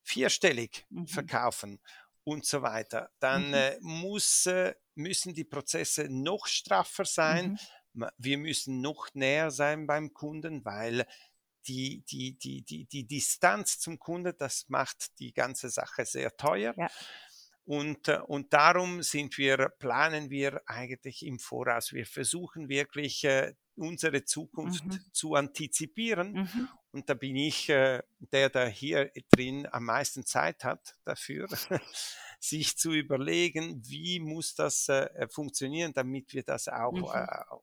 vierstellig 0.09 0.87
mhm. 0.91 1.07
verkaufen 1.07 1.81
und 2.25 2.45
so 2.45 2.63
weiter. 2.63 3.11
Dann 3.21 3.49
mhm. 3.49 3.55
Äh, 3.55 3.79
muss, 3.81 4.47
äh, 4.47 4.75
müssen 4.95 5.35
die 5.35 5.45
Prozesse 5.45 6.09
noch 6.09 6.47
straffer 6.47 7.05
sein. 7.05 7.59
Mhm. 7.93 8.07
Wir 8.17 8.39
müssen 8.39 8.81
noch 8.81 9.09
näher 9.15 9.51
sein 9.51 9.87
beim 9.87 10.13
Kunden, 10.13 10.65
weil 10.65 11.07
die, 11.67 12.05
die, 12.09 12.39
die, 12.39 12.63
die, 12.63 12.87
die 12.87 13.07
Distanz 13.07 13.79
zum 13.79 13.99
Kunden, 13.99 14.35
das 14.39 14.67
macht 14.69 15.19
die 15.19 15.33
ganze 15.33 15.69
Sache 15.69 16.07
sehr 16.07 16.37
teuer. 16.37 16.75
Ja. 16.77 16.89
Und, 17.65 18.09
äh, 18.09 18.21
und 18.27 18.53
darum 18.55 19.03
sind 19.03 19.37
wir, 19.37 19.69
planen 19.79 20.31
wir 20.31 20.63
eigentlich 20.67 21.27
im 21.27 21.39
Voraus. 21.39 21.93
Wir 21.93 22.07
versuchen 22.07 22.71
wirklich 22.71 23.25
äh, 23.25 23.53
unsere 23.75 24.25
Zukunft 24.25 24.87
mhm. 24.87 25.01
zu 25.13 25.35
antizipieren. 25.35 26.33
Mhm. 26.33 26.69
Und 26.93 27.09
da 27.11 27.15
bin 27.15 27.37
ich 27.37 27.69
äh, 27.69 28.03
der, 28.19 28.49
der 28.49 28.69
hier 28.69 29.11
drin 29.31 29.69
am 29.71 29.85
meisten 29.85 30.25
Zeit 30.25 30.65
hat 30.65 30.97
dafür, 31.05 31.47
sich 32.41 32.77
zu 32.79 32.93
überlegen, 32.93 33.83
wie 33.85 34.21
muss 34.21 34.55
das 34.55 34.89
äh, 34.89 35.29
funktionieren, 35.29 35.93
damit 35.93 36.33
wir 36.33 36.43
das 36.43 36.69
auch 36.69 36.93
mhm. 36.93 37.05
äh, 37.13 37.59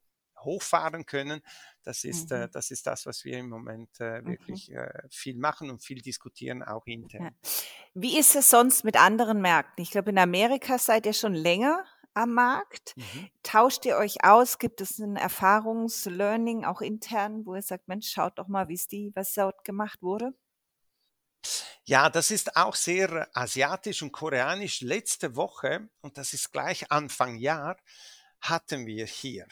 hochfahren 0.46 1.06
können. 1.06 1.42
Das 1.84 2.04
ist, 2.04 2.32
äh, 2.32 2.38
mhm. 2.38 2.44
äh, 2.44 2.50
das 2.50 2.72
ist 2.72 2.88
das, 2.88 3.06
was 3.06 3.26
wir 3.26 3.38
im 3.38 3.50
Moment 3.50 3.90
äh, 4.00 4.22
mhm. 4.22 4.28
wirklich 4.28 4.70
mhm. 4.70 4.78
äh, 4.78 5.08
viel 5.10 5.38
machen 5.38 5.70
und 5.70 5.84
viel 5.84 6.02
diskutieren, 6.02 6.64
auch 6.64 6.86
intern. 6.86 7.24
Ja. 7.24 7.50
Wie 7.94 8.18
ist 8.18 8.36
es 8.36 8.50
sonst 8.50 8.84
mit 8.84 8.96
anderen 8.96 9.42
Märkten? 9.42 9.82
Ich 9.82 9.92
glaube, 9.92 10.12
in 10.12 10.18
Amerika 10.18 10.78
seid 10.78 11.06
ihr 11.06 11.14
schon 11.14 11.34
länger 11.34 11.84
am 12.16 12.34
Markt. 12.34 12.96
Mhm. 12.96 13.30
Tauscht 13.44 13.86
ihr 13.86 13.98
euch 13.98 14.24
aus? 14.24 14.58
Gibt 14.58 14.82
es 14.82 15.00
ein 15.00 15.16
Erfahrungslearning 15.16 16.66
auch 16.66 16.82
intern, 16.82 17.46
wo 17.46 17.56
ihr 17.56 17.62
sagt, 17.62 17.88
Mensch, 17.88 18.10
schaut 18.10 18.40
doch 18.40 18.48
mal, 18.48 18.68
wie 18.68 18.76
es 18.76 18.88
die, 18.88 19.12
was 19.16 19.34
dort 19.34 19.64
gemacht 19.64 20.02
wurde? 20.02 20.34
Ja, 21.84 22.10
das 22.10 22.32
ist 22.32 22.56
auch 22.56 22.76
sehr 22.76 23.30
asiatisch 23.34 24.02
und 24.02 24.12
koreanisch. 24.12 24.82
Letzte 24.82 25.36
Woche, 25.36 25.90
und 26.02 26.18
das 26.18 26.34
ist 26.34 26.52
gleich 26.52 26.92
Anfang 26.92 27.38
Jahr, 27.38 27.78
hatten 28.42 28.88
wir 28.88 29.06
hier 29.06 29.48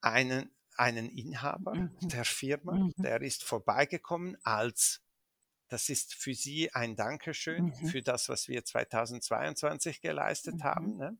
einen, 0.00 0.54
einen 0.76 1.08
Inhaber 1.10 1.74
mhm. 1.74 1.96
der 2.02 2.24
Firma, 2.24 2.74
mhm. 2.74 2.92
der 2.96 3.22
ist 3.22 3.42
vorbeigekommen 3.42 4.36
als 4.44 5.00
das 5.72 5.88
ist 5.88 6.14
für 6.14 6.34
sie 6.34 6.70
ein 6.74 6.96
Dankeschön 6.96 7.72
mhm. 7.80 7.86
für 7.86 8.02
das, 8.02 8.28
was 8.28 8.46
wir 8.46 8.62
2022 8.62 10.02
geleistet 10.02 10.56
mhm. 10.56 10.64
haben. 10.64 10.96
Ne? 10.98 11.16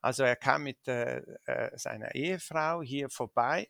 Also 0.00 0.22
er 0.22 0.36
kam 0.36 0.62
mit 0.62 0.86
äh, 0.86 1.22
äh, 1.46 1.76
seiner 1.76 2.14
Ehefrau 2.14 2.82
hier 2.82 3.10
vorbei, 3.10 3.68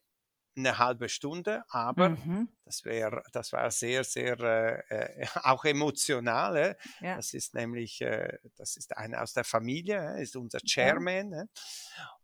eine 0.55 0.79
halbe 0.79 1.09
Stunde, 1.09 1.65
aber 1.69 2.11
mhm. 2.11 2.49
das, 2.65 2.85
wär, 2.85 3.23
das 3.33 3.53
war 3.53 3.71
sehr, 3.71 4.05
sehr 4.05 4.39
äh, 4.41 5.23
äh 5.23 5.27
auch 5.43 5.65
emotional. 5.65 6.57
Äh? 6.57 6.75
Ja. 7.01 7.17
Das 7.17 7.33
ist 7.33 7.55
nämlich, 7.55 8.03
äh, 8.03 8.39
das 8.57 8.77
ist 8.77 8.97
einer 8.97 9.23
aus 9.23 9.33
der 9.33 9.45
Familie, 9.45 10.21
ist 10.21 10.37
unser 10.37 10.61
Chairman. 10.61 11.33
Ja. 11.33 11.39
Ne? 11.39 11.49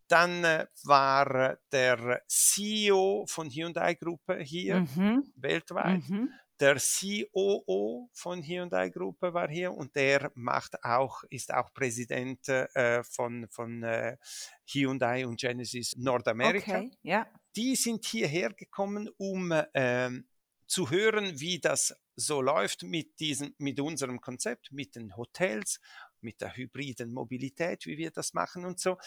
Dann 0.09 0.45
äh, 0.45 0.67
war 0.85 1.57
der 1.73 2.23
CEO 2.29 3.25
von 3.27 3.49
Hyundai 3.49 3.95
Gruppe 3.95 4.39
hier 4.41 4.81
mhm. 4.81 5.33
weltweit. 5.37 6.07
Mhm. 6.09 6.31
Der 6.63 6.77
COO 6.77 8.09
von 8.13 8.41
Hyundai 8.41 8.89
Gruppe 8.91 9.35
war 9.35 9.49
hier 9.49 9.73
und 9.73 9.97
der 9.97 10.31
macht 10.37 10.85
auch, 10.85 11.25
ist 11.29 11.53
auch 11.53 11.75
Präsident 11.75 12.49
äh, 12.49 13.03
von, 13.03 13.49
von 13.51 13.83
äh, 13.83 14.17
Hyundai 14.65 15.27
und 15.27 15.41
Genesis 15.41 15.97
Nordamerika. 15.97 16.79
Okay, 16.79 16.91
ja. 17.03 17.27
Die 17.57 17.75
sind 17.75 18.05
hierher 18.05 18.53
gekommen, 18.53 19.11
um 19.17 19.53
ähm, 19.75 20.29
zu 20.69 20.89
hören, 20.89 21.41
wie 21.41 21.59
das 21.59 21.97
so 22.15 22.41
läuft 22.41 22.85
mit, 22.85 23.19
diesem, 23.19 23.57
mit 23.59 23.81
unserem 23.81 24.21
Konzept, 24.21 24.71
mit 24.71 24.95
den 24.95 25.17
Hotels, 25.17 25.81
mit 26.21 26.41
der 26.41 26.55
hybriden 26.55 27.13
Mobilität, 27.13 27.87
wie 27.87 27.99
wir 27.99 28.13
das 28.13 28.35
machen 28.35 28.65
und 28.65 28.79
so. 28.79 28.99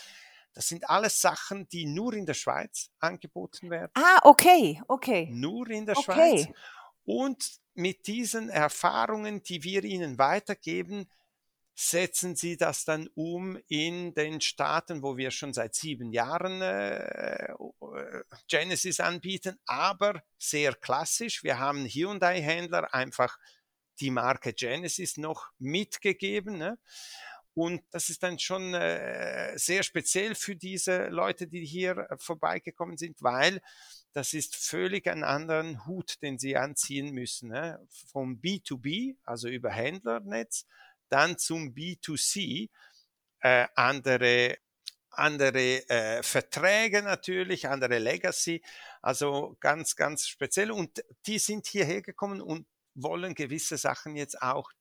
Das 0.52 0.68
sind 0.68 0.90
alles 0.90 1.22
Sachen, 1.22 1.70
die 1.70 1.86
nur 1.86 2.16
in 2.16 2.26
der 2.26 2.34
Schweiz 2.34 2.92
angeboten 3.00 3.70
werden. 3.70 3.92
Ah, 3.94 4.20
okay, 4.24 4.82
okay. 4.90 5.30
Nur 5.32 5.70
in 5.70 5.86
der 5.86 5.98
okay. 5.98 6.04
Schweiz. 6.04 6.48
Und 7.06 7.60
mit 7.74 8.08
diesen 8.08 8.50
Erfahrungen, 8.50 9.44
die 9.44 9.64
wir 9.64 9.84
ihnen 9.84 10.18
weitergeben, 10.18 11.10
setzen 11.76 12.36
sie 12.36 12.56
das 12.56 12.86
dann 12.86 13.10
um 13.16 13.60
in 13.68 14.14
den 14.14 14.40
Staaten, 14.40 15.04
wo 15.04 15.18
wir 15.18 15.30
schon 15.30 15.54
seit 15.54 15.76
sieben 15.76 16.12
Jahren 16.14 16.62
äh, 16.62 17.54
Genesis 18.48 19.02
anbieten, 19.02 19.60
aber 19.66 20.24
sehr 20.38 20.74
klassisch. 20.74 21.44
Wir 21.44 21.60
haben 21.60 21.86
Hyundai-Händler 21.86 22.94
einfach 22.94 23.38
die 24.00 24.12
Marke 24.12 24.54
Genesis 24.54 25.18
noch 25.18 25.50
mitgegeben. 25.60 26.58
Ne? 26.58 26.78
Und 27.54 27.84
das 27.92 28.10
ist 28.10 28.24
dann 28.24 28.40
schon 28.40 28.74
äh, 28.74 29.58
sehr 29.58 29.84
speziell 29.84 30.36
für 30.36 30.56
diese 30.56 31.08
Leute, 31.08 31.48
die 31.48 31.66
hier 31.66 31.98
äh, 31.98 32.18
vorbeigekommen 32.18 32.98
sind, 32.98 33.22
weil 33.22 33.62
das 34.16 34.34
ist 34.34 34.56
völlig 34.56 35.08
ein 35.08 35.26
anderen 35.26 35.86
Hut, 35.86 36.22
den 36.22 36.40
sie 36.40 36.56
anziehen 36.56 37.14
müssen. 37.14 37.50
Ne? 37.50 37.86
Vom 38.12 38.40
B2B, 38.40 39.18
also 39.26 39.50
über 39.50 39.72
Händlernetz, 39.72 40.66
dann 41.10 41.38
zum 41.38 41.74
B2C, 41.74 42.70
äh, 43.42 43.68
andere 43.76 44.58
andere 45.18 45.88
äh, 45.90 46.24
Verträge 46.24 47.02
natürlich, 47.02 47.68
andere 47.70 48.00
Legacy, 48.00 48.62
also 49.02 49.56
ganz, 49.60 49.96
ganz 49.96 50.28
speziell. 50.28 50.72
Und 50.72 51.04
die 51.26 51.40
sind 51.40 51.68
hierher 51.68 52.02
gekommen 52.02 52.42
und 52.42 52.68
wollen 52.94 53.34
gewisse 53.34 53.78
Sachen 53.78 54.16
jetzt 54.16 54.42
auch 54.42 54.72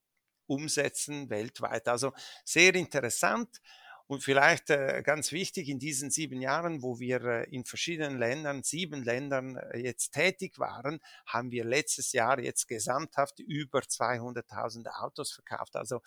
umsetzen 0.47 1.31
weltweit. 1.31 1.89
Also 1.89 2.13
sehr 2.45 2.75
interessant. 2.75 3.61
Und 4.07 4.23
vielleicht 4.23 4.69
äh, 4.69 5.03
ganz 5.03 5.33
wichtig 5.33 5.69
in 5.69 5.79
diesen 5.79 6.11
sieben 6.11 6.43
Jahren, 6.43 6.83
wo 6.83 6.99
wir 6.99 7.25
äh, 7.25 7.45
in 7.51 7.65
verschiedenen 7.65 8.19
Ländern, 8.19 8.63
sieben 8.63 9.03
Ländern 9.03 9.57
äh, 9.57 9.79
jetzt 9.79 10.13
tätig 10.13 10.59
waren, 10.59 11.01
haben 11.27 11.51
wir 11.51 11.65
letztes 11.65 12.13
Jahr 12.13 12.39
jetzt 12.39 12.69
gesamthaft 12.69 13.39
über 13.41 13.81
200.000 13.81 14.89
Autos 15.01 15.33
verkauft. 15.33 15.75
Also 15.77 16.03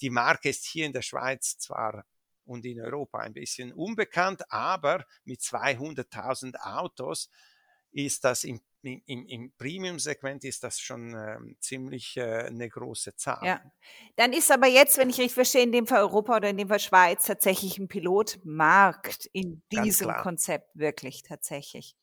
die 0.00 0.10
Marke 0.10 0.50
ist 0.50 0.64
hier 0.64 0.86
in 0.86 0.92
der 0.92 1.02
Schweiz 1.02 1.58
zwar 1.58 2.04
und 2.44 2.64
in 2.64 2.80
Europa 2.80 3.18
ein 3.18 3.32
bisschen 3.32 3.72
unbekannt, 3.72 4.50
aber 4.52 5.04
mit 5.24 5.40
200.000 5.40 6.56
Autos 6.60 7.28
ist 7.92 8.24
das 8.24 8.44
im, 8.44 8.60
im, 8.82 9.26
im 9.26 9.52
Premium-Segment 9.56 10.44
ist 10.44 10.64
das 10.64 10.80
schon 10.80 11.14
äh, 11.14 11.38
ziemlich 11.60 12.16
äh, 12.16 12.46
eine 12.46 12.68
große 12.68 13.14
Zahl. 13.16 13.46
Ja, 13.46 13.62
dann 14.16 14.32
ist 14.32 14.50
aber 14.50 14.66
jetzt, 14.66 14.98
wenn 14.98 15.10
ich 15.10 15.18
richtig 15.18 15.34
verstehe, 15.34 15.62
in 15.62 15.72
dem 15.72 15.86
Fall 15.86 16.00
Europa 16.00 16.36
oder 16.36 16.50
in 16.50 16.56
dem 16.56 16.68
Fall 16.68 16.80
Schweiz 16.80 17.26
tatsächlich 17.26 17.78
ein 17.78 17.88
Pilotmarkt 17.88 19.26
in 19.32 19.62
diesem 19.70 20.12
Konzept 20.14 20.70
wirklich 20.74 21.22
tatsächlich. 21.22 21.94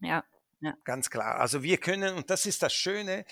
Ja, 0.00 0.24
ja. 0.60 0.74
Ganz 0.84 1.08
klar. 1.10 1.38
Also 1.38 1.62
wir 1.62 1.78
können, 1.78 2.16
und 2.16 2.30
das 2.30 2.46
ist 2.46 2.62
das 2.62 2.72
Schöne, 2.72 3.24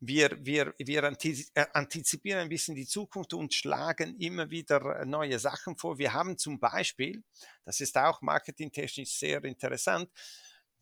wir, 0.00 0.36
wir, 0.40 0.74
wir 0.78 1.04
äh, 1.04 1.66
antizipieren 1.72 2.40
ein 2.40 2.48
bisschen 2.48 2.74
die 2.74 2.86
Zukunft 2.86 3.34
und 3.34 3.54
schlagen 3.54 4.18
immer 4.18 4.50
wieder 4.50 5.00
äh, 5.00 5.06
neue 5.06 5.38
Sachen 5.38 5.76
vor. 5.76 5.98
Wir 5.98 6.12
haben 6.12 6.36
zum 6.36 6.58
Beispiel, 6.58 7.22
das 7.64 7.80
ist 7.80 7.96
auch 7.96 8.20
marketingtechnisch 8.20 9.16
sehr 9.16 9.44
interessant, 9.44 10.10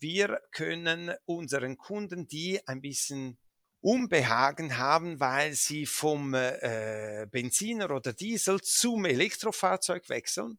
wir 0.00 0.40
können 0.50 1.14
unseren 1.26 1.76
Kunden, 1.76 2.26
die 2.26 2.66
ein 2.66 2.80
bisschen 2.80 3.38
Unbehagen 3.82 4.76
haben, 4.76 5.20
weil 5.20 5.54
sie 5.54 5.86
vom 5.86 6.34
äh, 6.34 7.26
Benziner 7.30 7.90
oder 7.90 8.12
Diesel 8.12 8.60
zum 8.60 9.06
Elektrofahrzeug 9.06 10.08
wechseln 10.10 10.58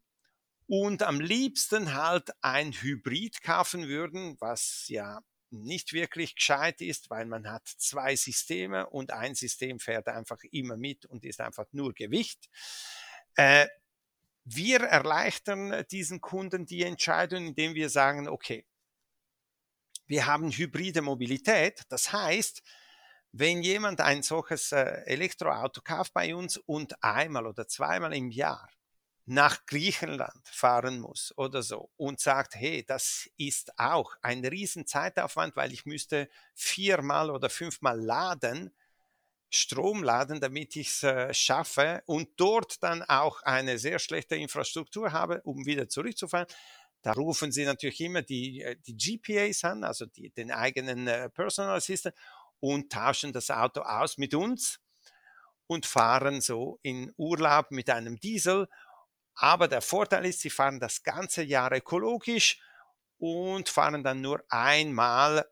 und 0.67 1.03
am 1.03 1.19
liebsten 1.19 1.93
halt 1.93 2.31
ein 2.41 2.71
Hybrid 2.71 3.43
kaufen 3.43 3.87
würden, 3.87 4.37
was 4.39 4.85
ja 4.87 5.21
nicht 5.51 5.93
wirklich 5.93 6.35
gescheit 6.35 6.81
ist, 6.81 7.09
weil 7.09 7.25
man 7.25 7.49
hat 7.51 7.67
zwei 7.67 8.15
Systeme 8.15 8.89
und 8.89 9.11
ein 9.11 9.35
System 9.35 9.79
fährt 9.79 10.07
einfach 10.07 10.39
immer 10.51 10.77
mit 10.77 11.05
und 11.05 11.25
ist 11.25 11.41
einfach 11.41 11.67
nur 11.73 11.93
Gewicht. 11.93 12.49
Äh, 13.35 13.67
wir 14.43 14.79
erleichtern 14.79 15.85
diesen 15.91 16.21
Kunden 16.21 16.65
die 16.65 16.83
Entscheidung, 16.83 17.47
indem 17.47 17.75
wir 17.75 17.89
sagen, 17.89 18.27
okay, 18.27 18.65
wir 20.11 20.25
haben 20.25 20.51
hybride 20.51 21.01
Mobilität. 21.01 21.83
Das 21.87 22.11
heißt, 22.11 22.61
wenn 23.31 23.63
jemand 23.63 24.01
ein 24.01 24.23
solches 24.23 24.73
äh, 24.73 25.03
Elektroauto 25.05 25.81
kauft 25.81 26.13
bei 26.13 26.35
uns 26.35 26.57
und 26.57 27.01
einmal 27.01 27.47
oder 27.47 27.65
zweimal 27.65 28.13
im 28.13 28.29
Jahr 28.29 28.69
nach 29.25 29.65
Griechenland 29.65 30.45
fahren 30.45 30.99
muss 30.99 31.33
oder 31.37 31.63
so 31.63 31.91
und 31.95 32.19
sagt, 32.19 32.55
hey, 32.55 32.83
das 32.85 33.29
ist 33.37 33.71
auch 33.79 34.13
ein 34.21 34.43
riesen 34.43 34.85
Zeitaufwand, 34.85 35.55
weil 35.55 35.71
ich 35.71 35.85
müsste 35.85 36.27
viermal 36.55 37.31
oder 37.31 37.49
fünfmal 37.49 37.97
laden, 37.97 38.75
Strom 39.49 40.03
laden, 40.03 40.41
damit 40.41 40.75
ich 40.75 40.89
es 40.89 41.03
äh, 41.03 41.33
schaffe 41.33 42.03
und 42.05 42.29
dort 42.37 42.83
dann 42.83 43.01
auch 43.03 43.41
eine 43.43 43.79
sehr 43.79 43.99
schlechte 43.99 44.35
Infrastruktur 44.35 45.13
habe, 45.13 45.41
um 45.43 45.65
wieder 45.65 45.87
zurückzufahren. 45.87 46.47
Da 47.01 47.13
rufen 47.13 47.51
sie 47.51 47.65
natürlich 47.65 47.99
immer 48.01 48.21
die, 48.21 48.61
äh, 48.61 48.75
die 48.85 48.95
GPAs 48.95 49.63
an, 49.63 49.83
also 49.83 50.05
die, 50.05 50.29
den 50.29 50.51
eigenen 50.51 51.07
äh, 51.07 51.29
Personal 51.29 51.77
Assistant 51.77 52.15
und 52.59 52.91
tauschen 52.91 53.33
das 53.33 53.49
Auto 53.49 53.81
aus 53.81 54.17
mit 54.17 54.33
uns 54.33 54.79
und 55.67 55.85
fahren 55.85 56.41
so 56.41 56.79
in 56.83 57.11
Urlaub 57.17 57.71
mit 57.71 57.89
einem 57.89 58.19
Diesel 58.19 58.67
aber 59.35 59.67
der 59.67 59.81
Vorteil 59.81 60.25
ist, 60.25 60.41
sie 60.41 60.49
fahren 60.49 60.79
das 60.79 61.03
ganze 61.03 61.43
Jahr 61.43 61.71
ökologisch 61.71 62.59
und 63.17 63.69
fahren 63.69 64.03
dann 64.03 64.21
nur 64.21 64.43
einmal 64.49 65.45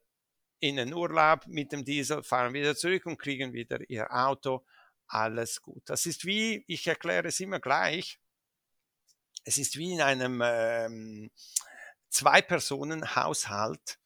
in 0.60 0.76
den 0.76 0.94
Urlaub 0.94 1.48
mit 1.48 1.72
dem 1.72 1.86
Diesel, 1.86 2.24
fahren 2.24 2.54
wieder 2.54 2.76
zurück 2.76 3.06
und 3.06 3.18
kriegen 3.18 3.54
wieder 3.54 3.80
ihr 3.90 4.14
Auto. 4.14 4.66
Alles 5.08 5.62
gut. 5.62 5.84
Das 5.86 6.06
ist 6.06 6.26
wie, 6.26 6.64
ich 6.68 6.86
erkläre 6.86 7.30
es 7.30 7.40
immer 7.40 7.60
gleich, 7.60 8.20
es 9.44 9.58
ist 9.58 9.78
wie 9.78 9.94
in 9.94 10.02
einem 10.02 10.42
ähm, 10.44 11.32
Zwei-Personen-Haushalt. 12.10 14.00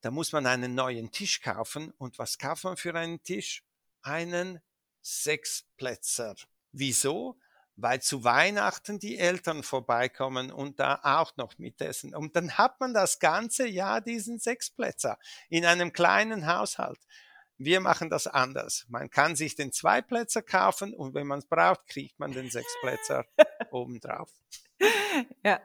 Da 0.00 0.10
muss 0.10 0.32
man 0.32 0.46
einen 0.46 0.74
neuen 0.74 1.10
Tisch 1.10 1.40
kaufen. 1.42 1.92
Und 1.98 2.18
was 2.18 2.38
kauft 2.38 2.64
man 2.64 2.76
für 2.76 2.94
einen 2.94 3.22
Tisch? 3.22 3.64
Einen 4.02 4.60
Sechsplätzer. 5.02 6.36
Wieso? 6.72 7.38
weil 7.82 8.02
zu 8.02 8.24
Weihnachten 8.24 8.98
die 8.98 9.18
Eltern 9.18 9.62
vorbeikommen 9.62 10.50
und 10.50 10.80
da 10.80 11.00
auch 11.02 11.36
noch 11.36 11.58
mitessen. 11.58 12.14
Und 12.14 12.36
dann 12.36 12.58
hat 12.58 12.80
man 12.80 12.94
das 12.94 13.18
ganze 13.18 13.66
Jahr 13.66 14.00
diesen 14.00 14.38
Sechsplätzer 14.38 15.18
in 15.48 15.64
einem 15.64 15.92
kleinen 15.92 16.46
Haushalt. 16.46 16.98
Wir 17.58 17.80
machen 17.80 18.08
das 18.08 18.26
anders. 18.26 18.86
Man 18.88 19.10
kann 19.10 19.36
sich 19.36 19.54
den 19.54 19.72
Zweiplätzer 19.72 20.42
kaufen 20.42 20.94
und 20.94 21.14
wenn 21.14 21.26
man 21.26 21.40
es 21.40 21.46
braucht, 21.46 21.86
kriegt 21.86 22.18
man 22.18 22.32
den 22.32 22.50
Sechsplätzer 22.50 23.26
obendrauf. 23.70 24.30
Ja. 25.44 25.60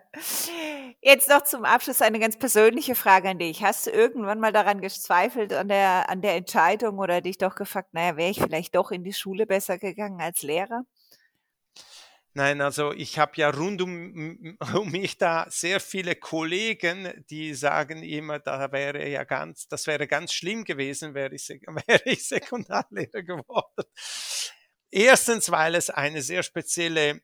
Jetzt 1.01 1.29
noch 1.29 1.43
zum 1.43 1.65
Abschluss 1.65 2.01
eine 2.01 2.19
ganz 2.19 2.37
persönliche 2.37 2.95
Frage 2.95 3.29
an 3.29 3.39
dich. 3.39 3.63
Hast 3.63 3.87
du 3.87 3.91
irgendwann 3.91 4.39
mal 4.39 4.51
daran 4.51 4.81
gezweifelt, 4.81 5.53
an 5.53 5.67
der, 5.67 6.09
an 6.09 6.21
der 6.21 6.35
Entscheidung 6.35 6.99
oder 6.99 7.21
dich 7.21 7.37
doch 7.37 7.55
gefragt, 7.55 7.93
naja, 7.93 8.17
wäre 8.17 8.31
ich 8.31 8.41
vielleicht 8.41 8.75
doch 8.75 8.91
in 8.91 9.03
die 9.03 9.13
Schule 9.13 9.45
besser 9.45 9.77
gegangen 9.77 10.21
als 10.21 10.41
Lehrer? 10.41 10.83
Nein, 12.37 12.59
also 12.59 12.91
ich 12.91 13.17
habe 13.17 13.31
ja 13.35 13.49
rund 13.49 13.81
um, 13.81 14.57
um, 14.75 14.91
mich 14.91 15.17
da 15.17 15.45
sehr 15.49 15.79
viele 15.79 16.15
Kollegen, 16.15 17.23
die 17.29 17.53
sagen 17.53 18.03
immer, 18.03 18.39
da 18.39 18.71
wäre 18.73 19.07
ja 19.07 19.23
ganz, 19.23 19.69
das 19.69 19.87
wäre 19.87 20.05
ganz 20.05 20.33
schlimm 20.33 20.65
gewesen, 20.65 21.13
wäre 21.13 21.33
ich, 21.33 21.47
wäre 21.87 22.01
ich 22.03 22.27
Sekundarlehrer 22.27 23.23
geworden. 23.23 23.85
Erstens, 24.91 25.49
weil 25.49 25.75
es 25.75 25.89
eine 25.89 26.21
sehr 26.21 26.43
spezielle 26.43 27.21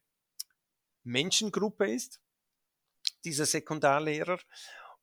Menschengruppe 1.04 1.92
ist, 1.92 2.20
dieser 3.24 3.46
Sekundarlehrer. 3.46 4.40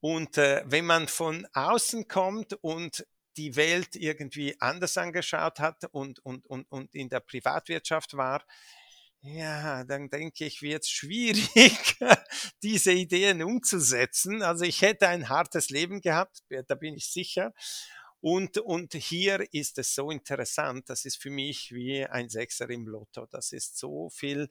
Und 0.01 0.38
äh, 0.38 0.62
wenn 0.66 0.86
man 0.86 1.09
von 1.09 1.46
außen 1.53 2.07
kommt 2.09 2.55
und 2.62 3.07
die 3.36 3.57
Welt 3.57 3.94
irgendwie 3.94 4.61
anders 4.61 4.96
angeschaut 4.96 5.61
hat 5.61 5.84
und, 5.92 6.18
und, 6.20 6.46
und, 6.46 6.70
und 6.70 6.94
in 6.94 7.09
der 7.09 7.20
Privatwirtschaft 7.20 8.16
war, 8.16 8.44
ja, 9.20 9.82
dann 9.84 10.11
denke 10.11 10.44
ich, 10.44 10.62
wird 10.62 10.84
es 10.84 10.90
schwierig, 10.90 11.96
diese 12.62 12.92
Ideen 12.92 13.42
umzusetzen. 13.42 14.42
Also 14.42 14.64
ich 14.64 14.82
hätte 14.82 15.09
ein 15.09 15.28
hartes 15.28 15.70
Leben 15.70 16.01
gehabt, 16.01 16.42
da 16.68 16.74
bin 16.74 16.94
ich 16.94 17.11
sicher. 17.11 17.53
Und, 18.20 18.59
und 18.59 18.94
hier 18.94 19.46
ist 19.53 19.78
es 19.78 19.94
so 19.94 20.11
interessant, 20.11 20.88
das 20.88 21.05
ist 21.05 21.20
für 21.22 21.30
mich 21.30 21.72
wie 21.72 22.05
ein 22.05 22.28
Sechser 22.28 22.68
im 22.70 22.86
Lotto. 22.86 23.26
Das 23.26 23.53
ist 23.53 23.78
so 23.78 24.11
viel, 24.11 24.49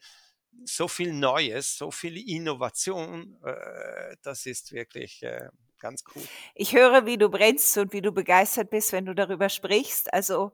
so 0.65 0.87
viel 0.87 1.13
Neues, 1.13 1.77
so 1.77 1.91
viel 1.91 2.17
Innovation. 2.29 3.37
Äh, 3.43 4.15
das 4.21 4.45
ist 4.45 4.71
wirklich 4.71 5.23
äh, 5.23 5.47
ganz 5.79 6.03
cool. 6.15 6.23
Ich 6.55 6.75
höre, 6.75 7.05
wie 7.05 7.17
du 7.17 7.29
brennst 7.29 7.77
und 7.77 7.93
wie 7.93 8.01
du 8.01 8.11
begeistert 8.11 8.69
bist, 8.69 8.91
wenn 8.91 9.05
du 9.05 9.15
darüber 9.15 9.49
sprichst. 9.49 10.13
Also 10.13 10.51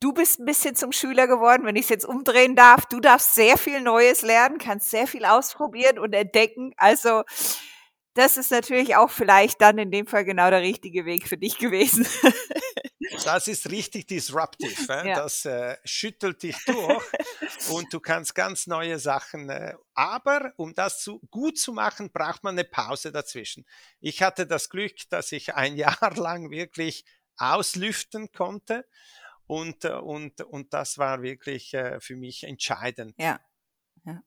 Du 0.00 0.12
bist 0.12 0.38
ein 0.38 0.44
bisschen 0.44 0.74
zum 0.74 0.92
Schüler 0.92 1.26
geworden, 1.26 1.64
wenn 1.64 1.76
ich 1.76 1.84
es 1.84 1.88
jetzt 1.88 2.04
umdrehen 2.04 2.56
darf. 2.56 2.84
Du 2.84 3.00
darfst 3.00 3.34
sehr 3.34 3.56
viel 3.56 3.80
Neues 3.80 4.20
lernen, 4.20 4.58
kannst 4.58 4.90
sehr 4.90 5.06
viel 5.06 5.24
ausprobieren 5.24 5.98
und 5.98 6.12
entdecken. 6.12 6.74
Also 6.76 7.22
das 8.12 8.36
ist 8.36 8.50
natürlich 8.50 8.96
auch 8.96 9.10
vielleicht 9.10 9.62
dann 9.62 9.78
in 9.78 9.90
dem 9.90 10.06
Fall 10.06 10.24
genau 10.24 10.50
der 10.50 10.60
richtige 10.60 11.06
Weg 11.06 11.26
für 11.26 11.38
dich 11.38 11.58
gewesen. 11.58 12.06
Das 13.24 13.48
ist 13.48 13.70
richtig 13.70 14.06
disruptiv. 14.06 14.88
Äh? 14.94 15.08
Ja. 15.08 15.16
Das 15.16 15.44
äh, 15.46 15.76
schüttelt 15.84 16.42
dich 16.42 16.56
durch 16.66 17.04
und 17.70 17.92
du 17.92 18.00
kannst 18.00 18.34
ganz 18.34 18.66
neue 18.66 18.98
Sachen. 18.98 19.48
Äh, 19.48 19.74
aber 19.94 20.52
um 20.56 20.74
das 20.74 21.00
zu, 21.00 21.20
gut 21.30 21.58
zu 21.58 21.72
machen, 21.72 22.10
braucht 22.12 22.44
man 22.44 22.54
eine 22.54 22.64
Pause 22.64 23.12
dazwischen. 23.12 23.64
Ich 24.00 24.22
hatte 24.22 24.46
das 24.46 24.68
Glück, 24.68 24.92
dass 25.08 25.32
ich 25.32 25.54
ein 25.54 25.76
Jahr 25.76 26.14
lang 26.16 26.50
wirklich 26.50 27.04
auslüften 27.36 28.30
konnte 28.32 28.86
und, 29.46 29.84
äh, 29.84 29.92
und, 29.92 30.40
und 30.42 30.72
das 30.74 30.98
war 30.98 31.22
wirklich 31.22 31.72
äh, 31.74 32.00
für 32.00 32.16
mich 32.16 32.44
entscheidend. 32.44 33.14
Ja. 33.18 33.40
ja. 34.04 34.22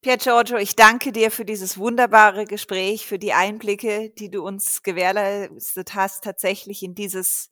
Pier 0.00 0.16
Giorgio, 0.16 0.56
ich 0.56 0.74
danke 0.74 1.12
dir 1.12 1.30
für 1.30 1.44
dieses 1.44 1.78
wunderbare 1.78 2.44
Gespräch, 2.44 3.06
für 3.06 3.20
die 3.20 3.32
Einblicke, 3.32 4.10
die 4.10 4.30
du 4.30 4.44
uns 4.44 4.82
gewährleistet 4.82 5.94
hast, 5.94 6.24
tatsächlich 6.24 6.82
in 6.82 6.96
dieses 6.96 7.50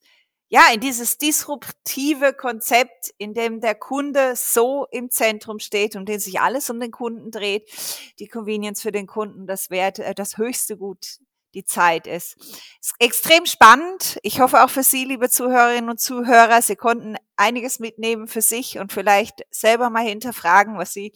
ja, 0.52 0.62
in 0.74 0.80
dieses 0.80 1.16
disruptive 1.16 2.32
Konzept, 2.32 3.14
in 3.18 3.34
dem 3.34 3.60
der 3.60 3.76
Kunde 3.76 4.34
so 4.34 4.86
im 4.90 5.08
Zentrum 5.08 5.60
steht 5.60 5.94
und 5.94 6.08
den 6.08 6.18
sich 6.18 6.40
alles 6.40 6.68
um 6.70 6.80
den 6.80 6.90
Kunden 6.90 7.30
dreht, 7.30 7.70
die 8.18 8.26
Convenience 8.26 8.82
für 8.82 8.90
den 8.90 9.06
Kunden, 9.06 9.46
das 9.46 9.70
Wert, 9.70 10.00
äh, 10.00 10.12
das 10.12 10.38
höchste 10.38 10.76
Gut 10.76 11.20
die 11.54 11.64
Zeit 11.64 12.06
ist. 12.06 12.36
ist 12.80 12.94
extrem 12.98 13.46
spannend. 13.46 14.18
Ich 14.22 14.40
hoffe 14.40 14.62
auch 14.62 14.70
für 14.70 14.82
Sie, 14.82 15.04
liebe 15.04 15.28
Zuhörerinnen 15.28 15.90
und 15.90 16.00
Zuhörer, 16.00 16.62
Sie 16.62 16.76
konnten 16.76 17.16
einiges 17.36 17.78
mitnehmen 17.78 18.28
für 18.28 18.42
sich 18.42 18.78
und 18.78 18.92
vielleicht 18.92 19.42
selber 19.50 19.90
mal 19.90 20.04
hinterfragen, 20.04 20.76
was 20.78 20.92
Sie 20.92 21.12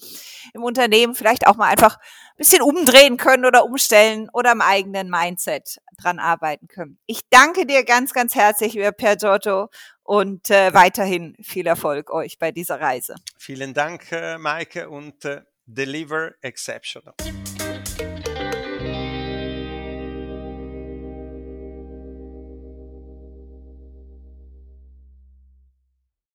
im 0.54 0.62
Unternehmen 0.62 1.14
vielleicht 1.14 1.46
auch 1.46 1.56
mal 1.56 1.68
einfach 1.68 1.98
ein 1.98 2.38
bisschen 2.38 2.62
umdrehen 2.62 3.16
können 3.16 3.44
oder 3.44 3.64
umstellen 3.64 4.28
oder 4.32 4.52
am 4.52 4.60
eigenen 4.60 5.08
Mindset 5.08 5.78
dran 5.98 6.18
arbeiten 6.18 6.66
können. 6.66 6.98
Ich 7.06 7.20
danke 7.30 7.66
dir 7.66 7.84
ganz, 7.84 8.12
ganz 8.12 8.34
herzlich, 8.34 8.74
lieber 8.74 8.92
Per 8.92 9.16
Giotto, 9.16 9.68
und 10.04 10.50
äh, 10.50 10.72
weiterhin 10.74 11.34
viel 11.42 11.66
Erfolg 11.66 12.10
euch 12.10 12.38
bei 12.38 12.52
dieser 12.52 12.80
Reise. 12.80 13.16
Vielen 13.38 13.74
Dank, 13.74 14.12
äh, 14.12 14.38
Maike, 14.38 14.88
und 14.88 15.24
äh, 15.24 15.42
deliver 15.66 16.34
exceptional. 16.42 17.14